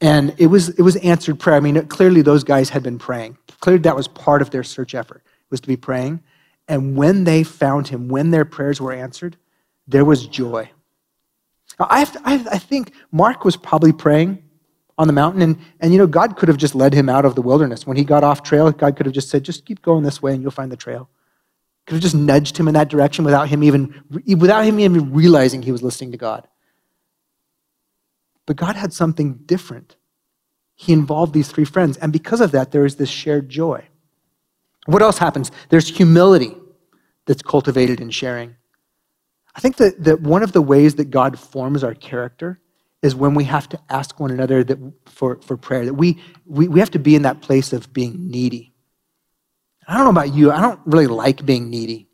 and 0.01 0.35
it 0.39 0.47
was, 0.47 0.71
it 0.71 0.83
was 0.83 0.97
answered 0.97 1.39
prayer. 1.39 1.57
I 1.57 1.61
mean, 1.61 1.87
clearly 1.87 2.23
those 2.23 2.45
guys 2.45 2.71
had 2.71 2.83
been 2.83 2.99
praying. 2.99 3.37
Clearly 3.61 3.83
that 3.83 3.97
was 3.97 4.09
part 4.09 4.43
of 4.43 4.51
their 4.51 4.63
search 4.63 4.95
effort, 4.95 5.23
was 5.51 5.61
to 5.61 5.69
be 5.69 5.77
praying. 5.77 6.23
And 6.69 6.97
when 6.97 7.25
they 7.25 7.43
found 7.43 7.89
him, 7.89 8.09
when 8.09 8.31
their 8.31 8.45
prayers 8.45 8.81
were 8.81 8.93
answered, 8.93 9.37
there 9.87 10.05
was 10.05 10.27
joy. 10.27 10.71
I, 11.79 12.05
to, 12.05 12.21
I, 12.25 12.35
I 12.53 12.59
think 12.59 12.93
Mark 13.13 13.45
was 13.45 13.57
probably 13.57 13.93
praying 13.93 14.43
on 14.99 15.07
the 15.07 15.13
mountain, 15.13 15.41
and, 15.41 15.59
and 15.81 15.93
you 15.93 15.99
know, 15.99 16.07
God 16.07 16.37
could 16.37 16.49
have 16.49 16.59
just 16.59 16.75
led 16.75 16.93
him 16.93 17.09
out 17.09 17.25
of 17.25 17.35
the 17.35 17.43
wilderness. 17.43 17.87
When 17.87 17.97
he 17.97 18.05
got 18.05 18.23
off 18.23 18.43
trail, 18.43 18.71
God 18.71 18.97
could 18.97 19.07
have 19.07 19.15
just 19.15 19.31
said, 19.31 19.43
just 19.43 19.65
keep 19.65 19.81
going 19.83 20.05
this 20.05 20.21
way 20.21 20.33
and 20.35 20.43
you'll 20.43 20.51
find 20.51 20.71
the 20.71 20.77
trail. 20.77 21.09
Could 21.87 21.95
have 21.95 22.03
just 22.03 22.15
nudged 22.15 22.59
him 22.59 22.69
in 22.69 22.75
that 22.75 22.89
direction 22.89 23.25
without 23.25 23.49
him 23.49 23.65
even, 23.65 24.03
without 24.11 24.65
him 24.65 24.79
even 24.79 25.13
realizing 25.13 25.63
he 25.63 25.73
was 25.73 25.83
listening 25.83 26.13
to 26.13 26.19
God. 26.19 26.47
But 28.51 28.57
God 28.57 28.75
had 28.75 28.93
something 28.93 29.35
different. 29.47 29.95
He 30.75 30.93
involved 30.93 31.33
these 31.33 31.53
three 31.53 31.65
friends, 31.65 31.97
and 31.99 32.13
because 32.13 32.41
of 32.41 32.51
that, 32.51 32.73
there 32.73 32.85
is 32.85 32.97
this 32.97 33.09
shared 33.09 33.49
joy. 33.49 33.87
What 34.87 35.03
else 35.03 35.19
happens? 35.19 35.53
There's 35.69 35.89
humility 35.89 36.57
that's 37.27 37.43
cultivated 37.43 38.01
in 38.01 38.11
sharing. 38.11 38.57
I 39.55 39.61
think 39.61 39.77
that, 39.77 40.03
that 40.03 40.23
one 40.23 40.43
of 40.43 40.51
the 40.51 40.63
ways 40.63 40.97
that 40.97 41.11
God 41.11 41.39
forms 41.39 41.85
our 41.85 41.95
character 41.95 42.59
is 43.03 43.15
when 43.15 43.37
we 43.37 43.45
have 43.45 43.69
to 43.69 43.79
ask 43.89 44.19
one 44.19 44.33
another 44.33 44.65
that, 44.65 44.79
for, 45.07 45.41
for 45.43 45.57
prayer, 45.57 45.85
that 45.85 45.95
we, 45.95 46.21
we, 46.45 46.67
we 46.67 46.81
have 46.81 46.91
to 46.91 46.99
be 46.99 47.15
in 47.15 47.23
that 47.23 47.43
place 47.43 47.73
of 47.73 47.93
being 47.93 48.33
needy. 48.33 48.73
I 49.87 49.95
don't 49.95 50.03
know 50.03 50.11
about 50.11 50.35
you, 50.35 50.51
I 50.51 50.61
don't 50.61 50.81
really 50.87 51.07
like 51.07 51.47
being 51.47 51.71
needy. 51.71 52.09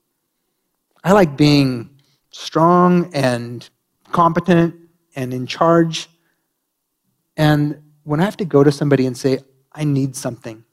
I 1.02 1.12
like 1.12 1.34
being 1.38 1.88
strong 2.30 3.10
and 3.14 3.66
competent 4.12 4.74
and 5.14 5.32
in 5.32 5.46
charge. 5.46 6.10
And 7.36 7.82
when 8.04 8.20
I 8.20 8.24
have 8.24 8.36
to 8.38 8.44
go 8.44 8.64
to 8.64 8.72
somebody 8.72 9.06
and 9.06 9.16
say, 9.16 9.40
I 9.72 9.84
need 9.84 10.16
something, 10.16 10.64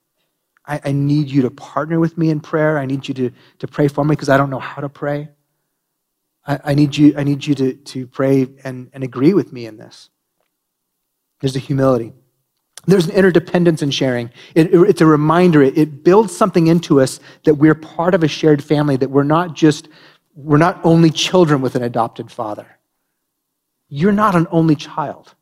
I, 0.66 0.82
I 0.86 0.92
need 0.92 1.30
you 1.30 1.42
to 1.42 1.52
partner 1.52 2.00
with 2.00 2.18
me 2.18 2.30
in 2.30 2.40
prayer, 2.40 2.78
I 2.78 2.86
need 2.86 3.08
you 3.08 3.14
to, 3.16 3.32
to 3.60 3.68
pray 3.68 3.88
for 3.88 4.06
me 4.06 4.16
because 4.16 4.30
I 4.30 4.38
don't 4.38 4.50
know 4.50 4.60
how 4.60 4.82
to 4.82 4.90
pray. 4.90 5.30
I, 6.46 6.60
I, 6.64 6.74
need 6.74 6.96
you, 6.96 7.14
I 7.18 7.24
need 7.24 7.46
you 7.46 7.56
to, 7.56 7.74
to 7.74 8.08
pray 8.08 8.48
and, 8.64 8.90
and 8.94 9.04
agree 9.04 9.34
with 9.34 9.52
me 9.52 9.66
in 9.66 9.78
this. 9.78 10.10
There's 11.42 11.56
a 11.56 11.60
humility. 11.60 12.14
There's 12.86 13.08
an 13.08 13.16
interdependence 13.16 13.82
in 13.82 13.92
sharing. 13.92 14.30
It, 14.56 14.74
it's 14.74 15.02
a 15.02 15.06
reminder. 15.06 15.62
It, 15.62 15.78
it 15.78 16.04
builds 16.04 16.36
something 16.36 16.68
into 16.68 17.02
us 17.02 17.20
that 17.44 17.56
we're 17.56 17.76
part 17.76 18.14
of 18.14 18.24
a 18.24 18.28
shared 18.28 18.64
family, 18.64 18.98
that 18.98 19.10
we're 19.10 19.24
not 19.24 19.54
just, 19.54 19.88
we're 20.36 20.58
not 20.58 20.80
only 20.84 21.10
children 21.10 21.62
with 21.62 21.76
an 21.76 21.84
adopted 21.84 22.32
father. 22.32 22.68
You're 23.88 24.12
not 24.12 24.36
an 24.36 24.48
only 24.52 24.76
child. 24.76 25.36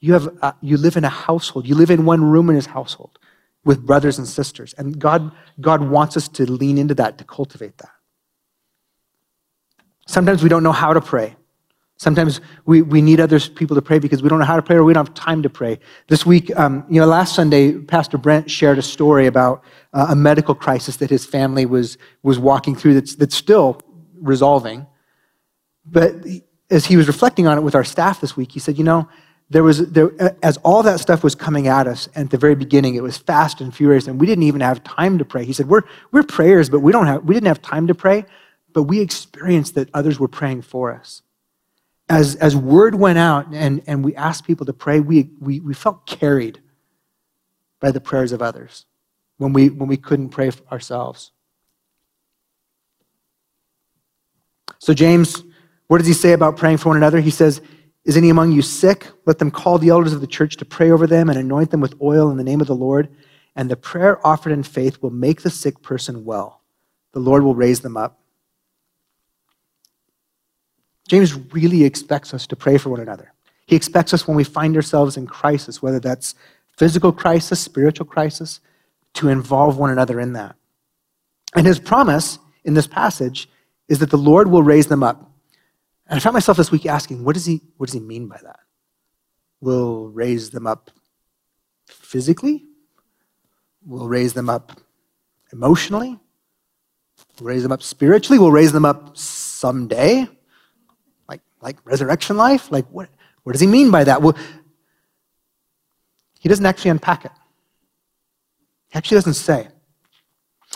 You, 0.00 0.12
have, 0.12 0.28
uh, 0.42 0.52
you 0.60 0.76
live 0.76 0.96
in 0.96 1.04
a 1.04 1.08
household. 1.08 1.66
You 1.66 1.74
live 1.74 1.90
in 1.90 2.04
one 2.04 2.22
room 2.22 2.50
in 2.50 2.56
his 2.56 2.66
household 2.66 3.18
with 3.64 3.84
brothers 3.84 4.18
and 4.18 4.28
sisters. 4.28 4.74
And 4.78 4.98
God, 4.98 5.32
God 5.60 5.82
wants 5.82 6.16
us 6.16 6.28
to 6.28 6.50
lean 6.50 6.78
into 6.78 6.94
that, 6.94 7.18
to 7.18 7.24
cultivate 7.24 7.78
that. 7.78 7.90
Sometimes 10.06 10.42
we 10.42 10.48
don't 10.48 10.62
know 10.62 10.72
how 10.72 10.92
to 10.92 11.00
pray. 11.00 11.36
Sometimes 11.98 12.42
we, 12.66 12.82
we 12.82 13.00
need 13.00 13.20
other 13.20 13.40
people 13.40 13.74
to 13.74 13.82
pray 13.82 13.98
because 13.98 14.22
we 14.22 14.28
don't 14.28 14.38
know 14.38 14.44
how 14.44 14.56
to 14.56 14.62
pray 14.62 14.76
or 14.76 14.84
we 14.84 14.92
don't 14.92 15.06
have 15.06 15.14
time 15.14 15.42
to 15.42 15.50
pray. 15.50 15.78
This 16.08 16.26
week, 16.26 16.56
um, 16.56 16.84
you 16.90 17.00
know, 17.00 17.06
last 17.06 17.34
Sunday, 17.34 17.72
Pastor 17.72 18.18
Brent 18.18 18.50
shared 18.50 18.78
a 18.78 18.82
story 18.82 19.26
about 19.26 19.64
uh, 19.94 20.08
a 20.10 20.16
medical 20.16 20.54
crisis 20.54 20.98
that 20.98 21.08
his 21.08 21.24
family 21.24 21.64
was, 21.64 21.96
was 22.22 22.38
walking 22.38 22.76
through 22.76 22.94
that's, 22.94 23.16
that's 23.16 23.34
still 23.34 23.80
resolving. 24.20 24.86
But 25.86 26.14
as 26.70 26.84
he 26.84 26.96
was 26.96 27.06
reflecting 27.06 27.46
on 27.46 27.56
it 27.56 27.62
with 27.62 27.74
our 27.74 27.84
staff 27.84 28.20
this 28.20 28.36
week, 28.36 28.52
he 28.52 28.60
said, 28.60 28.76
you 28.76 28.84
know, 28.84 29.08
there 29.48 29.62
was 29.62 29.90
there 29.90 30.10
as 30.42 30.56
all 30.58 30.82
that 30.82 30.98
stuff 30.98 31.22
was 31.22 31.34
coming 31.34 31.68
at 31.68 31.86
us 31.86 32.08
at 32.16 32.30
the 32.30 32.38
very 32.38 32.54
beginning 32.54 32.96
it 32.96 33.02
was 33.02 33.16
fast 33.16 33.60
and 33.60 33.74
furious 33.74 34.08
and 34.08 34.20
we 34.20 34.26
didn't 34.26 34.44
even 34.44 34.60
have 34.60 34.82
time 34.82 35.18
to 35.18 35.24
pray. 35.24 35.44
He 35.44 35.52
said 35.52 35.68
we're 35.68 35.82
we're 36.10 36.24
prayers 36.24 36.68
but 36.68 36.80
we 36.80 36.90
don't 36.92 37.06
have 37.06 37.24
we 37.24 37.34
didn't 37.34 37.46
have 37.46 37.62
time 37.62 37.86
to 37.86 37.94
pray 37.94 38.24
but 38.72 38.84
we 38.84 39.00
experienced 39.00 39.74
that 39.76 39.88
others 39.94 40.18
were 40.18 40.28
praying 40.28 40.62
for 40.62 40.92
us. 40.92 41.22
As 42.08 42.34
as 42.36 42.56
word 42.56 42.96
went 42.96 43.18
out 43.18 43.46
and 43.52 43.82
and 43.86 44.04
we 44.04 44.16
asked 44.16 44.44
people 44.44 44.66
to 44.66 44.72
pray 44.72 44.98
we 44.98 45.30
we, 45.40 45.60
we 45.60 45.74
felt 45.74 46.06
carried 46.06 46.60
by 47.78 47.92
the 47.92 48.00
prayers 48.00 48.32
of 48.32 48.42
others 48.42 48.84
when 49.38 49.52
we 49.52 49.68
when 49.68 49.88
we 49.88 49.96
couldn't 49.96 50.30
pray 50.30 50.50
for 50.50 50.66
ourselves. 50.72 51.30
So 54.80 54.92
james 54.92 55.44
what 55.86 55.98
does 55.98 56.08
he 56.08 56.14
say 56.14 56.32
about 56.32 56.56
praying 56.56 56.78
for 56.78 56.88
one 56.88 56.96
another? 56.96 57.20
He 57.20 57.30
says 57.30 57.60
is 58.06 58.16
any 58.16 58.30
among 58.30 58.52
you 58.52 58.62
sick? 58.62 59.08
Let 59.26 59.40
them 59.40 59.50
call 59.50 59.78
the 59.78 59.88
elders 59.88 60.12
of 60.12 60.20
the 60.20 60.28
church 60.28 60.56
to 60.58 60.64
pray 60.64 60.92
over 60.92 61.08
them 61.08 61.28
and 61.28 61.36
anoint 61.36 61.72
them 61.72 61.80
with 61.80 62.00
oil 62.00 62.30
in 62.30 62.36
the 62.36 62.44
name 62.44 62.60
of 62.60 62.68
the 62.68 62.74
Lord. 62.74 63.08
And 63.56 63.68
the 63.68 63.76
prayer 63.76 64.24
offered 64.24 64.52
in 64.52 64.62
faith 64.62 65.02
will 65.02 65.10
make 65.10 65.42
the 65.42 65.50
sick 65.50 65.82
person 65.82 66.24
well. 66.24 66.62
The 67.12 67.18
Lord 67.18 67.42
will 67.42 67.56
raise 67.56 67.80
them 67.80 67.96
up. 67.96 68.20
James 71.08 71.34
really 71.52 71.82
expects 71.82 72.32
us 72.32 72.46
to 72.46 72.56
pray 72.56 72.78
for 72.78 72.90
one 72.90 73.00
another. 73.00 73.32
He 73.66 73.74
expects 73.74 74.14
us 74.14 74.28
when 74.28 74.36
we 74.36 74.44
find 74.44 74.76
ourselves 74.76 75.16
in 75.16 75.26
crisis, 75.26 75.82
whether 75.82 75.98
that's 75.98 76.36
physical 76.78 77.10
crisis, 77.10 77.58
spiritual 77.58 78.06
crisis, 78.06 78.60
to 79.14 79.28
involve 79.28 79.78
one 79.78 79.90
another 79.90 80.20
in 80.20 80.34
that. 80.34 80.54
And 81.56 81.66
his 81.66 81.80
promise 81.80 82.38
in 82.64 82.74
this 82.74 82.86
passage 82.86 83.48
is 83.88 83.98
that 83.98 84.10
the 84.10 84.16
Lord 84.16 84.48
will 84.48 84.62
raise 84.62 84.86
them 84.86 85.02
up. 85.02 85.32
And 86.08 86.16
I 86.16 86.20
found 86.20 86.34
myself 86.34 86.56
this 86.56 86.70
week 86.70 86.86
asking, 86.86 87.24
what 87.24 87.34
does 87.34 87.46
he, 87.46 87.62
what 87.76 87.86
does 87.86 87.94
he 87.94 88.00
mean 88.00 88.28
by 88.28 88.38
that? 88.42 88.60
We'll 89.60 90.06
raise 90.06 90.50
them 90.50 90.66
up 90.66 90.90
physically? 91.86 92.64
We'll 93.84 94.08
raise 94.08 94.32
them 94.32 94.48
up 94.48 94.80
emotionally? 95.52 96.18
We'll 97.40 97.48
raise 97.48 97.62
them 97.62 97.72
up 97.72 97.82
spiritually? 97.82 98.38
We'll 98.38 98.52
raise 98.52 98.72
them 98.72 98.84
up 98.84 99.16
someday? 99.16 100.28
Like, 101.28 101.40
like 101.60 101.76
resurrection 101.84 102.36
life? 102.36 102.70
Like, 102.70 102.86
what, 102.90 103.08
what 103.42 103.52
does 103.52 103.60
he 103.60 103.66
mean 103.66 103.90
by 103.90 104.04
that? 104.04 104.22
Well, 104.22 104.36
he 106.38 106.48
doesn't 106.48 106.66
actually 106.66 106.90
unpack 106.90 107.24
it. 107.24 107.32
He 108.90 108.96
actually 108.96 109.16
doesn't 109.16 109.34
say. 109.34 109.68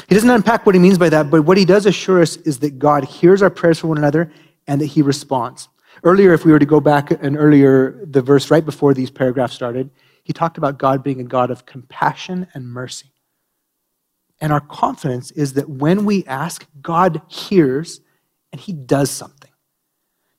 He 0.09 0.15
doesn't 0.15 0.31
unpack 0.31 0.67
what 0.67 0.75
he 0.75 0.81
means 0.81 0.99
by 0.99 1.09
that, 1.11 1.31
but 1.31 1.43
what 1.43 1.57
he 1.57 1.65
does 1.65 1.87
assure 1.87 2.23
us 2.23 2.37
is 2.39 2.59
that 2.61 2.79
God 2.79 3.05
hears 3.05 3.43
our 3.43 3.51
prayers 3.51 3.79
for 3.79 3.87
one 3.87 3.99
another 3.99 4.33
and 4.71 4.81
that 4.81 4.87
he 4.87 5.03
responds. 5.03 5.69
Earlier, 6.05 6.33
if 6.33 6.45
we 6.45 6.53
were 6.53 6.61
to 6.61 6.65
go 6.65 6.79
back 6.79 7.11
and 7.11 7.37
earlier, 7.37 8.07
the 8.07 8.23
verse 8.23 8.53
right 8.53 8.65
before 8.65 8.95
these 8.95 9.11
paragraphs 9.11 9.53
started, 9.53 9.91
he 10.23 10.33
talked 10.33 10.59
about 10.59 10.79
God 10.79 11.03
being 11.03 11.21
a 11.21 11.25
God 11.25 11.51
of 11.51 11.67
compassion 11.67 12.47
and 12.55 12.69
mercy. 12.69 13.11
And 14.41 14.53
our 14.53 14.61
confidence 14.61 15.33
is 15.33 15.55
that 15.55 15.69
when 15.69 16.05
we 16.05 16.25
ask, 16.27 16.69
God 16.81 17.21
hears 17.27 18.01
and 18.53 18.61
he 18.61 18.73
does 18.73 19.11
something. 19.11 19.51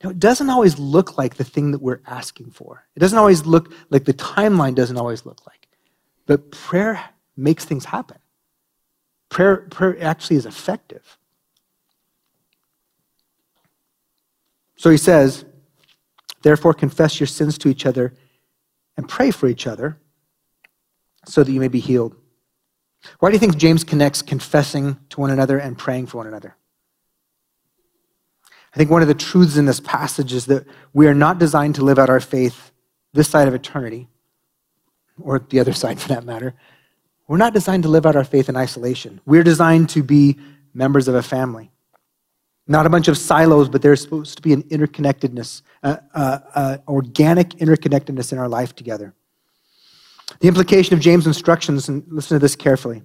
Now, 0.02 0.12
it 0.12 0.20
doesn't 0.20 0.50
always 0.50 0.80
look 0.80 1.18
like 1.18 1.36
the 1.36 1.44
thing 1.44 1.72
that 1.72 1.82
we're 1.82 2.02
asking 2.08 2.52
for. 2.52 2.86
It 2.96 3.02
doesn't 3.02 3.20
always 3.20 3.46
look 3.46 3.74
like 3.90 4.06
the 4.06 4.14
timeline 4.14 4.76
doesn't 4.76 4.98
always 4.98 5.26
look 5.26 5.46
like. 5.46 5.68
But 6.26 6.52
prayer 6.52 7.04
makes 7.36 7.66
things 7.66 7.84
happen. 7.84 8.18
Prayer, 9.28 9.68
prayer 9.70 10.02
actually 10.02 10.38
is 10.38 10.46
effective. 10.46 11.18
So 14.82 14.90
he 14.90 14.98
says, 14.98 15.46
Therefore, 16.42 16.74
confess 16.74 17.20
your 17.20 17.28
sins 17.28 17.56
to 17.60 17.70
each 17.70 17.86
other 17.86 18.16
and 18.98 19.08
pray 19.08 19.30
for 19.30 19.48
each 19.48 19.68
other 19.68 20.00
so 21.28 21.44
that 21.44 21.52
you 21.52 21.60
may 21.60 21.68
be 21.68 21.80
healed. 21.80 22.16
Why 23.20 23.30
do 23.30 23.34
you 23.34 23.40
think 23.40 23.58
James 23.58 23.84
connects 23.84 24.24
confessing 24.24 24.98
to 25.10 25.20
one 25.20 25.30
another 25.30 25.60
and 25.60 25.78
praying 25.78 26.08
for 26.08 26.18
one 26.18 26.26
another? 26.26 26.56
I 28.74 28.78
think 28.78 28.90
one 28.90 29.04
of 29.04 29.08
the 29.08 29.14
truths 29.14 29.56
in 29.56 29.68
this 29.68 29.80
passage 29.80 30.34
is 30.34 30.48
that 30.48 30.66
we 30.94 31.06
are 31.06 31.14
not 31.14 31.38
designed 31.38 31.76
to 31.76 31.84
live 31.84 32.00
out 32.00 32.10
our 32.10 32.20
faith 32.20 32.72
this 33.14 33.30
side 33.30 33.48
of 33.48 33.54
eternity, 33.54 34.08
or 35.20 35.46
the 35.48 35.60
other 35.60 35.74
side 35.74 36.00
for 36.00 36.08
that 36.08 36.24
matter. 36.24 36.56
We're 37.28 37.38
not 37.38 37.54
designed 37.54 37.84
to 37.84 37.90
live 37.90 38.08
out 38.08 38.16
our 38.16 38.24
faith 38.24 38.50
in 38.50 38.58
isolation. 38.58 39.22
We're 39.28 39.44
designed 39.44 39.90
to 39.90 40.02
be 40.02 40.40
members 40.74 41.08
of 41.08 41.14
a 41.14 41.22
family. 41.22 41.72
Not 42.72 42.86
a 42.86 42.90
bunch 42.90 43.10
of 43.10 43.18
silos, 43.18 43.68
but 43.68 43.82
there's 43.82 44.02
supposed 44.02 44.38
to 44.38 44.42
be 44.42 44.54
an 44.54 44.64
interconnectedness, 44.64 45.62
uh, 45.84 45.98
uh, 46.14 46.40
uh, 46.56 46.78
organic 46.88 47.50
interconnectedness 47.50 48.32
in 48.32 48.38
our 48.38 48.48
life 48.48 48.74
together. 48.74 49.14
The 50.40 50.48
implication 50.48 50.94
of 50.94 51.02
James' 51.02 51.28
instructions, 51.28 51.90
and 51.90 52.06
listen 52.08 52.36
to 52.36 52.40
this 52.40 52.56
carefully. 52.56 53.04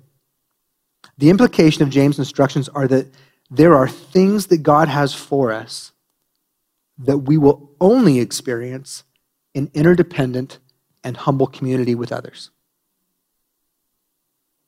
The 1.18 1.30
implication 1.30 1.82
of 1.82 1.90
James' 1.90 2.16
instructions 2.16 2.68
are 2.68 2.86
that 2.86 3.12
there 3.50 3.74
are 3.74 3.88
things 3.88 4.46
that 4.46 4.58
God 4.58 4.86
has 4.86 5.14
for 5.14 5.50
us 5.50 5.90
that 6.98 7.18
we 7.18 7.36
will 7.36 7.72
only 7.80 8.20
experience 8.20 9.02
in 9.52 9.68
interdependent 9.74 10.60
and 11.02 11.16
humble 11.16 11.48
community 11.48 11.96
with 11.96 12.12
others. 12.12 12.50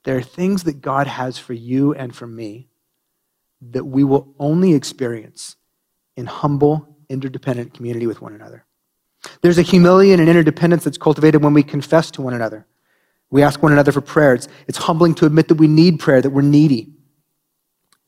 There 0.03 0.17
are 0.17 0.23
things 0.23 0.65
that 0.65 0.81
God 0.81 1.07
has 1.07 1.39
for 1.39 1.53
you 1.53 1.95
and 1.95 2.13
for 2.13 2.27
me 2.27 2.67
that 3.61 3.85
we 3.85 4.05
will 4.05 4.35
only 4.38 4.75
experience 4.75 5.57
in 6.16 6.27
humble, 6.27 6.97
interdependent 7.09 7.75
community 7.75 8.07
with 8.07 8.21
one 8.21 8.35
another. 8.35 8.64
There's 9.42 9.59
a 9.59 9.62
humility 9.62 10.12
and 10.12 10.23
an 10.23 10.29
interdependence 10.29 10.85
that's 10.85 10.99
cultivated 10.99 11.42
when 11.42 11.55
we 11.55 11.62
confess 11.62 12.11
to 12.12 12.23
one 12.23 12.35
another. 12.35 12.66
We 13.31 13.42
ask 13.42 13.62
one 13.62 13.73
another 13.73 13.92
for 13.92 14.01
prayer. 14.01 14.35
It's, 14.35 14.49
it's 14.66 14.79
humbling 14.79 15.14
to 15.16 15.27
admit 15.27 15.49
that 15.49 15.57
we 15.57 15.66
need 15.66 15.99
prayer, 15.99 16.23
that 16.23 16.31
we're 16.31 16.42
needy. 16.42 16.88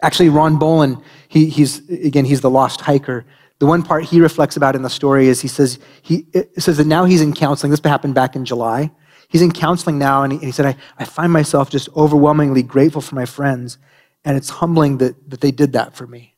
Actually, 0.03 0.31
Ron 0.31 0.59
Bolin, 0.59 1.03
he, 1.29 1.47
he's, 1.47 1.89
again, 1.91 2.25
he's 2.25 2.41
the 2.41 2.51
lost 2.51 2.81
hiker. 2.81 3.27
The 3.59 3.67
one 3.67 3.83
part 3.83 4.05
he 4.05 4.21
reflects 4.21 4.57
about 4.57 4.75
in 4.75 4.83
the 4.83 4.89
story 4.89 5.29
is 5.29 5.43
he 5.43 5.49
says, 5.49 5.79
he 6.01 6.27
says 6.57 6.79
that 6.79 6.87
now 6.87 7.05
he's 7.05 7.21
in 7.21 7.35
counseling. 7.35 7.71
This 7.71 7.81
happened 7.85 8.15
back 8.15 8.35
in 8.35 8.47
July. 8.47 8.91
He's 9.29 9.43
in 9.43 9.53
counseling 9.53 9.99
now, 9.99 10.23
and 10.23 10.33
he, 10.33 10.39
and 10.39 10.47
he 10.47 10.53
said, 10.53 10.67
I, 10.67 10.77
I 10.99 11.05
find 11.05 11.33
myself 11.33 11.71
just 11.71 11.89
overwhelmingly 11.95 12.63
grateful 12.63 13.03
for 13.03 13.15
my 13.15 13.27
friends 13.27 13.79
and 14.25 14.37
it's 14.37 14.51
humbling 14.51 14.99
that, 14.99 15.31
that 15.31 15.41
they 15.41 15.51
did 15.51 15.73
that 15.73 15.95
for 15.95 16.07
me. 16.07 16.35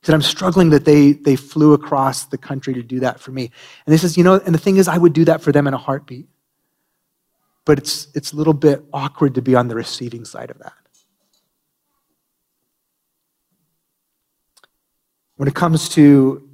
He 0.00 0.06
said, 0.06 0.14
I'm 0.14 0.22
struggling 0.22 0.70
that 0.70 0.84
they, 0.84 1.12
they 1.12 1.36
flew 1.36 1.72
across 1.72 2.26
the 2.26 2.38
country 2.38 2.74
to 2.74 2.82
do 2.82 3.00
that 3.00 3.18
for 3.18 3.32
me. 3.32 3.50
And 3.86 3.92
he 3.92 3.98
says, 3.98 4.16
you 4.16 4.24
know, 4.24 4.34
and 4.34 4.54
the 4.54 4.58
thing 4.58 4.76
is, 4.76 4.86
I 4.86 4.98
would 4.98 5.12
do 5.12 5.24
that 5.24 5.40
for 5.40 5.50
them 5.50 5.66
in 5.66 5.74
a 5.74 5.78
heartbeat. 5.78 6.28
But 7.64 7.78
it's, 7.78 8.08
it's 8.14 8.32
a 8.32 8.36
little 8.36 8.54
bit 8.54 8.84
awkward 8.92 9.34
to 9.34 9.42
be 9.42 9.54
on 9.54 9.68
the 9.68 9.74
receiving 9.74 10.24
side 10.24 10.50
of 10.50 10.58
that. 10.58 10.72
When 15.36 15.48
it 15.48 15.54
comes 15.54 15.88
to 15.90 16.48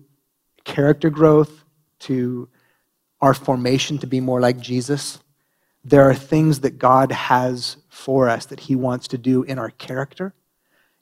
character 0.65 1.11
growth, 1.11 1.65
to 2.01 2.49
our 3.21 3.33
formation 3.33 3.99
to 3.99 4.07
be 4.07 4.21
more 4.21 4.41
like 4.41 4.61
Jesus, 4.61 5.19
there 5.85 6.09
are 6.09 6.15
things 6.15 6.61
that 6.61 6.79
God 6.79 7.13
has 7.13 7.77
for 7.89 8.29
us 8.29 8.47
that 8.47 8.61
He 8.61 8.77
wants 8.77 9.09
to 9.09 9.19
do 9.19 9.43
in 9.43 9.59
our 9.59 9.71
character 9.71 10.35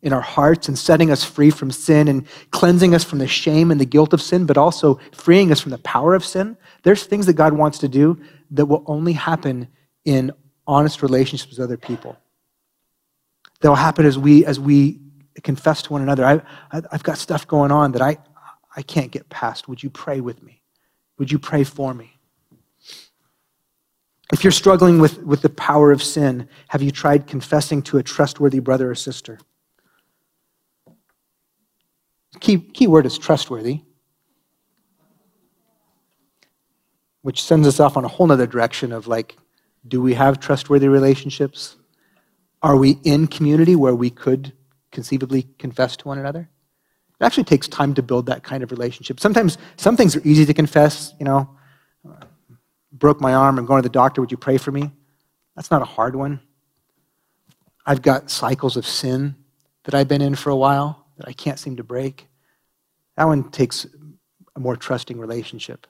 in 0.03 0.12
our 0.12 0.21
hearts 0.21 0.69
and 0.69 0.79
setting 0.79 1.11
us 1.11 1.25
free 1.25 1.51
from 1.51 1.71
sin 1.71 2.09
and 2.09 2.27
cleansing 2.51 2.95
us 2.95 3.05
from 3.05 3.21
the 3.21 3.27
shame 3.27 3.71
and 3.71 3.81
the 3.81 3.87
guilt 3.87 4.12
of 4.12 4.21
sin, 4.21 4.47
but 4.47 4.59
also 4.59 4.99
freeing 5.12 5.53
us 5.53 5.61
from 5.61 5.71
the 5.71 5.79
power 5.79 6.15
of 6.15 6.25
sin. 6.25 6.57
There's 6.83 7.05
things 7.05 7.27
that 7.27 7.35
God 7.35 7.53
wants 7.53 7.79
to 7.79 7.88
do 7.88 8.21
that 8.51 8.67
will 8.67 8.85
only 8.87 9.12
happen 9.12 9.69
in 10.05 10.33
honest 10.67 11.03
relationships 11.03 11.57
with 11.57 11.61
other 11.61 11.77
people. 11.77 12.17
That 13.61 13.69
will 13.69 13.77
happen 13.77 14.05
as 14.05 14.19
we 14.19 14.45
as 14.45 14.59
we 14.59 15.01
confess 15.43 15.83
to 15.83 15.93
one 15.93 16.03
another. 16.03 16.24
I, 16.24 16.43
I've 16.72 17.05
got 17.05 17.16
stuff 17.16 17.47
going 17.47 17.70
on 17.70 17.93
that 17.93 18.03
I 18.03 18.18
I 18.74 18.83
can't 18.83 19.11
get 19.11 19.29
past. 19.29 19.68
Would 19.68 19.83
you 19.83 19.91
pray 19.91 20.20
with 20.20 20.43
me? 20.43 20.62
Would 21.18 21.31
you 21.31 21.39
pray 21.39 21.62
for 21.62 21.95
me? 21.95 22.18
If 24.33 24.43
you're 24.43 24.51
struggling 24.51 24.99
with, 24.99 25.22
with 25.22 25.43
the 25.43 25.51
power 25.51 25.93
of 25.93 26.03
sin, 26.03 26.49
have 26.68 26.83
you 26.83 26.91
tried 26.91 27.26
confessing 27.26 27.83
to 27.83 27.99
a 27.99 28.03
trustworthy 28.03 28.61
brother 28.61 28.91
or 28.91 28.95
sister? 28.95 29.39
Key, 32.43 32.59
key 32.59 32.88
word 32.88 33.07
is 33.07 33.16
trustworthy, 33.16 33.82
which 37.22 37.43
sends 37.43 37.68
us 37.68 37.78
off 37.78 37.97
on 37.97 38.05
a 38.05 38.09
whole 38.09 38.30
other 38.30 38.49
direction 38.49 38.93
of 38.93 39.07
like, 39.07 39.36
do 39.86 40.03
we 40.03 40.14
have 40.14 40.40
trustworthy 40.40 40.88
relationships? 40.88 41.76
Are 42.61 42.76
we 42.76 42.99
in 43.05 43.28
community 43.28 43.76
where 43.76 43.95
we 43.95 44.11
could 44.11 44.53
conceivably 44.90 45.47
confess 45.59 45.97
to 45.99 46.09
one 46.09 46.18
another? 46.18 46.51
It 47.20 47.24
actually 47.24 47.45
takes 47.45 47.68
time 47.68 47.95
to 47.95 48.03
build 48.03 48.26
that 48.26 48.43
kind 48.43 48.64
of 48.64 48.72
relationship. 48.72 49.20
Sometimes 49.20 49.57
some 49.76 49.97
things 49.97 50.16
are 50.16 50.22
easy 50.24 50.45
to 50.45 50.53
confess, 50.53 51.14
you 51.20 51.24
know. 51.24 51.49
Broke 52.93 53.20
my 53.20 53.34
arm, 53.34 53.59
I'm 53.59 53.66
going 53.66 53.82
to 53.82 53.88
the 53.88 53.93
doctor, 53.93 54.20
would 54.20 54.32
you 54.32 54.36
pray 54.36 54.59
for 54.59 54.72
me? 54.72 54.90
That's 55.55 55.70
not 55.70 55.80
a 55.80 55.86
hard 55.86 56.16
one. 56.16 56.40
I've 57.86 58.03
got 58.03 58.30
cycles 58.30 58.76
of 58.76 58.84
sin 58.84 59.36
that 59.84 59.95
I've 59.95 60.09
been 60.09 60.22
in 60.22 60.34
for 60.34 60.51
a 60.51 60.57
while 60.57 61.07
that 61.16 61.28
I 61.28 61.32
can't 61.32 61.59
seem 61.59 61.76
to 61.76 61.84
break. 61.84 62.26
That 63.17 63.25
one 63.25 63.51
takes 63.51 63.87
a 64.57 64.61
more 64.61 64.77
trusting 64.77 65.19
relationship. 65.19 65.87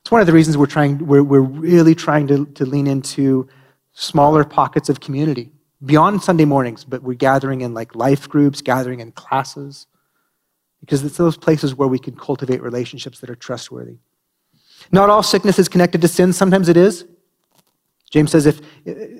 It's 0.00 0.10
one 0.10 0.20
of 0.20 0.26
the 0.26 0.32
reasons 0.32 0.56
we're 0.56 0.66
trying, 0.66 1.04
we're, 1.06 1.22
we're 1.22 1.40
really 1.40 1.94
trying 1.94 2.26
to, 2.28 2.46
to 2.46 2.64
lean 2.64 2.86
into 2.86 3.48
smaller 3.92 4.44
pockets 4.44 4.88
of 4.88 5.00
community 5.00 5.50
beyond 5.84 6.22
Sunday 6.22 6.44
mornings, 6.44 6.84
but 6.84 7.02
we're 7.02 7.14
gathering 7.14 7.60
in 7.60 7.74
like 7.74 7.94
life 7.94 8.28
groups, 8.28 8.62
gathering 8.62 9.00
in 9.00 9.12
classes, 9.12 9.86
because 10.80 11.04
it's 11.04 11.16
those 11.16 11.36
places 11.36 11.74
where 11.74 11.88
we 11.88 11.98
can 11.98 12.14
cultivate 12.14 12.62
relationships 12.62 13.20
that 13.20 13.30
are 13.30 13.36
trustworthy. 13.36 13.96
Not 14.92 15.10
all 15.10 15.22
sickness 15.22 15.58
is 15.58 15.68
connected 15.68 16.00
to 16.02 16.08
sin, 16.08 16.32
sometimes 16.32 16.68
it 16.68 16.76
is. 16.76 17.04
James 18.10 18.30
says 18.30 18.46
if, 18.46 18.60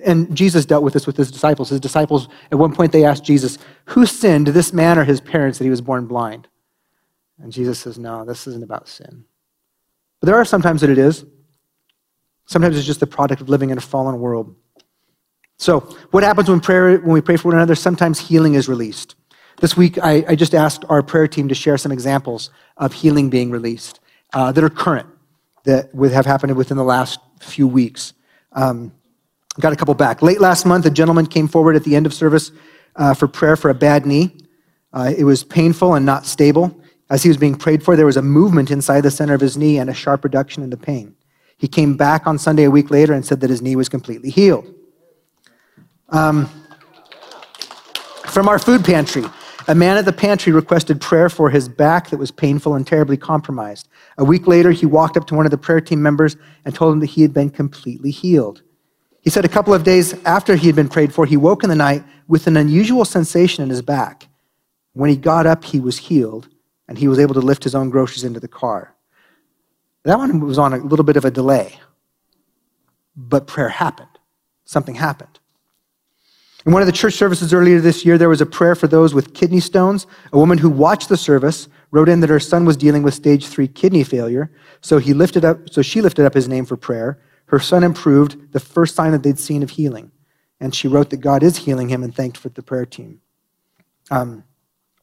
and 0.05 0.35
Jesus 0.37 0.65
dealt 0.65 0.85
with 0.85 0.95
this 0.95 1.07
with 1.07 1.17
his 1.17 1.31
disciples. 1.31 1.71
His 1.71 1.81
disciples, 1.81 2.29
at 2.53 2.59
one 2.59 2.73
point, 2.73 2.93
they 2.93 3.05
asked 3.05 3.25
Jesus, 3.25 3.59
Who 3.87 4.07
sinned, 4.07 4.49
this 4.49 4.73
man 4.73 4.99
or 4.99 5.05
his 5.05 5.21
parents, 5.21 5.59
that 5.59 5.65
he 5.65 5.71
was 5.71 5.81
born 5.81 6.07
blind? 6.07 6.47
And 7.41 7.53
Jesus 7.53 7.79
says, 7.79 7.99
No, 7.99 8.25
this 8.25 8.47
isn't 8.47 8.65
about 8.65 8.89
sin. 8.89 9.25
But 10.21 10.27
there 10.27 10.37
are 10.37 10.45
sometimes 10.45 10.81
that 10.81 10.91
it 10.91 10.99
is. 10.99 11.25
Sometimes 12.47 12.77
it's 12.77 12.87
just 12.87 13.01
the 13.01 13.07
product 13.07 13.41
of 13.41 13.49
living 13.49 13.71
in 13.71 13.79
a 13.79 13.81
fallen 13.81 14.19
world. 14.21 14.55
So, 15.59 15.81
what 16.11 16.23
happens 16.23 16.49
when, 16.49 16.61
prayer, 16.61 16.99
when 16.99 17.13
we 17.13 17.21
pray 17.21 17.37
for 17.37 17.49
one 17.49 17.57
another? 17.57 17.75
Sometimes 17.75 18.21
healing 18.21 18.55
is 18.55 18.69
released. 18.69 19.17
This 19.61 19.77
week, 19.77 19.99
I, 20.03 20.25
I 20.29 20.35
just 20.35 20.55
asked 20.55 20.85
our 20.89 21.03
prayer 21.03 21.27
team 21.27 21.49
to 21.49 21.55
share 21.55 21.79
some 21.79 21.91
examples 21.91 22.51
of 22.77 22.93
healing 22.93 23.31
being 23.31 23.51
released 23.51 24.01
uh, 24.35 24.53
that 24.53 24.63
are 24.63 24.69
current, 24.69 25.09
that 25.65 25.95
would 25.95 26.13
have 26.13 26.27
happened 26.27 26.55
within 26.57 26.77
the 26.77 26.85
last 26.85 27.19
few 27.41 27.67
weeks. 27.67 28.13
Um, 28.53 28.93
got 29.59 29.73
a 29.73 29.77
couple 29.77 29.95
back. 29.95 30.21
Late 30.21 30.41
last 30.41 30.67
month, 30.67 30.85
a 30.85 30.91
gentleman 30.91 31.27
came 31.27 31.49
forward 31.49 31.75
at 31.75 31.85
the 31.85 31.97
end 31.97 32.05
of 32.05 32.13
service 32.13 32.51
uh, 32.97 33.15
for 33.15 33.27
prayer 33.27 33.57
for 33.57 33.71
a 33.71 33.75
bad 33.75 34.05
knee. 34.05 34.37
Uh, 34.93 35.13
it 35.17 35.25
was 35.25 35.43
painful 35.43 35.95
and 35.95 36.05
not 36.05 36.27
stable. 36.27 36.79
As 37.09 37.23
he 37.23 37.29
was 37.29 37.37
being 37.37 37.55
prayed 37.55 37.83
for, 37.83 37.97
there 37.97 38.07
was 38.07 38.17
a 38.17 38.23
movement 38.23 38.71
inside 38.71 39.03
the 39.03 39.11
center 39.11 39.35
of 39.35 39.41
his 39.41 39.57
knee 39.57 39.79
and 39.79 39.89
a 39.89 39.95
sharp 39.95 40.25
reduction 40.25 40.63
in 40.63 40.71
the 40.71 40.77
pain. 40.77 41.15
He 41.57 41.69
came 41.69 41.97
back 41.97 42.27
on 42.27 42.39
Sunday 42.39 42.65
a 42.65 42.71
week 42.71 42.91
later 42.91 43.13
and 43.13 43.25
said 43.25 43.41
that 43.41 43.51
his 43.51 43.63
knee 43.63 43.77
was 43.77 43.89
completely 43.89 44.31
healed. 44.31 44.73
Um, 46.11 46.49
from 48.27 48.49
our 48.49 48.59
food 48.59 48.85
pantry, 48.85 49.25
a 49.69 49.75
man 49.75 49.97
at 49.97 50.05
the 50.05 50.13
pantry 50.13 50.53
requested 50.53 51.01
prayer 51.01 51.29
for 51.29 51.51
his 51.51 51.69
back 51.69 52.11
that 52.11 52.19
was 52.19 52.31
painful 52.31 52.75
and 52.75 52.87
terribly 52.87 53.17
compromised. 53.17 53.89
A 54.19 54.25
week 54.25 54.47
later, 54.47 54.71
he 54.71 54.87
walked 54.87 55.17
up 55.17 55.27
to 55.29 55.35
one 55.35 55.47
of 55.47 55.51
the 55.51 55.59
prayer 55.59 55.81
team 55.81 56.03
members 56.03 56.37
and 56.65 56.75
told 56.75 56.93
him 56.93 57.01
that 57.01 57.07
he 57.07 57.23
had 57.23 57.33
been 57.33 57.51
completely 57.51 58.11
healed. 58.11 58.63
He 59.23 59.31
said 59.31 59.45
a 59.45 59.49
couple 59.49 59.75
of 59.75 59.83
days 59.83 60.15
after 60.25 60.55
he 60.55 60.69
had 60.69 60.77
been 60.77 60.89
prayed 60.89 61.13
for, 61.13 61.27
he 61.27 61.37
woke 61.37 61.65
in 61.65 61.71
the 61.71 61.75
night 61.75 62.05
with 62.29 62.47
an 62.47 62.57
unusual 62.57 63.05
sensation 63.05 63.65
in 63.65 63.71
his 63.71 63.83
back. 63.83 64.29
When 64.93 65.11
he 65.11 65.17
got 65.17 65.47
up, 65.47 65.65
he 65.65 65.81
was 65.81 65.99
healed, 65.99 66.49
and 66.89 66.99
he 66.99 67.09
was 67.09 67.19
able 67.19 67.35
to 67.35 67.41
lift 67.41 67.65
his 67.65 67.75
own 67.75 67.91
groceries 67.91 68.25
into 68.25 68.41
the 68.41 68.49
car. 68.49 68.95
That 70.05 70.19
one 70.19 70.41
was 70.41 70.59
on 70.59 70.73
a 70.73 70.79
little 70.79 71.05
bit 71.05 71.17
of 71.17 71.25
a 71.25 71.31
delay, 71.31 71.81
but 73.17 73.47
prayer 73.47 73.69
happened. 73.69 74.09
Something 74.65 74.95
happened. 74.95 75.39
In 76.65 76.73
one 76.73 76.83
of 76.83 76.87
the 76.87 76.93
church 76.93 77.15
services 77.15 77.53
earlier 77.53 77.81
this 77.81 78.05
year, 78.05 78.19
there 78.19 78.29
was 78.29 78.41
a 78.41 78.47
prayer 78.47 78.75
for 78.75 78.89
those 78.89 79.15
with 79.15 79.35
kidney 79.35 79.61
stones. 79.61 80.07
A 80.33 80.39
woman 80.39 80.59
who 80.59 80.69
watched 80.69 81.09
the 81.09 81.17
service 81.17 81.69
wrote 81.93 82.09
in 82.09 82.21
that 82.21 82.31
her 82.31 82.41
son 82.41 82.65
was 82.65 82.77
dealing 82.77 83.05
with 83.05 83.15
stage 83.15 83.47
three 83.47 83.69
kidney 83.69 84.03
failure. 84.03 84.51
So 84.81 84.99
he 84.99 85.15
lifted 85.15 85.45
up, 85.45 85.71
so 85.71 85.81
she 85.81 86.03
lifted 86.03 86.27
up 86.27 86.35
his 86.35 86.49
name 86.49 86.65
for 86.65 86.77
prayer. 86.77 87.21
Her 87.47 87.61
son 87.61 87.85
improved, 87.85 88.53
the 88.53 88.59
first 88.59 88.97
sign 88.97 89.13
that 89.13 89.23
they'd 89.23 89.39
seen 89.39 89.63
of 89.63 89.71
healing. 89.71 90.11
And 90.59 90.75
she 90.75 90.89
wrote 90.89 91.11
that 91.11 91.19
God 91.19 91.45
is 91.45 91.59
healing 91.59 91.89
him 91.89 92.03
and 92.03 92.13
thanked 92.13 92.37
for 92.37 92.49
the 92.49 92.63
prayer 92.63 92.87
team. 92.87 93.21
Um, 94.11 94.43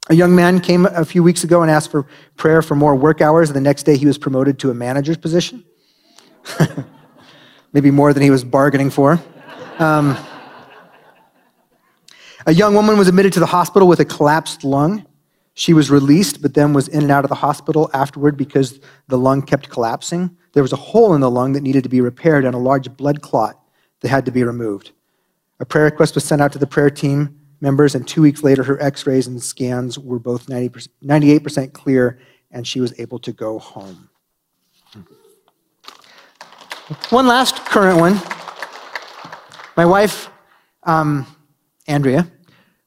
a 0.09 0.15
young 0.15 0.35
man 0.35 0.59
came 0.59 0.85
a 0.85 1.05
few 1.05 1.23
weeks 1.23 1.43
ago 1.43 1.61
and 1.61 1.71
asked 1.71 1.89
for 1.89 2.05
prayer 2.35 2.61
for 2.61 2.75
more 2.75 2.95
work 2.95 3.21
hours. 3.21 3.53
The 3.53 3.61
next 3.61 3.83
day, 3.83 3.95
he 3.95 4.05
was 4.05 4.17
promoted 4.17 4.59
to 4.59 4.69
a 4.69 4.73
manager's 4.73 5.17
position. 5.17 5.63
Maybe 7.73 7.89
more 7.89 8.13
than 8.13 8.21
he 8.21 8.29
was 8.29 8.43
bargaining 8.43 8.89
for. 8.89 9.21
Um, 9.79 10.17
a 12.45 12.53
young 12.53 12.75
woman 12.75 12.97
was 12.97 13.07
admitted 13.07 13.31
to 13.33 13.39
the 13.39 13.45
hospital 13.45 13.87
with 13.87 14.01
a 14.01 14.05
collapsed 14.05 14.65
lung. 14.65 15.05
She 15.53 15.73
was 15.73 15.89
released, 15.89 16.41
but 16.41 16.53
then 16.53 16.73
was 16.73 16.89
in 16.89 17.03
and 17.03 17.11
out 17.11 17.23
of 17.23 17.29
the 17.29 17.35
hospital 17.35 17.89
afterward 17.93 18.35
because 18.35 18.81
the 19.07 19.17
lung 19.17 19.41
kept 19.41 19.69
collapsing. 19.69 20.35
There 20.51 20.63
was 20.63 20.73
a 20.73 20.77
hole 20.77 21.13
in 21.13 21.21
the 21.21 21.31
lung 21.31 21.53
that 21.53 21.61
needed 21.61 21.83
to 21.83 21.89
be 21.89 22.01
repaired 22.01 22.43
and 22.43 22.53
a 22.53 22.57
large 22.57 22.95
blood 22.97 23.21
clot 23.21 23.57
that 24.01 24.09
had 24.09 24.25
to 24.25 24.31
be 24.31 24.43
removed. 24.43 24.91
A 25.61 25.65
prayer 25.65 25.85
request 25.85 26.15
was 26.15 26.25
sent 26.25 26.41
out 26.41 26.51
to 26.51 26.59
the 26.59 26.67
prayer 26.67 26.89
team 26.89 27.39
members, 27.63 27.95
and 27.95 28.05
two 28.05 28.21
weeks 28.21 28.43
later, 28.43 28.61
her 28.61 28.79
x 28.83 29.07
rays 29.07 29.25
and 29.25 29.41
scans 29.41 29.97
were 29.97 30.19
both 30.19 30.47
90%, 30.47 30.89
98% 31.03 31.71
clear, 31.71 32.19
and 32.51 32.67
she 32.67 32.81
was 32.81 32.93
able 32.99 33.17
to 33.19 33.31
go 33.31 33.57
home. 33.57 34.09
One 37.09 37.25
last 37.25 37.65
current 37.65 37.99
one. 37.99 38.21
My 39.77 39.85
wife, 39.85 40.29
um, 40.83 41.25
Andrea, 41.87 42.29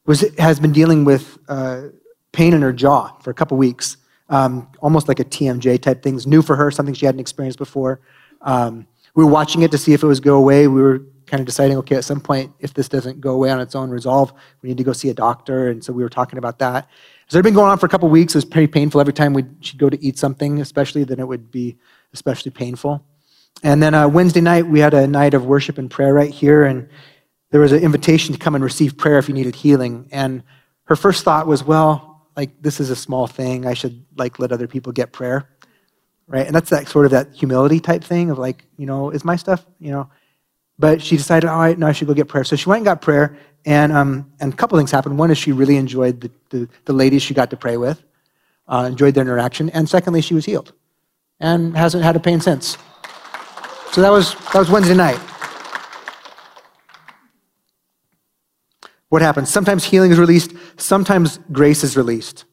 was, 0.04 0.24
has 0.38 0.60
been 0.60 0.72
dealing 0.72 1.04
with 1.04 1.38
uh, 1.48 1.88
pain 2.32 2.52
in 2.52 2.60
her 2.60 2.72
jaw 2.72 3.16
for 3.20 3.30
a 3.30 3.34
couple 3.34 3.56
weeks, 3.56 3.96
um, 4.28 4.70
almost 4.80 5.08
like 5.08 5.18
a 5.18 5.24
TMJ 5.24 5.80
type 5.80 6.02
thing. 6.02 6.14
It's 6.14 6.26
new 6.26 6.42
for 6.42 6.54
her, 6.54 6.70
something 6.70 6.94
she 6.94 7.06
hadn't 7.06 7.20
experienced 7.20 7.58
before. 7.58 8.00
Um, 8.42 8.86
we 9.14 9.24
were 9.24 9.30
watching 9.30 9.62
it 9.62 9.70
to 9.70 9.78
see 9.78 9.94
if 9.94 10.02
it 10.02 10.06
was 10.06 10.20
go 10.20 10.36
away. 10.36 10.68
We 10.68 10.82
were 10.82 11.00
kind 11.26 11.40
of 11.40 11.46
deciding, 11.46 11.76
okay, 11.78 11.96
at 11.96 12.04
some 12.04 12.20
point, 12.20 12.52
if 12.60 12.74
this 12.74 12.88
doesn't 12.88 13.20
go 13.20 13.32
away 13.32 13.50
on 13.50 13.60
its 13.60 13.74
own 13.74 13.90
resolve, 13.90 14.32
we 14.62 14.68
need 14.68 14.78
to 14.78 14.84
go 14.84 14.92
see 14.92 15.08
a 15.10 15.14
doctor. 15.14 15.68
And 15.68 15.82
so 15.82 15.92
we 15.92 16.02
were 16.02 16.08
talking 16.08 16.38
about 16.38 16.58
that. 16.60 16.88
So 17.28 17.36
it 17.36 17.38
had 17.38 17.44
been 17.44 17.54
going 17.54 17.70
on 17.70 17.78
for 17.78 17.86
a 17.86 17.88
couple 17.88 18.08
weeks. 18.08 18.34
It 18.34 18.38
was 18.38 18.44
pretty 18.44 18.68
painful. 18.68 19.00
Every 19.00 19.12
time 19.12 19.34
we'd, 19.34 19.48
she'd 19.60 19.78
go 19.78 19.90
to 19.90 20.02
eat 20.02 20.18
something, 20.18 20.60
especially, 20.60 21.04
then 21.04 21.18
it 21.18 21.26
would 21.26 21.50
be 21.50 21.76
especially 22.12 22.52
painful. 22.52 23.04
And 23.62 23.82
then 23.82 23.94
uh, 23.94 24.08
Wednesday 24.08 24.40
night, 24.40 24.66
we 24.66 24.80
had 24.80 24.94
a 24.94 25.06
night 25.06 25.34
of 25.34 25.46
worship 25.46 25.78
and 25.78 25.90
prayer 25.90 26.14
right 26.14 26.30
here. 26.30 26.64
And 26.64 26.88
there 27.50 27.60
was 27.60 27.72
an 27.72 27.82
invitation 27.82 28.32
to 28.32 28.38
come 28.38 28.54
and 28.54 28.62
receive 28.62 28.96
prayer 28.96 29.18
if 29.18 29.28
you 29.28 29.34
needed 29.34 29.56
healing. 29.56 30.08
And 30.12 30.42
her 30.84 30.94
first 30.96 31.24
thought 31.24 31.46
was, 31.46 31.64
well, 31.64 32.28
like 32.36 32.62
this 32.62 32.80
is 32.80 32.90
a 32.90 32.96
small 32.96 33.26
thing. 33.26 33.66
I 33.66 33.74
should 33.74 34.04
like 34.16 34.38
let 34.38 34.52
other 34.52 34.68
people 34.68 34.92
get 34.92 35.12
prayer. 35.12 35.48
Right? 36.28 36.46
And 36.46 36.54
that's 36.54 36.70
that 36.70 36.88
sort 36.88 37.06
of 37.06 37.12
that 37.12 37.32
humility 37.32 37.80
type 37.80 38.04
thing 38.04 38.30
of 38.30 38.38
like, 38.38 38.64
you 38.76 38.86
know, 38.86 39.10
is 39.10 39.24
my 39.24 39.36
stuff, 39.36 39.64
you 39.80 39.90
know. 39.90 40.10
But 40.78 41.00
she 41.02 41.16
decided, 41.16 41.48
all 41.48 41.58
right, 41.58 41.78
now 41.78 41.86
I 41.86 41.92
should 41.92 42.08
go 42.08 42.14
get 42.14 42.28
prayer. 42.28 42.44
So 42.44 42.56
she 42.56 42.68
went 42.68 42.78
and 42.78 42.84
got 42.84 43.00
prayer, 43.00 43.36
and 43.64 43.92
um, 43.92 44.30
and 44.40 44.52
a 44.52 44.56
couple 44.56 44.76
things 44.78 44.90
happened. 44.90 45.18
One 45.18 45.30
is 45.30 45.38
she 45.38 45.52
really 45.52 45.76
enjoyed 45.76 46.20
the, 46.20 46.30
the, 46.50 46.68
the 46.84 46.92
ladies 46.92 47.22
she 47.22 47.34
got 47.34 47.50
to 47.50 47.56
pray 47.56 47.76
with, 47.76 48.02
uh, 48.68 48.86
enjoyed 48.90 49.14
their 49.14 49.22
interaction, 49.22 49.70
and 49.70 49.88
secondly, 49.88 50.20
she 50.20 50.34
was 50.34 50.44
healed, 50.44 50.72
and 51.40 51.76
hasn't 51.76 52.04
had 52.04 52.14
a 52.14 52.20
pain 52.20 52.40
since. 52.40 52.76
So 53.92 54.02
that 54.02 54.10
was 54.10 54.34
that 54.52 54.58
was 54.58 54.70
Wednesday 54.70 54.94
night. 54.94 55.20
what 59.08 59.22
happens? 59.22 59.50
Sometimes 59.50 59.84
healing 59.84 60.10
is 60.10 60.18
released, 60.18 60.52
sometimes 60.76 61.38
grace 61.52 61.84
is 61.84 61.96
released. 61.96 62.44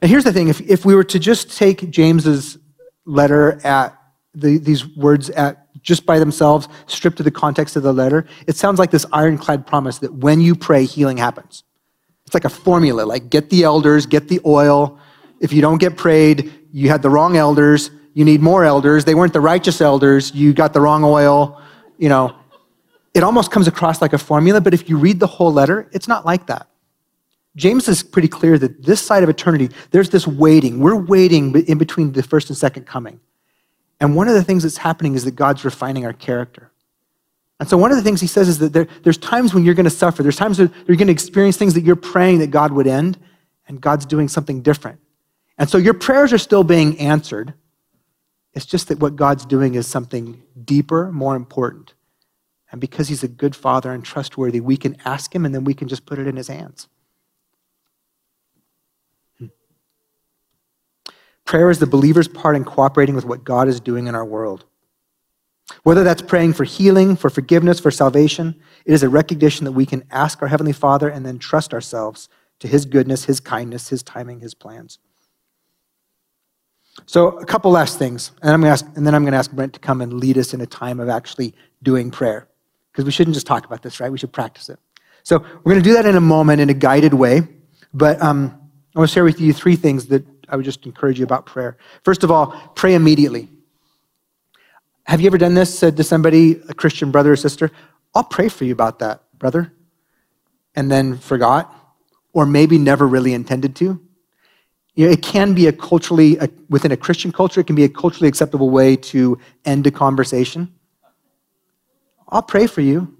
And 0.00 0.10
here's 0.10 0.24
the 0.24 0.32
thing 0.32 0.48
if, 0.48 0.60
if 0.60 0.84
we 0.84 0.94
were 0.94 1.04
to 1.04 1.18
just 1.18 1.56
take 1.56 1.90
James's 1.90 2.58
letter 3.04 3.60
at 3.66 3.98
the, 4.34 4.58
these 4.58 4.86
words 4.96 5.30
at 5.30 5.67
just 5.82 6.06
by 6.06 6.18
themselves, 6.18 6.68
stripped 6.86 7.20
of 7.20 7.24
the 7.24 7.30
context 7.30 7.76
of 7.76 7.82
the 7.82 7.92
letter, 7.92 8.26
it 8.46 8.56
sounds 8.56 8.78
like 8.78 8.90
this 8.90 9.06
ironclad 9.12 9.66
promise 9.66 9.98
that 9.98 10.14
when 10.14 10.40
you 10.40 10.54
pray, 10.54 10.84
healing 10.84 11.16
happens. 11.16 11.64
It's 12.26 12.34
like 12.34 12.44
a 12.44 12.50
formula, 12.50 13.02
like 13.02 13.30
get 13.30 13.50
the 13.50 13.64
elders, 13.64 14.06
get 14.06 14.28
the 14.28 14.40
oil. 14.44 14.98
If 15.40 15.52
you 15.52 15.62
don't 15.62 15.78
get 15.78 15.96
prayed, 15.96 16.52
you 16.72 16.88
had 16.88 17.02
the 17.02 17.10
wrong 17.10 17.36
elders. 17.36 17.90
You 18.14 18.24
need 18.24 18.40
more 18.40 18.64
elders. 18.64 19.04
They 19.04 19.14
weren't 19.14 19.32
the 19.32 19.40
righteous 19.40 19.80
elders. 19.80 20.34
You 20.34 20.52
got 20.52 20.72
the 20.72 20.80
wrong 20.80 21.04
oil. 21.04 21.62
You 21.96 22.08
know, 22.08 22.36
it 23.14 23.22
almost 23.22 23.50
comes 23.50 23.66
across 23.66 24.02
like 24.02 24.12
a 24.12 24.18
formula, 24.18 24.60
but 24.60 24.74
if 24.74 24.88
you 24.88 24.98
read 24.98 25.20
the 25.20 25.26
whole 25.26 25.52
letter, 25.52 25.88
it's 25.92 26.08
not 26.08 26.26
like 26.26 26.46
that. 26.48 26.68
James 27.56 27.88
is 27.88 28.02
pretty 28.02 28.28
clear 28.28 28.58
that 28.58 28.84
this 28.84 29.00
side 29.00 29.22
of 29.22 29.28
eternity, 29.28 29.70
there's 29.90 30.10
this 30.10 30.26
waiting. 30.26 30.80
We're 30.80 30.96
waiting 30.96 31.54
in 31.66 31.78
between 31.78 32.12
the 32.12 32.22
first 32.22 32.50
and 32.50 32.56
second 32.56 32.86
coming. 32.86 33.20
And 34.00 34.14
one 34.14 34.28
of 34.28 34.34
the 34.34 34.44
things 34.44 34.62
that's 34.62 34.76
happening 34.76 35.14
is 35.14 35.24
that 35.24 35.34
God's 35.34 35.64
refining 35.64 36.06
our 36.06 36.12
character. 36.12 36.70
And 37.60 37.68
so 37.68 37.76
one 37.76 37.90
of 37.90 37.96
the 37.96 38.02
things 38.02 38.20
he 38.20 38.28
says 38.28 38.48
is 38.48 38.58
that 38.58 38.72
there, 38.72 38.86
there's 39.02 39.18
times 39.18 39.52
when 39.52 39.64
you're 39.64 39.74
going 39.74 39.84
to 39.84 39.90
suffer. 39.90 40.22
There's 40.22 40.36
times 40.36 40.58
when 40.58 40.72
you're 40.86 40.96
going 40.96 41.08
to 41.08 41.12
experience 41.12 41.56
things 41.56 41.74
that 41.74 41.82
you're 41.82 41.96
praying 41.96 42.38
that 42.38 42.50
God 42.50 42.72
would 42.72 42.86
end, 42.86 43.18
and 43.66 43.80
God's 43.80 44.06
doing 44.06 44.28
something 44.28 44.62
different. 44.62 45.00
And 45.58 45.68
so 45.68 45.76
your 45.76 45.94
prayers 45.94 46.32
are 46.32 46.38
still 46.38 46.64
being 46.64 46.98
answered. 46.98 47.54
It's 48.54 48.64
just 48.64 48.88
that 48.88 49.00
what 49.00 49.16
God's 49.16 49.44
doing 49.44 49.74
is 49.74 49.86
something 49.86 50.42
deeper, 50.64 51.12
more 51.12 51.36
important. 51.36 51.94
And 52.70 52.80
because 52.80 53.08
he's 53.08 53.22
a 53.22 53.28
good 53.28 53.56
father 53.56 53.92
and 53.92 54.04
trustworthy, 54.04 54.60
we 54.60 54.76
can 54.76 54.96
ask 55.04 55.34
him 55.34 55.44
and 55.44 55.54
then 55.54 55.64
we 55.64 55.74
can 55.74 55.88
just 55.88 56.06
put 56.06 56.18
it 56.18 56.26
in 56.26 56.36
his 56.36 56.48
hands. 56.48 56.88
Prayer 61.48 61.70
is 61.70 61.78
the 61.78 61.86
believer's 61.86 62.28
part 62.28 62.56
in 62.56 62.62
cooperating 62.62 63.14
with 63.14 63.24
what 63.24 63.42
God 63.42 63.68
is 63.68 63.80
doing 63.80 64.06
in 64.06 64.14
our 64.14 64.24
world. 64.24 64.66
Whether 65.82 66.04
that's 66.04 66.20
praying 66.20 66.52
for 66.52 66.64
healing, 66.64 67.16
for 67.16 67.30
forgiveness, 67.30 67.80
for 67.80 67.90
salvation, 67.90 68.54
it 68.84 68.92
is 68.92 69.02
a 69.02 69.08
recognition 69.08 69.64
that 69.64 69.72
we 69.72 69.86
can 69.86 70.04
ask 70.10 70.42
our 70.42 70.48
Heavenly 70.48 70.74
Father 70.74 71.08
and 71.08 71.24
then 71.24 71.38
trust 71.38 71.72
ourselves 71.72 72.28
to 72.58 72.68
His 72.68 72.84
goodness, 72.84 73.24
His 73.24 73.40
kindness, 73.40 73.88
His 73.88 74.02
timing, 74.02 74.40
His 74.40 74.52
plans. 74.52 74.98
So, 77.06 77.38
a 77.38 77.46
couple 77.46 77.70
last 77.70 77.98
things, 77.98 78.32
and, 78.42 78.50
I'm 78.50 78.60
gonna 78.60 78.72
ask, 78.72 78.84
and 78.94 79.06
then 79.06 79.14
I'm 79.14 79.22
going 79.22 79.32
to 79.32 79.38
ask 79.38 79.50
Brent 79.50 79.72
to 79.72 79.80
come 79.80 80.02
and 80.02 80.12
lead 80.12 80.36
us 80.36 80.52
in 80.52 80.60
a 80.60 80.66
time 80.66 81.00
of 81.00 81.08
actually 81.08 81.54
doing 81.82 82.10
prayer. 82.10 82.46
Because 82.92 83.06
we 83.06 83.10
shouldn't 83.10 83.32
just 83.32 83.46
talk 83.46 83.64
about 83.64 83.80
this, 83.80 84.00
right? 84.00 84.12
We 84.12 84.18
should 84.18 84.34
practice 84.34 84.68
it. 84.68 84.78
So, 85.22 85.38
we're 85.38 85.72
going 85.72 85.82
to 85.82 85.88
do 85.88 85.94
that 85.94 86.04
in 86.04 86.14
a 86.14 86.20
moment 86.20 86.60
in 86.60 86.68
a 86.68 86.74
guided 86.74 87.14
way. 87.14 87.40
But 87.94 88.20
um, 88.20 88.54
I 88.94 88.98
want 88.98 89.08
to 89.08 89.14
share 89.14 89.24
with 89.24 89.40
you 89.40 89.54
three 89.54 89.76
things 89.76 90.08
that 90.08 90.26
I 90.48 90.56
would 90.56 90.64
just 90.64 90.84
encourage 90.86 91.18
you 91.18 91.24
about 91.24 91.46
prayer. 91.46 91.76
First 92.04 92.24
of 92.24 92.30
all, 92.30 92.48
pray 92.74 92.94
immediately. 92.94 93.48
Have 95.04 95.20
you 95.20 95.26
ever 95.26 95.38
done 95.38 95.54
this? 95.54 95.76
Said 95.76 95.96
to 95.96 96.04
somebody, 96.04 96.60
a 96.68 96.74
Christian 96.74 97.10
brother 97.10 97.32
or 97.32 97.36
sister, 97.36 97.70
I'll 98.14 98.24
pray 98.24 98.48
for 98.48 98.64
you 98.64 98.72
about 98.72 98.98
that, 98.98 99.22
brother, 99.38 99.72
and 100.74 100.90
then 100.90 101.18
forgot, 101.18 101.74
or 102.32 102.46
maybe 102.46 102.78
never 102.78 103.06
really 103.06 103.32
intended 103.32 103.74
to? 103.76 104.00
You 104.94 105.06
know, 105.06 105.12
it 105.12 105.22
can 105.22 105.54
be 105.54 105.66
a 105.66 105.72
culturally, 105.72 106.36
a, 106.38 106.48
within 106.68 106.92
a 106.92 106.96
Christian 106.96 107.30
culture, 107.32 107.60
it 107.60 107.66
can 107.66 107.76
be 107.76 107.84
a 107.84 107.88
culturally 107.88 108.28
acceptable 108.28 108.70
way 108.70 108.96
to 108.96 109.38
end 109.64 109.86
a 109.86 109.90
conversation. 109.90 110.74
I'll 112.28 112.42
pray 112.42 112.66
for 112.66 112.80
you. 112.80 113.16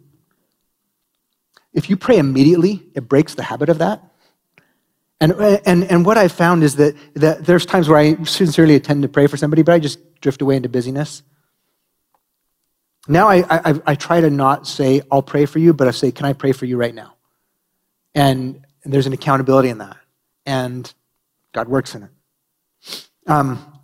If 1.72 1.88
you 1.88 1.96
pray 1.96 2.18
immediately, 2.18 2.82
it 2.94 3.08
breaks 3.08 3.34
the 3.34 3.44
habit 3.44 3.68
of 3.68 3.78
that. 3.78 4.02
And, 5.20 5.32
and, 5.32 5.84
and 5.84 6.06
what 6.06 6.16
I've 6.16 6.32
found 6.32 6.62
is 6.62 6.76
that, 6.76 6.94
that 7.14 7.44
there's 7.44 7.66
times 7.66 7.88
where 7.88 7.98
I 7.98 8.22
sincerely 8.24 8.74
intend 8.74 9.02
to 9.02 9.08
pray 9.08 9.26
for 9.26 9.36
somebody, 9.36 9.62
but 9.62 9.72
I 9.72 9.80
just 9.80 9.98
drift 10.20 10.42
away 10.42 10.56
into 10.56 10.68
busyness. 10.68 11.22
Now 13.08 13.28
I, 13.28 13.44
I, 13.50 13.80
I 13.86 13.94
try 13.94 14.20
to 14.20 14.30
not 14.30 14.66
say, 14.66 15.02
I'll 15.10 15.22
pray 15.22 15.46
for 15.46 15.58
you, 15.58 15.72
but 15.72 15.88
I 15.88 15.90
say, 15.90 16.12
can 16.12 16.26
I 16.26 16.34
pray 16.34 16.52
for 16.52 16.66
you 16.66 16.76
right 16.76 16.94
now? 16.94 17.14
And, 18.14 18.64
and 18.84 18.92
there's 18.92 19.06
an 19.06 19.12
accountability 19.12 19.70
in 19.70 19.78
that. 19.78 19.96
And 20.46 20.92
God 21.52 21.68
works 21.68 21.94
in 21.94 22.04
it. 22.04 23.08
Um, 23.26 23.80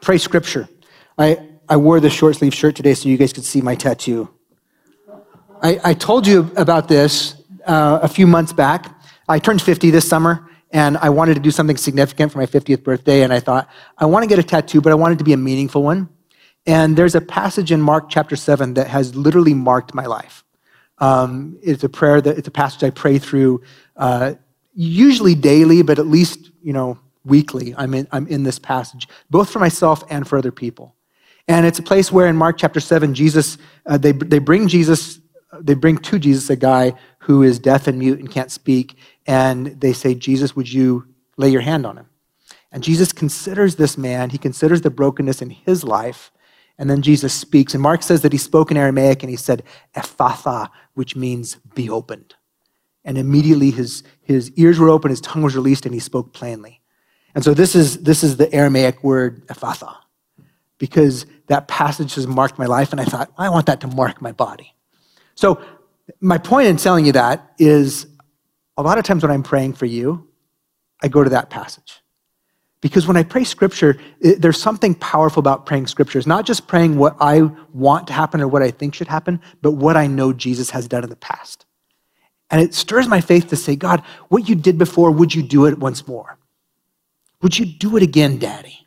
pray 0.00 0.18
scripture. 0.18 0.68
I, 1.16 1.48
I 1.68 1.76
wore 1.76 2.00
this 2.00 2.12
short 2.12 2.36
sleeve 2.36 2.54
shirt 2.54 2.76
today 2.76 2.94
so 2.94 3.08
you 3.08 3.16
guys 3.16 3.32
could 3.32 3.44
see 3.44 3.62
my 3.62 3.74
tattoo. 3.74 4.28
I, 5.62 5.80
I 5.84 5.94
told 5.94 6.26
you 6.26 6.50
about 6.56 6.88
this 6.88 7.36
uh, 7.64 8.00
a 8.02 8.08
few 8.08 8.26
months 8.26 8.52
back. 8.52 9.01
I 9.32 9.38
turned 9.38 9.62
50 9.62 9.90
this 9.90 10.06
summer 10.06 10.46
and 10.72 10.98
I 10.98 11.08
wanted 11.08 11.34
to 11.34 11.40
do 11.40 11.50
something 11.50 11.78
significant 11.78 12.32
for 12.32 12.38
my 12.38 12.46
50th 12.46 12.82
birthday. 12.82 13.22
And 13.22 13.32
I 13.32 13.40
thought, 13.40 13.68
I 13.96 14.04
want 14.04 14.24
to 14.24 14.28
get 14.28 14.38
a 14.38 14.42
tattoo, 14.42 14.80
but 14.80 14.92
I 14.92 14.94
want 14.94 15.14
it 15.14 15.18
to 15.18 15.24
be 15.24 15.32
a 15.32 15.38
meaningful 15.38 15.82
one. 15.82 16.10
And 16.66 16.96
there's 16.96 17.14
a 17.14 17.20
passage 17.20 17.72
in 17.72 17.80
Mark 17.80 18.10
chapter 18.10 18.36
7 18.36 18.74
that 18.74 18.88
has 18.88 19.14
literally 19.14 19.54
marked 19.54 19.94
my 19.94 20.06
life. 20.06 20.44
Um, 20.98 21.58
it's 21.62 21.82
a 21.82 21.88
prayer 21.88 22.20
that 22.20 22.36
it's 22.36 22.46
a 22.46 22.52
passage 22.52 22.84
I 22.84 22.90
pray 22.90 23.18
through 23.18 23.62
uh, 23.96 24.34
usually 24.74 25.34
daily, 25.34 25.82
but 25.82 25.98
at 25.98 26.06
least 26.06 26.50
you 26.62 26.72
know 26.72 26.98
weekly. 27.24 27.74
I'm 27.76 27.94
in, 27.94 28.06
I'm 28.12 28.26
in 28.28 28.42
this 28.42 28.58
passage, 28.58 29.08
both 29.30 29.50
for 29.50 29.58
myself 29.58 30.04
and 30.10 30.28
for 30.28 30.36
other 30.38 30.52
people. 30.52 30.94
And 31.48 31.66
it's 31.66 31.78
a 31.78 31.82
place 31.82 32.12
where 32.12 32.28
in 32.28 32.36
Mark 32.36 32.58
chapter 32.58 32.80
7, 32.80 33.14
Jesus, 33.14 33.58
uh, 33.86 33.98
they, 33.98 34.12
they 34.12 34.38
bring 34.38 34.68
Jesus, 34.68 35.20
they 35.60 35.74
bring 35.74 35.98
to 35.98 36.18
Jesus 36.18 36.50
a 36.50 36.56
guy 36.56 36.92
who 37.22 37.42
is 37.42 37.58
deaf 37.58 37.86
and 37.86 37.98
mute 37.98 38.18
and 38.18 38.30
can't 38.30 38.50
speak. 38.50 38.96
And 39.26 39.80
they 39.80 39.92
say, 39.92 40.14
Jesus, 40.14 40.56
would 40.56 40.72
you 40.72 41.06
lay 41.36 41.48
your 41.48 41.60
hand 41.60 41.86
on 41.86 41.96
him? 41.96 42.06
And 42.72 42.82
Jesus 42.82 43.12
considers 43.12 43.76
this 43.76 43.96
man, 43.96 44.30
he 44.30 44.38
considers 44.38 44.80
the 44.80 44.90
brokenness 44.90 45.40
in 45.40 45.50
his 45.50 45.84
life. 45.84 46.32
And 46.78 46.90
then 46.90 47.02
Jesus 47.02 47.32
speaks. 47.32 47.74
And 47.74 47.82
Mark 47.82 48.02
says 48.02 48.22
that 48.22 48.32
he 48.32 48.38
spoke 48.38 48.70
in 48.70 48.76
Aramaic 48.76 49.22
and 49.22 49.30
he 49.30 49.36
said, 49.36 49.62
Ephphatha, 49.94 50.70
which 50.94 51.14
means 51.14 51.56
be 51.74 51.88
opened. 51.88 52.34
And 53.04 53.18
immediately 53.18 53.70
his, 53.70 54.02
his 54.22 54.50
ears 54.52 54.78
were 54.78 54.88
open, 54.88 55.10
his 55.10 55.20
tongue 55.20 55.42
was 55.42 55.54
released, 55.54 55.86
and 55.86 55.94
he 55.94 56.00
spoke 56.00 56.32
plainly. 56.32 56.80
And 57.34 57.44
so 57.44 57.52
this 57.52 57.74
is, 57.74 58.02
this 58.02 58.24
is 58.24 58.36
the 58.36 58.52
Aramaic 58.52 59.02
word 59.04 59.46
Ephphatha, 59.48 59.94
because 60.78 61.26
that 61.48 61.68
passage 61.68 62.14
has 62.14 62.26
marked 62.26 62.58
my 62.58 62.66
life, 62.66 62.92
and 62.92 63.00
I 63.00 63.04
thought, 63.04 63.32
I 63.36 63.48
want 63.48 63.66
that 63.66 63.80
to 63.80 63.86
mark 63.86 64.22
my 64.22 64.32
body. 64.32 64.74
So 65.34 65.60
my 66.20 66.38
point 66.38 66.68
in 66.68 66.76
telling 66.76 67.06
you 67.06 67.12
that 67.12 67.52
is 67.58 68.06
a 68.76 68.82
lot 68.82 68.98
of 68.98 69.04
times 69.04 69.22
when 69.22 69.32
I'm 69.32 69.42
praying 69.42 69.74
for 69.74 69.86
you, 69.86 70.28
I 71.02 71.08
go 71.08 71.24
to 71.24 71.30
that 71.30 71.50
passage. 71.50 72.00
Because 72.80 73.06
when 73.06 73.16
I 73.16 73.22
pray 73.22 73.44
scripture, 73.44 73.96
it, 74.20 74.42
there's 74.42 74.60
something 74.60 74.94
powerful 74.96 75.40
about 75.40 75.66
praying 75.66 75.86
scripture. 75.86 76.18
It's 76.18 76.26
not 76.26 76.44
just 76.44 76.66
praying 76.66 76.96
what 76.96 77.16
I 77.20 77.42
want 77.72 78.08
to 78.08 78.12
happen 78.12 78.40
or 78.40 78.48
what 78.48 78.62
I 78.62 78.72
think 78.72 78.94
should 78.94 79.08
happen, 79.08 79.40
but 79.62 79.72
what 79.72 79.96
I 79.96 80.08
know 80.08 80.32
Jesus 80.32 80.70
has 80.70 80.88
done 80.88 81.04
in 81.04 81.10
the 81.10 81.16
past. 81.16 81.64
And 82.50 82.60
it 82.60 82.74
stirs 82.74 83.08
my 83.08 83.20
faith 83.20 83.48
to 83.48 83.56
say, 83.56 83.76
God, 83.76 84.02
what 84.28 84.48
you 84.48 84.56
did 84.56 84.78
before, 84.78 85.10
would 85.12 85.34
you 85.34 85.42
do 85.42 85.66
it 85.66 85.78
once 85.78 86.06
more? 86.06 86.38
Would 87.40 87.58
you 87.58 87.66
do 87.66 87.96
it 87.96 88.02
again, 88.02 88.38
Daddy? 88.38 88.86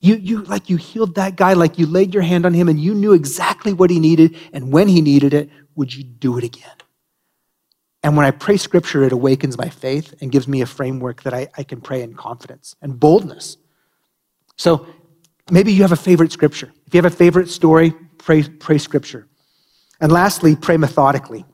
You, 0.00 0.16
you, 0.16 0.42
like 0.44 0.70
you 0.70 0.76
healed 0.76 1.16
that 1.16 1.36
guy, 1.36 1.52
like 1.52 1.78
you 1.78 1.86
laid 1.86 2.14
your 2.14 2.22
hand 2.22 2.46
on 2.46 2.54
him 2.54 2.68
and 2.68 2.80
you 2.80 2.94
knew 2.94 3.12
exactly 3.12 3.72
what 3.72 3.90
he 3.90 4.00
needed 4.00 4.36
and 4.52 4.72
when 4.72 4.88
he 4.88 5.00
needed 5.00 5.34
it. 5.34 5.50
Would 5.74 5.94
you 5.94 6.04
do 6.04 6.38
it 6.38 6.44
again? 6.44 6.76
And 8.02 8.16
when 8.16 8.26
I 8.26 8.32
pray 8.32 8.56
scripture, 8.56 9.04
it 9.04 9.12
awakens 9.12 9.56
my 9.56 9.68
faith 9.68 10.14
and 10.20 10.32
gives 10.32 10.48
me 10.48 10.60
a 10.60 10.66
framework 10.66 11.22
that 11.22 11.32
I, 11.32 11.48
I 11.56 11.62
can 11.62 11.80
pray 11.80 12.02
in 12.02 12.14
confidence 12.14 12.74
and 12.82 12.98
boldness. 12.98 13.58
So 14.56 14.86
maybe 15.50 15.72
you 15.72 15.82
have 15.82 15.92
a 15.92 15.96
favorite 15.96 16.32
scripture. 16.32 16.72
If 16.86 16.94
you 16.94 16.98
have 16.98 17.12
a 17.12 17.16
favorite 17.16 17.48
story, 17.48 17.94
pray, 18.18 18.42
pray 18.42 18.78
scripture. 18.78 19.28
And 20.00 20.10
lastly, 20.10 20.56
pray 20.56 20.76
methodically. 20.76 21.44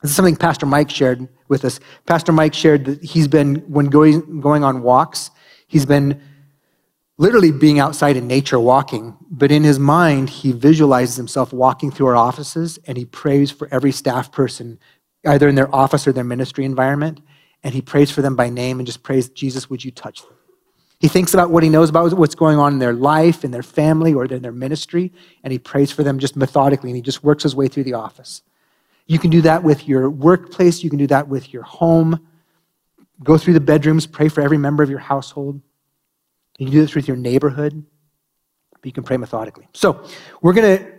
This 0.00 0.10
is 0.12 0.16
something 0.16 0.36
Pastor 0.36 0.66
Mike 0.66 0.90
shared 0.90 1.28
with 1.48 1.64
us. 1.64 1.78
Pastor 2.06 2.32
Mike 2.32 2.54
shared 2.54 2.86
that 2.86 3.02
he's 3.02 3.28
been, 3.28 3.56
when 3.70 3.86
going, 3.86 4.40
going 4.40 4.64
on 4.64 4.82
walks, 4.82 5.30
he's 5.66 5.84
been 5.84 6.20
literally 7.18 7.50
being 7.50 7.78
outside 7.78 8.16
in 8.16 8.26
nature 8.26 8.60
walking, 8.60 9.16
but 9.30 9.50
in 9.50 9.64
his 9.64 9.78
mind, 9.78 10.28
he 10.28 10.52
visualizes 10.52 11.16
himself 11.16 11.52
walking 11.52 11.90
through 11.90 12.06
our 12.06 12.16
offices 12.16 12.78
and 12.86 12.98
he 12.98 13.04
prays 13.04 13.50
for 13.50 13.68
every 13.70 13.92
staff 13.92 14.30
person, 14.30 14.78
either 15.26 15.48
in 15.48 15.54
their 15.54 15.74
office 15.74 16.06
or 16.06 16.12
their 16.12 16.24
ministry 16.24 16.64
environment, 16.64 17.20
and 17.62 17.74
he 17.74 17.80
prays 17.80 18.10
for 18.10 18.22
them 18.22 18.36
by 18.36 18.50
name 18.50 18.78
and 18.78 18.86
just 18.86 19.02
prays, 19.02 19.28
Jesus, 19.30 19.70
would 19.70 19.84
you 19.84 19.90
touch 19.90 20.22
them? 20.22 20.32
He 20.98 21.08
thinks 21.08 21.34
about 21.34 21.50
what 21.50 21.62
he 21.62 21.68
knows 21.68 21.90
about 21.90 22.12
what's 22.14 22.34
going 22.34 22.58
on 22.58 22.72
in 22.72 22.78
their 22.78 22.94
life, 22.94 23.44
in 23.44 23.50
their 23.50 23.62
family, 23.62 24.14
or 24.14 24.24
in 24.24 24.42
their 24.42 24.52
ministry, 24.52 25.12
and 25.42 25.52
he 25.52 25.58
prays 25.58 25.92
for 25.92 26.02
them 26.02 26.18
just 26.18 26.36
methodically, 26.36 26.90
and 26.90 26.96
he 26.96 27.02
just 27.02 27.22
works 27.22 27.42
his 27.42 27.54
way 27.54 27.68
through 27.68 27.84
the 27.84 27.92
office. 27.94 28.42
You 29.06 29.18
can 29.18 29.30
do 29.30 29.42
that 29.42 29.62
with 29.62 29.86
your 29.86 30.10
workplace. 30.10 30.82
You 30.82 30.90
can 30.90 30.98
do 30.98 31.06
that 31.08 31.28
with 31.28 31.52
your 31.52 31.62
home. 31.62 32.26
Go 33.22 33.38
through 33.38 33.54
the 33.54 33.60
bedrooms, 33.60 34.06
pray 34.06 34.28
for 34.28 34.40
every 34.40 34.58
member 34.58 34.82
of 34.82 34.90
your 34.90 34.98
household. 34.98 35.60
You 36.58 36.66
can 36.66 36.72
do 36.72 36.80
this 36.80 36.94
with 36.94 37.06
your 37.06 37.16
neighborhood, 37.16 37.84
but 38.72 38.84
you 38.84 38.92
can 38.92 39.04
pray 39.04 39.18
methodically. 39.18 39.68
So 39.74 40.06
we're 40.40 40.54
going 40.54 40.78
to 40.78 40.92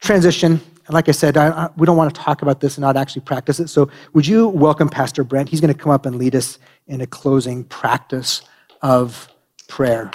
transition. 0.00 0.52
And 0.86 0.94
like 0.94 1.08
I 1.08 1.12
said, 1.12 1.36
I, 1.36 1.48
I, 1.48 1.70
we 1.76 1.86
don't 1.86 1.96
want 1.96 2.14
to 2.14 2.20
talk 2.20 2.42
about 2.42 2.60
this 2.60 2.76
and 2.76 2.82
not 2.82 2.96
actually 2.96 3.22
practice 3.22 3.60
it. 3.60 3.68
So 3.68 3.90
would 4.14 4.26
you 4.26 4.48
welcome 4.48 4.88
Pastor 4.88 5.24
Brent? 5.24 5.50
He's 5.50 5.60
going 5.60 5.72
to 5.72 5.78
come 5.78 5.92
up 5.92 6.06
and 6.06 6.16
lead 6.16 6.34
us 6.34 6.58
in 6.86 7.00
a 7.02 7.06
closing 7.06 7.64
practice 7.64 8.42
of 8.80 9.28
prayer. 9.68 10.10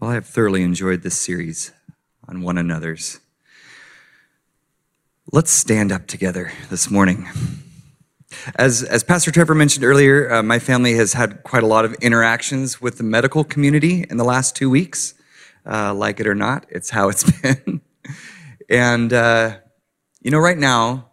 Well, 0.00 0.10
I 0.10 0.14
have 0.14 0.26
thoroughly 0.26 0.62
enjoyed 0.62 1.02
this 1.02 1.16
series 1.16 1.72
on 2.28 2.42
one 2.42 2.58
another's. 2.58 3.20
Let's 5.32 5.50
stand 5.50 5.92
up 5.92 6.06
together 6.06 6.52
this 6.70 6.90
morning. 6.90 7.28
As, 8.56 8.82
as 8.82 9.02
Pastor 9.02 9.30
Trevor 9.30 9.54
mentioned 9.54 9.84
earlier, 9.84 10.32
uh, 10.32 10.42
my 10.42 10.58
family 10.58 10.94
has 10.94 11.12
had 11.12 11.42
quite 11.44 11.62
a 11.62 11.66
lot 11.66 11.84
of 11.84 11.94
interactions 11.94 12.80
with 12.80 12.98
the 12.98 13.04
medical 13.04 13.44
community 13.44 14.04
in 14.08 14.16
the 14.16 14.24
last 14.24 14.56
two 14.56 14.68
weeks. 14.68 15.14
Uh, 15.66 15.94
like 15.94 16.20
it 16.20 16.26
or 16.26 16.34
not, 16.34 16.66
it's 16.68 16.90
how 16.90 17.08
it's 17.08 17.30
been. 17.40 17.80
and, 18.68 19.12
uh, 19.12 19.56
you 20.20 20.30
know, 20.30 20.38
right 20.38 20.58
now, 20.58 21.10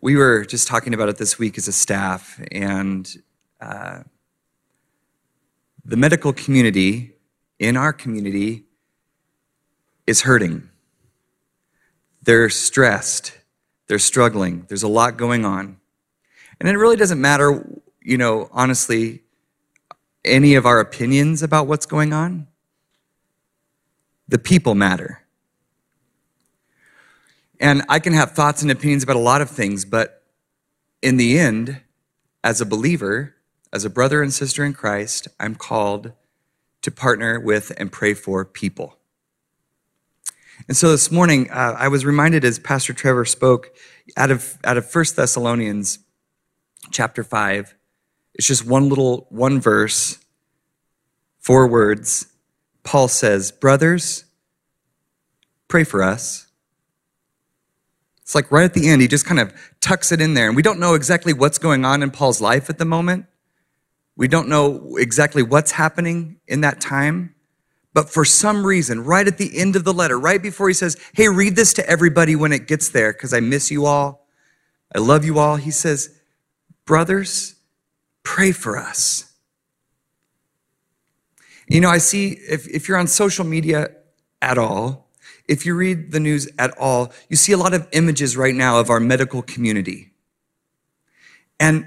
we 0.00 0.16
were 0.16 0.44
just 0.44 0.68
talking 0.68 0.94
about 0.94 1.08
it 1.08 1.18
this 1.18 1.38
week 1.38 1.58
as 1.58 1.66
a 1.68 1.72
staff, 1.72 2.40
and 2.52 3.16
uh, 3.60 4.02
the 5.84 5.96
medical 5.96 6.32
community 6.32 7.14
in 7.58 7.76
our 7.76 7.92
community 7.92 8.67
is 10.08 10.22
hurting. 10.22 10.70
They're 12.22 12.48
stressed. 12.48 13.38
They're 13.88 13.98
struggling. 13.98 14.64
There's 14.68 14.82
a 14.82 14.88
lot 14.88 15.18
going 15.18 15.44
on. 15.44 15.76
And 16.58 16.68
it 16.68 16.76
really 16.76 16.96
doesn't 16.96 17.20
matter, 17.20 17.66
you 18.02 18.16
know, 18.16 18.48
honestly, 18.50 19.22
any 20.24 20.54
of 20.54 20.64
our 20.64 20.80
opinions 20.80 21.42
about 21.42 21.66
what's 21.66 21.84
going 21.84 22.14
on. 22.14 22.46
The 24.28 24.38
people 24.38 24.74
matter. 24.74 25.22
And 27.60 27.82
I 27.90 27.98
can 27.98 28.14
have 28.14 28.32
thoughts 28.32 28.62
and 28.62 28.70
opinions 28.70 29.02
about 29.02 29.16
a 29.16 29.20
lot 29.20 29.42
of 29.42 29.50
things, 29.50 29.84
but 29.84 30.22
in 31.02 31.18
the 31.18 31.38
end, 31.38 31.82
as 32.42 32.62
a 32.62 32.66
believer, 32.66 33.34
as 33.74 33.84
a 33.84 33.90
brother 33.90 34.22
and 34.22 34.32
sister 34.32 34.64
in 34.64 34.72
Christ, 34.72 35.28
I'm 35.38 35.54
called 35.54 36.12
to 36.80 36.90
partner 36.90 37.38
with 37.38 37.72
and 37.76 37.92
pray 37.92 38.14
for 38.14 38.44
people. 38.44 38.97
And 40.66 40.76
so 40.76 40.90
this 40.90 41.12
morning, 41.12 41.50
uh, 41.50 41.76
I 41.78 41.88
was 41.88 42.04
reminded 42.04 42.44
as 42.44 42.58
Pastor 42.58 42.92
Trevor 42.92 43.24
spoke 43.24 43.70
out 44.16 44.30
of 44.30 44.58
out 44.64 44.76
of 44.76 44.92
1 44.92 45.04
Thessalonians 45.16 46.00
chapter 46.90 47.22
5. 47.22 47.74
It's 48.34 48.46
just 48.46 48.66
one 48.66 48.88
little 48.88 49.26
one 49.30 49.60
verse, 49.60 50.18
four 51.38 51.66
words. 51.66 52.26
Paul 52.82 53.08
says, 53.08 53.52
"Brothers, 53.52 54.24
pray 55.68 55.84
for 55.84 56.02
us." 56.02 56.46
It's 58.22 58.34
like 58.34 58.52
right 58.52 58.64
at 58.64 58.74
the 58.74 58.88
end, 58.88 59.00
he 59.00 59.08
just 59.08 59.24
kind 59.24 59.40
of 59.40 59.54
tucks 59.80 60.12
it 60.12 60.20
in 60.20 60.34
there. 60.34 60.48
And 60.48 60.56
we 60.56 60.60
don't 60.60 60.78
know 60.78 60.92
exactly 60.92 61.32
what's 61.32 61.58
going 61.58 61.86
on 61.86 62.02
in 62.02 62.10
Paul's 62.10 62.42
life 62.42 62.68
at 62.68 62.76
the 62.76 62.84
moment. 62.84 63.24
We 64.16 64.28
don't 64.28 64.48
know 64.48 64.96
exactly 64.98 65.42
what's 65.42 65.70
happening 65.70 66.40
in 66.46 66.60
that 66.60 66.78
time. 66.78 67.34
But 67.94 68.10
for 68.10 68.24
some 68.24 68.66
reason, 68.66 69.04
right 69.04 69.26
at 69.26 69.38
the 69.38 69.58
end 69.58 69.74
of 69.74 69.84
the 69.84 69.92
letter, 69.92 70.18
right 70.18 70.42
before 70.42 70.68
he 70.68 70.74
says, 70.74 70.96
Hey, 71.14 71.28
read 71.28 71.56
this 71.56 71.72
to 71.74 71.88
everybody 71.88 72.36
when 72.36 72.52
it 72.52 72.66
gets 72.66 72.90
there, 72.90 73.12
because 73.12 73.32
I 73.32 73.40
miss 73.40 73.70
you 73.70 73.86
all. 73.86 74.26
I 74.94 74.98
love 74.98 75.24
you 75.24 75.38
all. 75.38 75.56
He 75.56 75.70
says, 75.70 76.18
Brothers, 76.84 77.54
pray 78.22 78.52
for 78.52 78.78
us. 78.78 79.32
You 81.66 81.80
know, 81.80 81.90
I 81.90 81.98
see 81.98 82.38
if, 82.48 82.66
if 82.68 82.88
you're 82.88 82.98
on 82.98 83.06
social 83.06 83.44
media 83.44 83.90
at 84.40 84.58
all, 84.58 85.10
if 85.46 85.66
you 85.66 85.74
read 85.74 86.12
the 86.12 86.20
news 86.20 86.48
at 86.58 86.76
all, 86.78 87.12
you 87.28 87.36
see 87.36 87.52
a 87.52 87.56
lot 87.56 87.74
of 87.74 87.88
images 87.92 88.36
right 88.36 88.54
now 88.54 88.78
of 88.78 88.90
our 88.90 89.00
medical 89.00 89.42
community. 89.42 90.12
And 91.58 91.86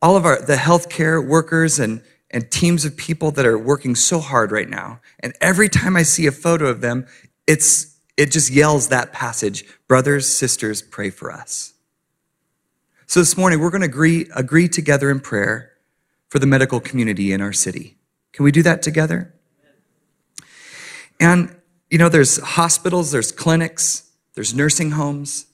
all 0.00 0.16
of 0.16 0.24
our, 0.24 0.40
the 0.40 0.56
healthcare 0.56 1.24
workers 1.24 1.78
and, 1.78 2.02
and 2.30 2.50
teams 2.50 2.84
of 2.84 2.96
people 2.96 3.30
that 3.32 3.44
are 3.44 3.58
working 3.58 3.94
so 3.94 4.20
hard 4.20 4.52
right 4.52 4.68
now. 4.68 5.00
And 5.18 5.34
every 5.40 5.68
time 5.68 5.96
I 5.96 6.02
see 6.02 6.26
a 6.26 6.32
photo 6.32 6.66
of 6.66 6.80
them, 6.80 7.06
it's, 7.46 7.98
it 8.16 8.30
just 8.30 8.50
yells 8.50 8.88
that 8.88 9.12
passage 9.12 9.64
Brothers, 9.88 10.28
sisters, 10.28 10.82
pray 10.82 11.10
for 11.10 11.32
us. 11.32 11.72
So 13.06 13.18
this 13.18 13.36
morning, 13.36 13.58
we're 13.58 13.70
going 13.70 13.80
to 13.80 13.88
agree, 13.88 14.28
agree 14.36 14.68
together 14.68 15.10
in 15.10 15.18
prayer 15.18 15.72
for 16.28 16.38
the 16.38 16.46
medical 16.46 16.78
community 16.78 17.32
in 17.32 17.40
our 17.40 17.52
city. 17.52 17.96
Can 18.32 18.44
we 18.44 18.52
do 18.52 18.62
that 18.62 18.82
together? 18.82 19.34
And, 21.18 21.56
you 21.90 21.98
know, 21.98 22.08
there's 22.08 22.38
hospitals, 22.38 23.10
there's 23.10 23.32
clinics, 23.32 24.08
there's 24.34 24.54
nursing 24.54 24.92
homes, 24.92 25.46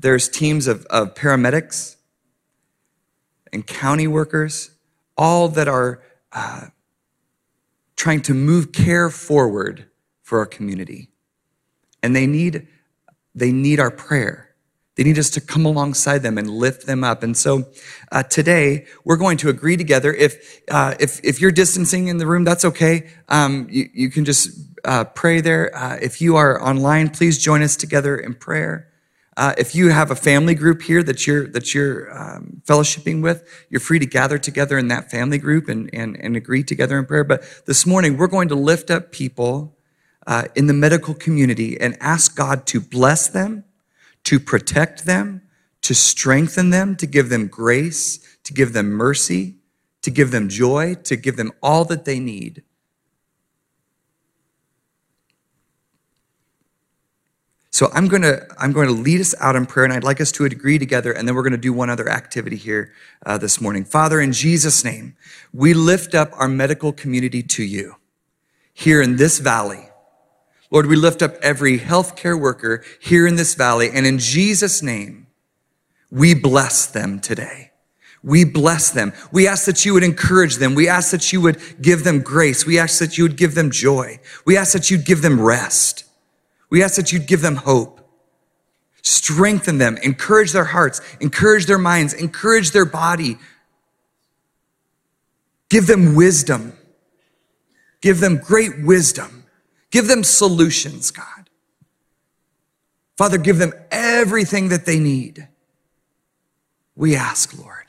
there's 0.00 0.28
teams 0.28 0.66
of, 0.66 0.84
of 0.86 1.14
paramedics 1.14 1.94
and 3.52 3.64
county 3.64 4.08
workers 4.08 4.72
all 5.20 5.48
that 5.48 5.68
are 5.68 6.02
uh, 6.32 6.68
trying 7.94 8.22
to 8.22 8.32
move 8.32 8.72
care 8.72 9.10
forward 9.10 9.84
for 10.22 10.38
our 10.38 10.46
community. 10.46 11.10
And 12.02 12.16
they 12.16 12.26
need, 12.26 12.66
they 13.34 13.52
need 13.52 13.78
our 13.80 13.90
prayer. 13.90 14.56
They 14.96 15.04
need 15.04 15.18
us 15.18 15.28
to 15.30 15.40
come 15.42 15.66
alongside 15.66 16.20
them 16.20 16.38
and 16.38 16.48
lift 16.48 16.86
them 16.86 17.04
up. 17.04 17.22
And 17.22 17.36
so 17.36 17.70
uh, 18.10 18.22
today 18.22 18.86
we're 19.04 19.18
going 19.18 19.36
to 19.38 19.50
agree 19.50 19.76
together. 19.76 20.12
If 20.12 20.60
uh, 20.70 20.94
if 20.98 21.20
if 21.22 21.40
you're 21.40 21.52
distancing 21.52 22.08
in 22.08 22.18
the 22.18 22.26
room, 22.26 22.44
that's 22.44 22.64
okay. 22.64 23.08
Um, 23.28 23.66
you, 23.70 23.88
you 23.94 24.10
can 24.10 24.24
just 24.24 24.50
uh, 24.84 25.04
pray 25.04 25.40
there. 25.40 25.74
Uh, 25.74 25.96
if 26.02 26.20
you 26.20 26.36
are 26.36 26.62
online, 26.62 27.10
please 27.10 27.38
join 27.38 27.62
us 27.62 27.76
together 27.76 28.16
in 28.16 28.34
prayer. 28.34 28.89
Uh, 29.40 29.54
if 29.56 29.74
you 29.74 29.88
have 29.88 30.10
a 30.10 30.14
family 30.14 30.54
group 30.54 30.82
here 30.82 31.02
that 31.02 31.26
you're 31.26 31.46
that 31.46 31.72
you're 31.72 32.14
um, 32.14 32.60
fellowshipping 32.66 33.22
with, 33.22 33.42
you're 33.70 33.80
free 33.80 33.98
to 33.98 34.04
gather 34.04 34.36
together 34.36 34.76
in 34.76 34.88
that 34.88 35.10
family 35.10 35.38
group 35.38 35.66
and, 35.66 35.88
and, 35.94 36.14
and 36.22 36.36
agree 36.36 36.62
together 36.62 36.98
in 36.98 37.06
prayer. 37.06 37.24
But 37.24 37.42
this 37.64 37.86
morning, 37.86 38.18
we're 38.18 38.26
going 38.26 38.48
to 38.48 38.54
lift 38.54 38.90
up 38.90 39.12
people 39.12 39.78
uh, 40.26 40.44
in 40.54 40.66
the 40.66 40.74
medical 40.74 41.14
community 41.14 41.80
and 41.80 41.96
ask 42.02 42.36
God 42.36 42.66
to 42.66 42.82
bless 42.82 43.28
them, 43.28 43.64
to 44.24 44.38
protect 44.38 45.06
them, 45.06 45.40
to 45.80 45.94
strengthen 45.94 46.68
them, 46.68 46.94
to 46.96 47.06
give 47.06 47.30
them 47.30 47.46
grace, 47.46 48.18
to 48.44 48.52
give 48.52 48.74
them 48.74 48.90
mercy, 48.90 49.54
to 50.02 50.10
give 50.10 50.32
them 50.32 50.50
joy, 50.50 50.96
to 51.04 51.16
give 51.16 51.38
them 51.38 51.50
all 51.62 51.86
that 51.86 52.04
they 52.04 52.20
need 52.20 52.62
So 57.72 57.88
I'm 57.92 58.08
going 58.08 58.22
to 58.22 58.46
I'm 58.58 58.72
going 58.72 58.88
to 58.88 58.94
lead 58.94 59.20
us 59.20 59.34
out 59.40 59.54
in 59.56 59.64
prayer, 59.64 59.84
and 59.84 59.92
I'd 59.92 60.04
like 60.04 60.20
us 60.20 60.32
to 60.32 60.44
agree 60.44 60.78
together, 60.78 61.12
and 61.12 61.26
then 61.26 61.34
we're 61.34 61.42
going 61.42 61.52
to 61.52 61.58
do 61.58 61.72
one 61.72 61.88
other 61.88 62.08
activity 62.08 62.56
here 62.56 62.92
uh, 63.24 63.38
this 63.38 63.60
morning. 63.60 63.84
Father, 63.84 64.20
in 64.20 64.32
Jesus' 64.32 64.84
name, 64.84 65.16
we 65.52 65.72
lift 65.72 66.14
up 66.14 66.30
our 66.34 66.48
medical 66.48 66.92
community 66.92 67.42
to 67.44 67.62
you 67.62 67.96
here 68.74 69.00
in 69.00 69.16
this 69.16 69.38
valley. 69.38 69.88
Lord, 70.70 70.86
we 70.86 70.96
lift 70.96 71.22
up 71.22 71.34
every 71.42 71.78
healthcare 71.78 72.38
worker 72.38 72.84
here 73.00 73.26
in 73.26 73.36
this 73.36 73.54
valley, 73.54 73.90
and 73.92 74.06
in 74.06 74.18
Jesus' 74.18 74.82
name, 74.82 75.28
we 76.10 76.34
bless 76.34 76.86
them 76.86 77.20
today. 77.20 77.70
We 78.22 78.44
bless 78.44 78.90
them. 78.90 79.12
We 79.32 79.48
ask 79.48 79.64
that 79.66 79.84
you 79.84 79.94
would 79.94 80.04
encourage 80.04 80.56
them. 80.56 80.74
We 80.74 80.88
ask 80.88 81.10
that 81.12 81.32
you 81.32 81.40
would 81.40 81.58
give 81.80 82.04
them 82.04 82.20
grace. 82.20 82.66
We 82.66 82.78
ask 82.78 82.98
that 82.98 83.16
you 83.16 83.24
would 83.24 83.36
give 83.36 83.54
them 83.54 83.70
joy. 83.70 84.20
We 84.44 84.56
ask 84.56 84.72
that 84.72 84.90
you'd 84.90 85.06
give 85.06 85.22
them 85.22 85.40
rest. 85.40 86.04
We 86.70 86.82
ask 86.82 86.96
that 86.96 87.12
you'd 87.12 87.26
give 87.26 87.42
them 87.42 87.56
hope, 87.56 88.00
strengthen 89.02 89.78
them, 89.78 89.98
encourage 89.98 90.52
their 90.52 90.64
hearts, 90.64 91.00
encourage 91.20 91.66
their 91.66 91.78
minds, 91.78 92.14
encourage 92.14 92.70
their 92.70 92.84
body. 92.84 93.38
Give 95.68 95.86
them 95.86 96.14
wisdom. 96.14 96.72
Give 98.00 98.20
them 98.20 98.38
great 98.38 98.82
wisdom. 98.82 99.44
Give 99.90 100.06
them 100.06 100.24
solutions, 100.24 101.10
God. 101.10 101.50
Father, 103.18 103.36
give 103.36 103.58
them 103.58 103.72
everything 103.90 104.68
that 104.70 104.86
they 104.86 104.98
need. 104.98 105.48
We 106.96 107.16
ask, 107.16 107.56
Lord. 107.58 107.79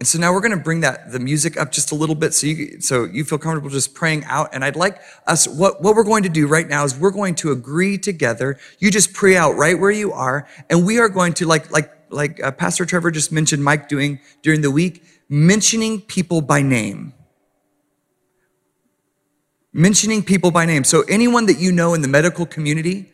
And 0.00 0.08
so 0.08 0.18
now 0.18 0.32
we're 0.32 0.40
going 0.40 0.56
to 0.56 0.56
bring 0.56 0.80
that, 0.80 1.12
the 1.12 1.20
music 1.20 1.58
up 1.58 1.70
just 1.70 1.92
a 1.92 1.94
little 1.94 2.14
bit 2.14 2.32
so 2.32 2.46
you, 2.46 2.80
so 2.80 3.04
you 3.04 3.22
feel 3.22 3.36
comfortable 3.36 3.68
just 3.68 3.94
praying 3.94 4.24
out. 4.24 4.48
And 4.54 4.64
I'd 4.64 4.74
like 4.74 4.98
us, 5.26 5.46
what, 5.46 5.82
what 5.82 5.94
we're 5.94 6.04
going 6.04 6.22
to 6.22 6.30
do 6.30 6.46
right 6.46 6.66
now 6.66 6.84
is 6.84 6.96
we're 6.98 7.10
going 7.10 7.34
to 7.36 7.52
agree 7.52 7.98
together. 7.98 8.58
You 8.78 8.90
just 8.90 9.12
pray 9.12 9.36
out 9.36 9.56
right 9.56 9.78
where 9.78 9.90
you 9.90 10.10
are. 10.12 10.48
And 10.70 10.86
we 10.86 10.98
are 10.98 11.10
going 11.10 11.34
to, 11.34 11.46
like, 11.46 11.70
like, 11.70 11.92
like 12.08 12.42
uh, 12.42 12.50
Pastor 12.50 12.86
Trevor 12.86 13.10
just 13.10 13.30
mentioned 13.30 13.62
Mike 13.62 13.90
doing 13.90 14.20
during 14.40 14.62
the 14.62 14.70
week, 14.70 15.04
mentioning 15.28 16.00
people 16.00 16.40
by 16.40 16.62
name. 16.62 17.12
Mentioning 19.74 20.22
people 20.22 20.50
by 20.50 20.64
name. 20.64 20.82
So 20.82 21.02
anyone 21.10 21.44
that 21.44 21.58
you 21.58 21.72
know 21.72 21.92
in 21.92 22.00
the 22.00 22.08
medical 22.08 22.46
community, 22.46 23.12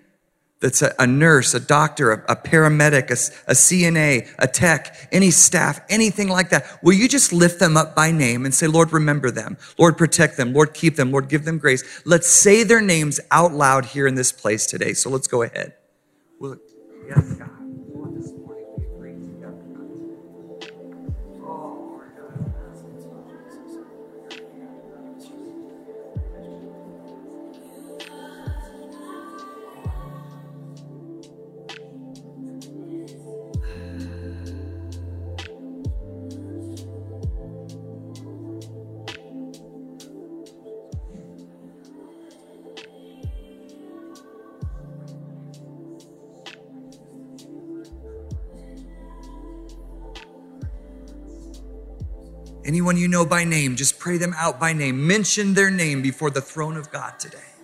that's 0.61 0.83
a, 0.83 0.95
a 0.99 1.07
nurse, 1.07 1.55
a 1.55 1.61
doctor, 1.61 2.13
a, 2.13 2.33
a 2.33 2.37
paramedic, 2.37 3.11
a, 3.11 3.51
a 3.51 3.55
CNA, 3.55 4.29
a 4.39 4.47
tech, 4.47 5.09
any 5.13 5.31
staff, 5.31 5.81
anything 5.89 6.29
like 6.29 6.51
that, 6.51 6.79
will 6.83 6.95
you 6.95 7.09
just 7.09 7.33
lift 7.33 7.61
them 7.61 7.77
up 7.77 7.95
by 7.95 8.11
name 8.11 8.45
and 8.45 8.55
say, 8.55 8.67
Lord, 8.67 8.93
remember 8.93 9.31
them. 9.31 9.59
Lord, 9.79 9.99
protect 9.99 10.37
them. 10.37 10.53
Lord, 10.53 10.75
keep 10.75 10.97
them. 10.97 11.13
Lord, 11.13 11.29
give 11.29 11.45
them 11.45 11.59
grace. 11.59 11.85
Let's 12.05 12.29
say 12.29 12.65
their 12.65 12.81
names 12.81 13.21
out 13.31 13.53
loud 13.53 13.87
here 13.87 14.07
in 14.07 14.15
this 14.15 14.33
place 14.33 14.67
today. 14.67 14.95
So 14.95 15.11
let's 15.11 15.27
go 15.27 15.43
ahead. 15.43 15.75
Yes, 17.09 17.33
God. 17.35 17.56
Anyone 52.67 52.97
you 52.97 53.07
know 53.07 53.25
by 53.25 53.45
name, 53.45 53.77
just 53.77 54.01
pray 54.01 54.19
them 54.19 54.35
out 54.37 54.59
by 54.59 54.73
name. 54.73 55.07
Mention 55.07 55.55
their 55.55 55.71
name 55.71 56.03
before 56.03 56.31
the 56.31 56.41
throne 56.41 56.77
of 56.77 56.91
God 56.91 57.21
today. 57.21 57.56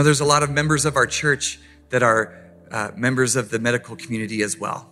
Know, 0.00 0.04
there's 0.04 0.20
a 0.20 0.24
lot 0.24 0.42
of 0.42 0.50
members 0.50 0.86
of 0.86 0.96
our 0.96 1.06
church 1.06 1.60
that 1.90 2.02
are 2.02 2.34
uh, 2.70 2.90
members 2.96 3.36
of 3.36 3.50
the 3.50 3.58
medical 3.58 3.96
community 3.96 4.40
as 4.42 4.58
well. 4.58 4.90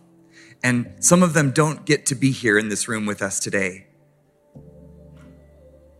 And 0.63 0.93
some 1.01 1.23
of 1.23 1.33
them 1.33 1.51
don't 1.51 1.87
get 1.87 2.05
to 2.07 2.15
be 2.15 2.31
here 2.31 2.59
in 2.59 2.69
this 2.69 2.89
room 2.89 3.07
with 3.07 3.23
us 3.23 3.41
today 3.41 3.87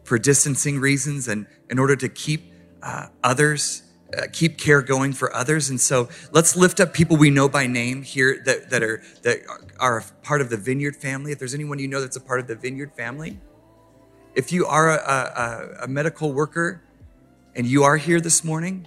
for 0.05 0.19
distancing 0.19 0.79
reasons 0.79 1.27
and 1.27 1.47
in 1.71 1.79
order 1.79 1.97
to 1.97 2.09
keep 2.09 2.53
uh, 2.83 3.07
others, 3.25 3.83
uh, 4.17 4.27
keep 4.31 4.59
care 4.59 4.83
going 4.83 5.15
for 5.15 5.35
others. 5.35 5.71
And 5.71 5.81
so 5.81 6.11
let's 6.33 6.55
lift 6.55 6.79
up 6.79 6.93
people 6.93 7.17
we 7.17 7.31
know 7.31 7.49
by 7.49 7.67
name 7.67 8.03
here 8.03 8.43
that, 8.45 8.69
that, 8.69 8.83
are, 8.83 9.03
that 9.23 9.39
are 9.81 10.05
part 10.23 10.43
of 10.43 10.51
the 10.51 10.59
Vineyard 10.59 10.97
family. 10.97 11.33
If 11.33 11.39
there's 11.39 11.55
anyone 11.55 11.79
you 11.79 11.89
know 11.89 12.03
that's 12.03 12.17
a 12.17 12.21
part 12.21 12.41
of 12.41 12.47
the 12.47 12.57
Vineyard 12.57 12.93
family, 12.95 13.41
if 14.35 14.53
you 14.53 14.67
are 14.67 14.91
a, 14.91 15.79
a, 15.81 15.85
a 15.85 15.89
medical 15.89 16.33
worker 16.33 16.83
and 17.55 17.67
you 17.67 17.85
are 17.85 17.97
here 17.97 18.21
this 18.21 18.45
morning, 18.45 18.87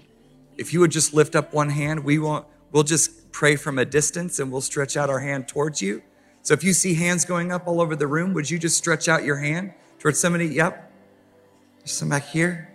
if 0.62 0.72
you 0.74 0.80
would 0.80 0.92
just 0.92 1.12
lift 1.12 1.36
up 1.36 1.54
one 1.54 1.70
hand, 1.70 2.04
we 2.04 2.20
won't, 2.20 2.46
we'll 2.72 2.84
just 2.84 3.32
pray 3.32 3.56
from 3.56 3.80
a 3.80 3.84
distance 3.84 4.40
and 4.40 4.52
we'll 4.52 4.62
stretch 4.62 4.96
out 4.96 5.10
our 5.10 5.20
hand 5.20 5.48
towards 5.48 5.82
you. 5.82 6.04
So 6.44 6.54
if 6.54 6.64
you 6.64 6.72
see 6.72 6.94
hands 6.94 7.26
going 7.26 7.52
up 7.52 7.68
all 7.68 7.82
over 7.82 7.96
the 7.96 8.06
room, 8.06 8.34
would 8.34 8.50
you 8.50 8.60
just 8.60 8.78
stretch 8.78 9.10
out 9.10 9.24
your 9.24 9.38
hand 9.38 9.74
towards 9.98 10.20
somebody? 10.20 10.46
Yep. 10.48 10.94
There's 11.80 11.92
some 11.92 12.10
back 12.10 12.28
here. 12.28 12.72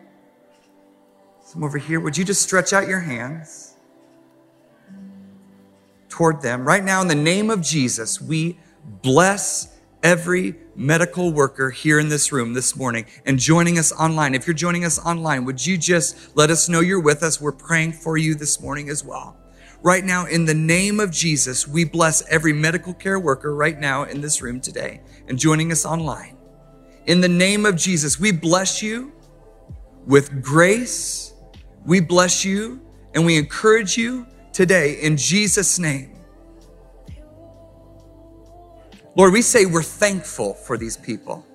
Some 1.45 1.62
over 1.62 1.78
here. 1.78 2.01
Would 2.01 2.16
you 2.16 2.24
just 2.24 2.43
stretch 2.43 2.72
out 2.72 2.89
your 2.89 3.01
hands 3.01 3.76
toward 6.09 6.43
them? 6.43 6.66
Right 6.66 6.82
now, 6.82 7.01
in 7.03 7.07
the 7.07 7.14
name 7.14 7.51
of 7.51 7.62
Jesus, 7.62 8.20
we 8.20 8.59
bless 9.03 9.75
every 10.07 10.54
medical 10.76 11.32
worker 11.32 11.68
here 11.68 11.98
in 11.98 12.09
this 12.09 12.30
room 12.30 12.54
this 12.54 12.76
morning 12.76 13.04
and 13.24 13.40
joining 13.40 13.76
us 13.76 13.90
online. 13.90 14.36
If 14.36 14.46
you're 14.46 14.54
joining 14.54 14.84
us 14.84 15.04
online, 15.04 15.44
would 15.46 15.66
you 15.66 15.76
just 15.76 16.36
let 16.36 16.48
us 16.48 16.68
know 16.68 16.78
you're 16.78 17.00
with 17.00 17.24
us? 17.24 17.40
We're 17.40 17.50
praying 17.50 17.94
for 17.94 18.16
you 18.16 18.36
this 18.36 18.61
morning 18.61 18.88
as 18.88 19.02
well. 19.02 19.36
Right 19.82 20.04
now, 20.04 20.26
in 20.26 20.44
the 20.44 20.54
name 20.54 21.00
of 21.00 21.11
Jesus, 21.11 21.66
we 21.66 21.82
bless 21.82 22.24
every 22.28 22.52
medical 22.52 22.94
care 22.94 23.18
worker 23.18 23.52
right 23.52 23.80
now 23.80 24.04
in 24.04 24.20
this 24.20 24.40
room 24.40 24.61
today 24.61 25.00
and 25.26 25.36
joining 25.36 25.72
us 25.72 25.84
online. 25.84 26.36
In 27.07 27.20
the 27.20 27.28
name 27.28 27.66
of 27.66 27.74
Jesus, 27.74 28.20
we 28.20 28.30
bless 28.30 28.80
you 28.80 29.12
with 30.07 30.40
grace. 30.40 31.34
We 31.84 31.98
bless 31.98 32.44
you 32.44 32.80
and 33.12 33.26
we 33.26 33.36
encourage 33.36 33.96
you 33.96 34.28
today 34.52 35.00
in 35.02 35.16
Jesus' 35.16 35.80
name. 35.80 36.15
Lord, 39.16 39.32
we 39.32 39.40
say 39.40 39.64
we're 39.64 39.82
thankful 39.82 40.52
for 40.52 40.76
these 40.76 40.98
people. 40.98 41.46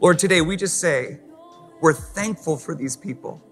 Lord, 0.00 0.18
today 0.18 0.42
we 0.42 0.54
just 0.54 0.78
say 0.78 1.18
we're 1.80 1.94
thankful 1.94 2.58
for 2.58 2.74
these 2.74 2.94
people, 2.94 3.42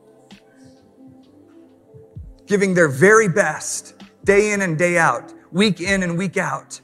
giving 2.46 2.74
their 2.74 2.88
very 2.88 3.26
best 3.26 3.94
day 4.24 4.52
in 4.52 4.60
and 4.60 4.76
day 4.78 4.98
out, 4.98 5.32
week 5.50 5.80
in 5.80 6.02
and 6.02 6.18
week 6.18 6.36
out. 6.36 6.78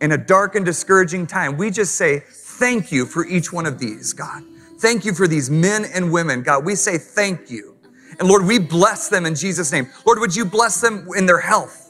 In 0.00 0.10
a 0.10 0.18
dark 0.18 0.56
and 0.56 0.66
discouraging 0.66 1.28
time, 1.28 1.56
we 1.56 1.70
just 1.70 1.94
say 1.94 2.18
thank 2.18 2.90
you 2.90 3.06
for 3.06 3.24
each 3.24 3.52
one 3.52 3.66
of 3.66 3.78
these, 3.78 4.12
God. 4.12 4.42
Thank 4.80 5.04
you 5.04 5.14
for 5.14 5.28
these 5.28 5.48
men 5.48 5.84
and 5.94 6.10
women, 6.10 6.42
God. 6.42 6.64
We 6.64 6.74
say 6.74 6.98
thank 6.98 7.52
you. 7.52 7.76
And 8.18 8.28
Lord, 8.28 8.44
we 8.44 8.58
bless 8.58 9.08
them 9.08 9.26
in 9.26 9.36
Jesus' 9.36 9.70
name. 9.70 9.88
Lord, 10.04 10.18
would 10.18 10.34
you 10.34 10.44
bless 10.44 10.80
them 10.80 11.06
in 11.16 11.24
their 11.24 11.38
health? 11.38 11.83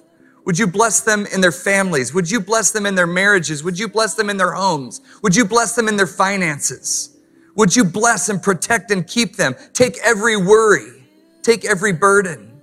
Would 0.44 0.58
you 0.58 0.66
bless 0.66 1.00
them 1.00 1.26
in 1.26 1.40
their 1.40 1.52
families? 1.52 2.12
Would 2.12 2.30
you 2.30 2.38
bless 2.38 2.70
them 2.70 2.84
in 2.84 2.94
their 2.94 3.06
marriages? 3.06 3.64
Would 3.64 3.78
you 3.78 3.88
bless 3.88 4.14
them 4.14 4.28
in 4.28 4.36
their 4.36 4.52
homes? 4.52 5.00
Would 5.22 5.34
you 5.34 5.44
bless 5.44 5.74
them 5.74 5.88
in 5.88 5.96
their 5.96 6.06
finances? 6.06 7.16
Would 7.56 7.74
you 7.74 7.84
bless 7.84 8.28
and 8.28 8.42
protect 8.42 8.90
and 8.90 9.06
keep 9.06 9.36
them? 9.36 9.54
Take 9.72 9.96
every 10.04 10.36
worry, 10.36 11.06
take 11.42 11.64
every 11.64 11.92
burden. 11.92 12.62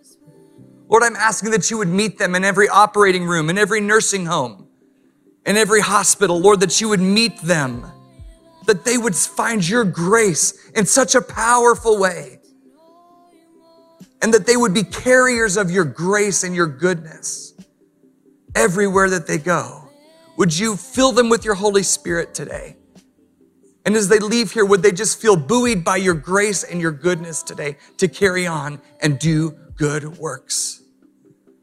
Lord, 0.90 1.04
I'm 1.04 1.16
asking 1.16 1.52
that 1.52 1.72
you 1.72 1.78
would 1.78 1.88
meet 1.88 2.18
them 2.18 2.36
in 2.36 2.44
every 2.44 2.68
operating 2.68 3.26
room, 3.26 3.50
in 3.50 3.58
every 3.58 3.80
nursing 3.80 4.26
home, 4.26 4.68
in 5.46 5.56
every 5.58 5.82
hospital. 5.82 6.40
Lord, 6.40 6.60
that 6.60 6.82
you 6.82 6.90
would 6.90 7.00
meet 7.00 7.42
them, 7.42 7.86
that 8.68 8.84
they 8.84 8.98
would 8.98 9.16
find 9.16 9.68
your 9.68 9.86
grace 9.86 10.70
in 10.76 10.86
such 10.86 11.16
a 11.16 11.22
powerful 11.22 11.98
way, 11.98 12.40
and 14.22 14.34
that 14.34 14.46
they 14.46 14.58
would 14.58 14.74
be 14.74 14.84
carriers 14.84 15.56
of 15.56 15.72
your 15.72 15.86
grace 15.86 16.44
and 16.44 16.54
your 16.54 16.68
goodness 16.68 17.51
everywhere 18.56 19.10
that 19.10 19.28
they 19.28 19.38
go. 19.38 19.90
Would 20.38 20.58
you 20.58 20.76
fill 20.76 21.12
them 21.12 21.30
with 21.30 21.46
your 21.46 21.56
Holy 21.56 21.84
Spirit 21.84 22.34
today? 22.34 22.78
And 23.86 23.96
as 23.96 24.10
they 24.10 24.20
leave 24.20 24.52
here, 24.52 24.66
would 24.66 24.84
they 24.84 24.92
just 24.92 25.20
feel 25.20 25.36
buoyed 25.36 25.84
by 25.84 25.98
your 25.98 26.14
grace 26.14 26.64
and 26.64 26.80
your 26.80 26.92
goodness 26.92 27.42
today 27.42 27.78
to 27.98 28.08
carry 28.08 28.46
on 28.46 28.80
and 29.00 29.18
do 29.18 29.52
good 29.76 30.18
works? 30.18 30.82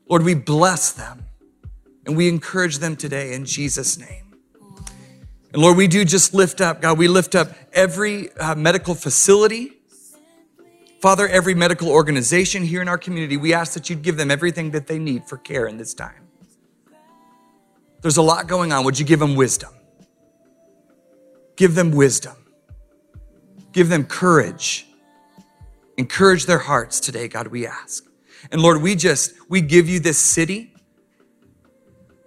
Lord, 0.09 0.25
we 0.25 0.35
bless 0.35 0.93
them 0.93 1.27
and 2.07 2.17
we 2.17 2.29
encourage 2.29 2.79
them 2.79 2.97
today 2.97 3.35
in 3.35 3.45
Jesus' 3.45 3.99
name. 3.99 4.35
And 5.53 5.63
Lord, 5.63 5.77
we 5.77 5.87
do 5.87 6.05
just 6.05 6.35
lift 6.35 6.61
up, 6.61 6.83
God, 6.83 6.99
we 6.99 7.09
lift 7.09 7.35
up 7.35 7.53
every 7.73 8.33
uh, 8.33 8.55
medical 8.55 8.95
facility. 8.95 9.73
Father, 11.01 11.29
every 11.29 11.55
medical 11.55 11.89
organization 11.89 12.65
here 12.65 12.83
in 12.83 12.89
our 12.89 12.99
community, 12.99 13.37
we 13.37 13.55
ask 13.55 13.75
that 13.75 13.89
you'd 13.89 14.03
give 14.03 14.17
them 14.17 14.31
everything 14.31 14.73
that 14.73 14.89
they 14.89 14.99
need 14.99 15.25
for 15.25 15.37
care 15.37 15.67
in 15.67 15.77
this 15.79 15.95
time. 15.95 16.28
There's 18.01 18.17
a 18.17 18.23
lot 18.23 18.47
going 18.47 18.73
on. 18.73 18.85
Would 18.85 18.99
you 18.99 19.05
give 19.05 19.19
them 19.19 19.35
wisdom? 19.35 19.71
Give 21.57 21.75
them 21.75 21.91
wisdom. 21.91 22.37
Give 23.73 23.89
them 23.89 24.05
courage. 24.05 24.87
Encourage 25.97 26.47
their 26.47 26.59
hearts 26.59 27.01
today, 27.01 27.27
God, 27.27 27.49
we 27.49 27.67
ask. 27.67 28.05
And 28.53 28.63
Lord, 28.63 28.81
we 28.81 28.95
just, 28.95 29.33
we 29.49 29.61
give 29.61 29.89
you 29.89 29.99
this 29.99 30.19
city. 30.19 30.73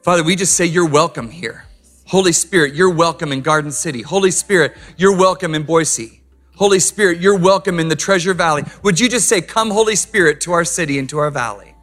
Father, 0.04 0.24
we 0.24 0.36
just 0.36 0.56
say 0.56 0.66
you're 0.66 0.90
welcome 0.90 1.30
here. 1.30 1.66
Holy 2.08 2.34
Spirit, 2.34 2.74
you're 2.74 2.94
welcome 2.94 3.32
in 3.32 3.42
Garden 3.42 3.72
City. 3.72 4.02
Holy 4.02 4.32
Spirit, 4.32 4.76
you're 4.98 5.16
welcome 5.16 5.56
in 5.56 5.64
Boise. 5.64 6.22
Holy 6.58 6.80
Spirit, 6.80 7.22
you're 7.22 7.38
welcome 7.38 7.80
in 7.80 7.88
the 7.88 7.96
Treasure 7.96 8.34
Valley. 8.34 8.64
Would 8.84 9.00
you 9.00 9.08
just 9.08 9.30
say, 9.30 9.42
Come, 9.42 9.72
Holy 9.72 9.96
Spirit, 9.96 10.42
to 10.42 10.52
our 10.52 10.66
city 10.66 11.00
and 11.00 11.08
to 11.10 11.20
our 11.20 11.32
valley? 11.32 11.74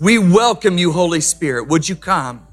We 0.00 0.18
welcome 0.18 0.78
you, 0.78 0.92
Holy 0.92 1.20
Spirit. 1.20 1.68
Would 1.68 1.88
you 1.88 1.96
come? 1.96 2.46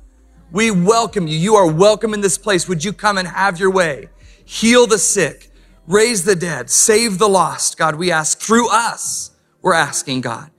We 0.53 0.69
welcome 0.69 1.25
you. 1.25 1.35
You 1.35 1.55
are 1.55 1.65
welcome 1.65 2.13
in 2.13 2.21
this 2.21 2.37
place. 2.37 2.69
Would 2.69 2.83
you 2.83 2.93
come 2.93 3.17
and 3.17 3.27
have 3.27 3.59
your 3.59 3.71
way? 3.71 4.09
Heal 4.45 4.85
the 4.85 4.99
sick, 4.99 5.49
raise 5.87 6.25
the 6.25 6.35
dead, 6.35 6.69
save 6.69 7.17
the 7.17 7.27
lost. 7.27 7.75
God, 7.75 7.95
we 7.95 8.11
ask 8.11 8.37
through 8.37 8.69
us, 8.69 9.31
we're 9.63 9.73
asking 9.73 10.21
God. 10.21 10.51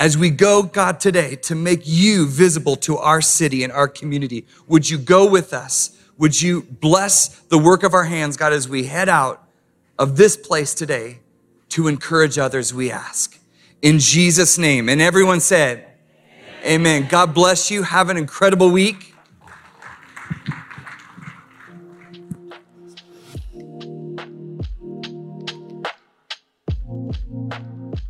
As 0.00 0.16
we 0.16 0.30
go, 0.30 0.62
God, 0.62 0.98
today 0.98 1.36
to 1.42 1.54
make 1.54 1.82
you 1.84 2.26
visible 2.26 2.76
to 2.76 2.96
our 2.96 3.20
city 3.20 3.62
and 3.62 3.72
our 3.72 3.86
community, 3.86 4.46
would 4.66 4.88
you 4.88 4.96
go 4.96 5.30
with 5.30 5.52
us? 5.52 5.90
Would 6.16 6.40
you 6.40 6.62
bless 6.62 7.28
the 7.28 7.58
work 7.58 7.82
of 7.82 7.92
our 7.92 8.04
hands, 8.04 8.38
God, 8.38 8.54
as 8.54 8.66
we 8.66 8.84
head 8.84 9.10
out 9.10 9.46
of 9.98 10.16
this 10.16 10.38
place 10.38 10.72
today 10.72 11.20
to 11.68 11.86
encourage 11.86 12.38
others, 12.38 12.72
we 12.72 12.90
ask. 12.90 13.38
In 13.82 13.98
Jesus' 13.98 14.56
name. 14.56 14.88
And 14.88 15.02
everyone 15.02 15.40
said, 15.40 15.85
Amen. 16.64 17.06
God 17.08 17.34
bless 17.34 17.70
you. 17.70 17.82
Have 17.82 18.08
an 18.10 18.16
incredible 18.16 18.70
week. 18.70 19.14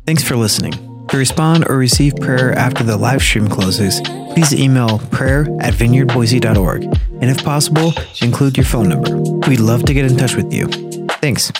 Thanks 0.05 0.23
for 0.23 0.37
listening. 0.37 0.73
To 1.09 1.17
respond 1.17 1.67
or 1.69 1.77
receive 1.77 2.15
prayer 2.15 2.53
after 2.53 2.83
the 2.83 2.97
live 2.97 3.21
stream 3.21 3.47
closes, 3.47 4.01
please 4.33 4.53
email 4.53 4.99
prayer 5.11 5.41
at 5.61 5.73
vineyardboise.org. 5.73 6.83
And 6.83 7.25
if 7.25 7.43
possible, 7.43 7.93
include 8.21 8.57
your 8.57 8.65
phone 8.65 8.89
number. 8.89 9.17
We'd 9.49 9.59
love 9.59 9.83
to 9.85 9.93
get 9.93 10.05
in 10.05 10.17
touch 10.17 10.35
with 10.35 10.53
you. 10.53 10.67
Thanks. 11.21 11.51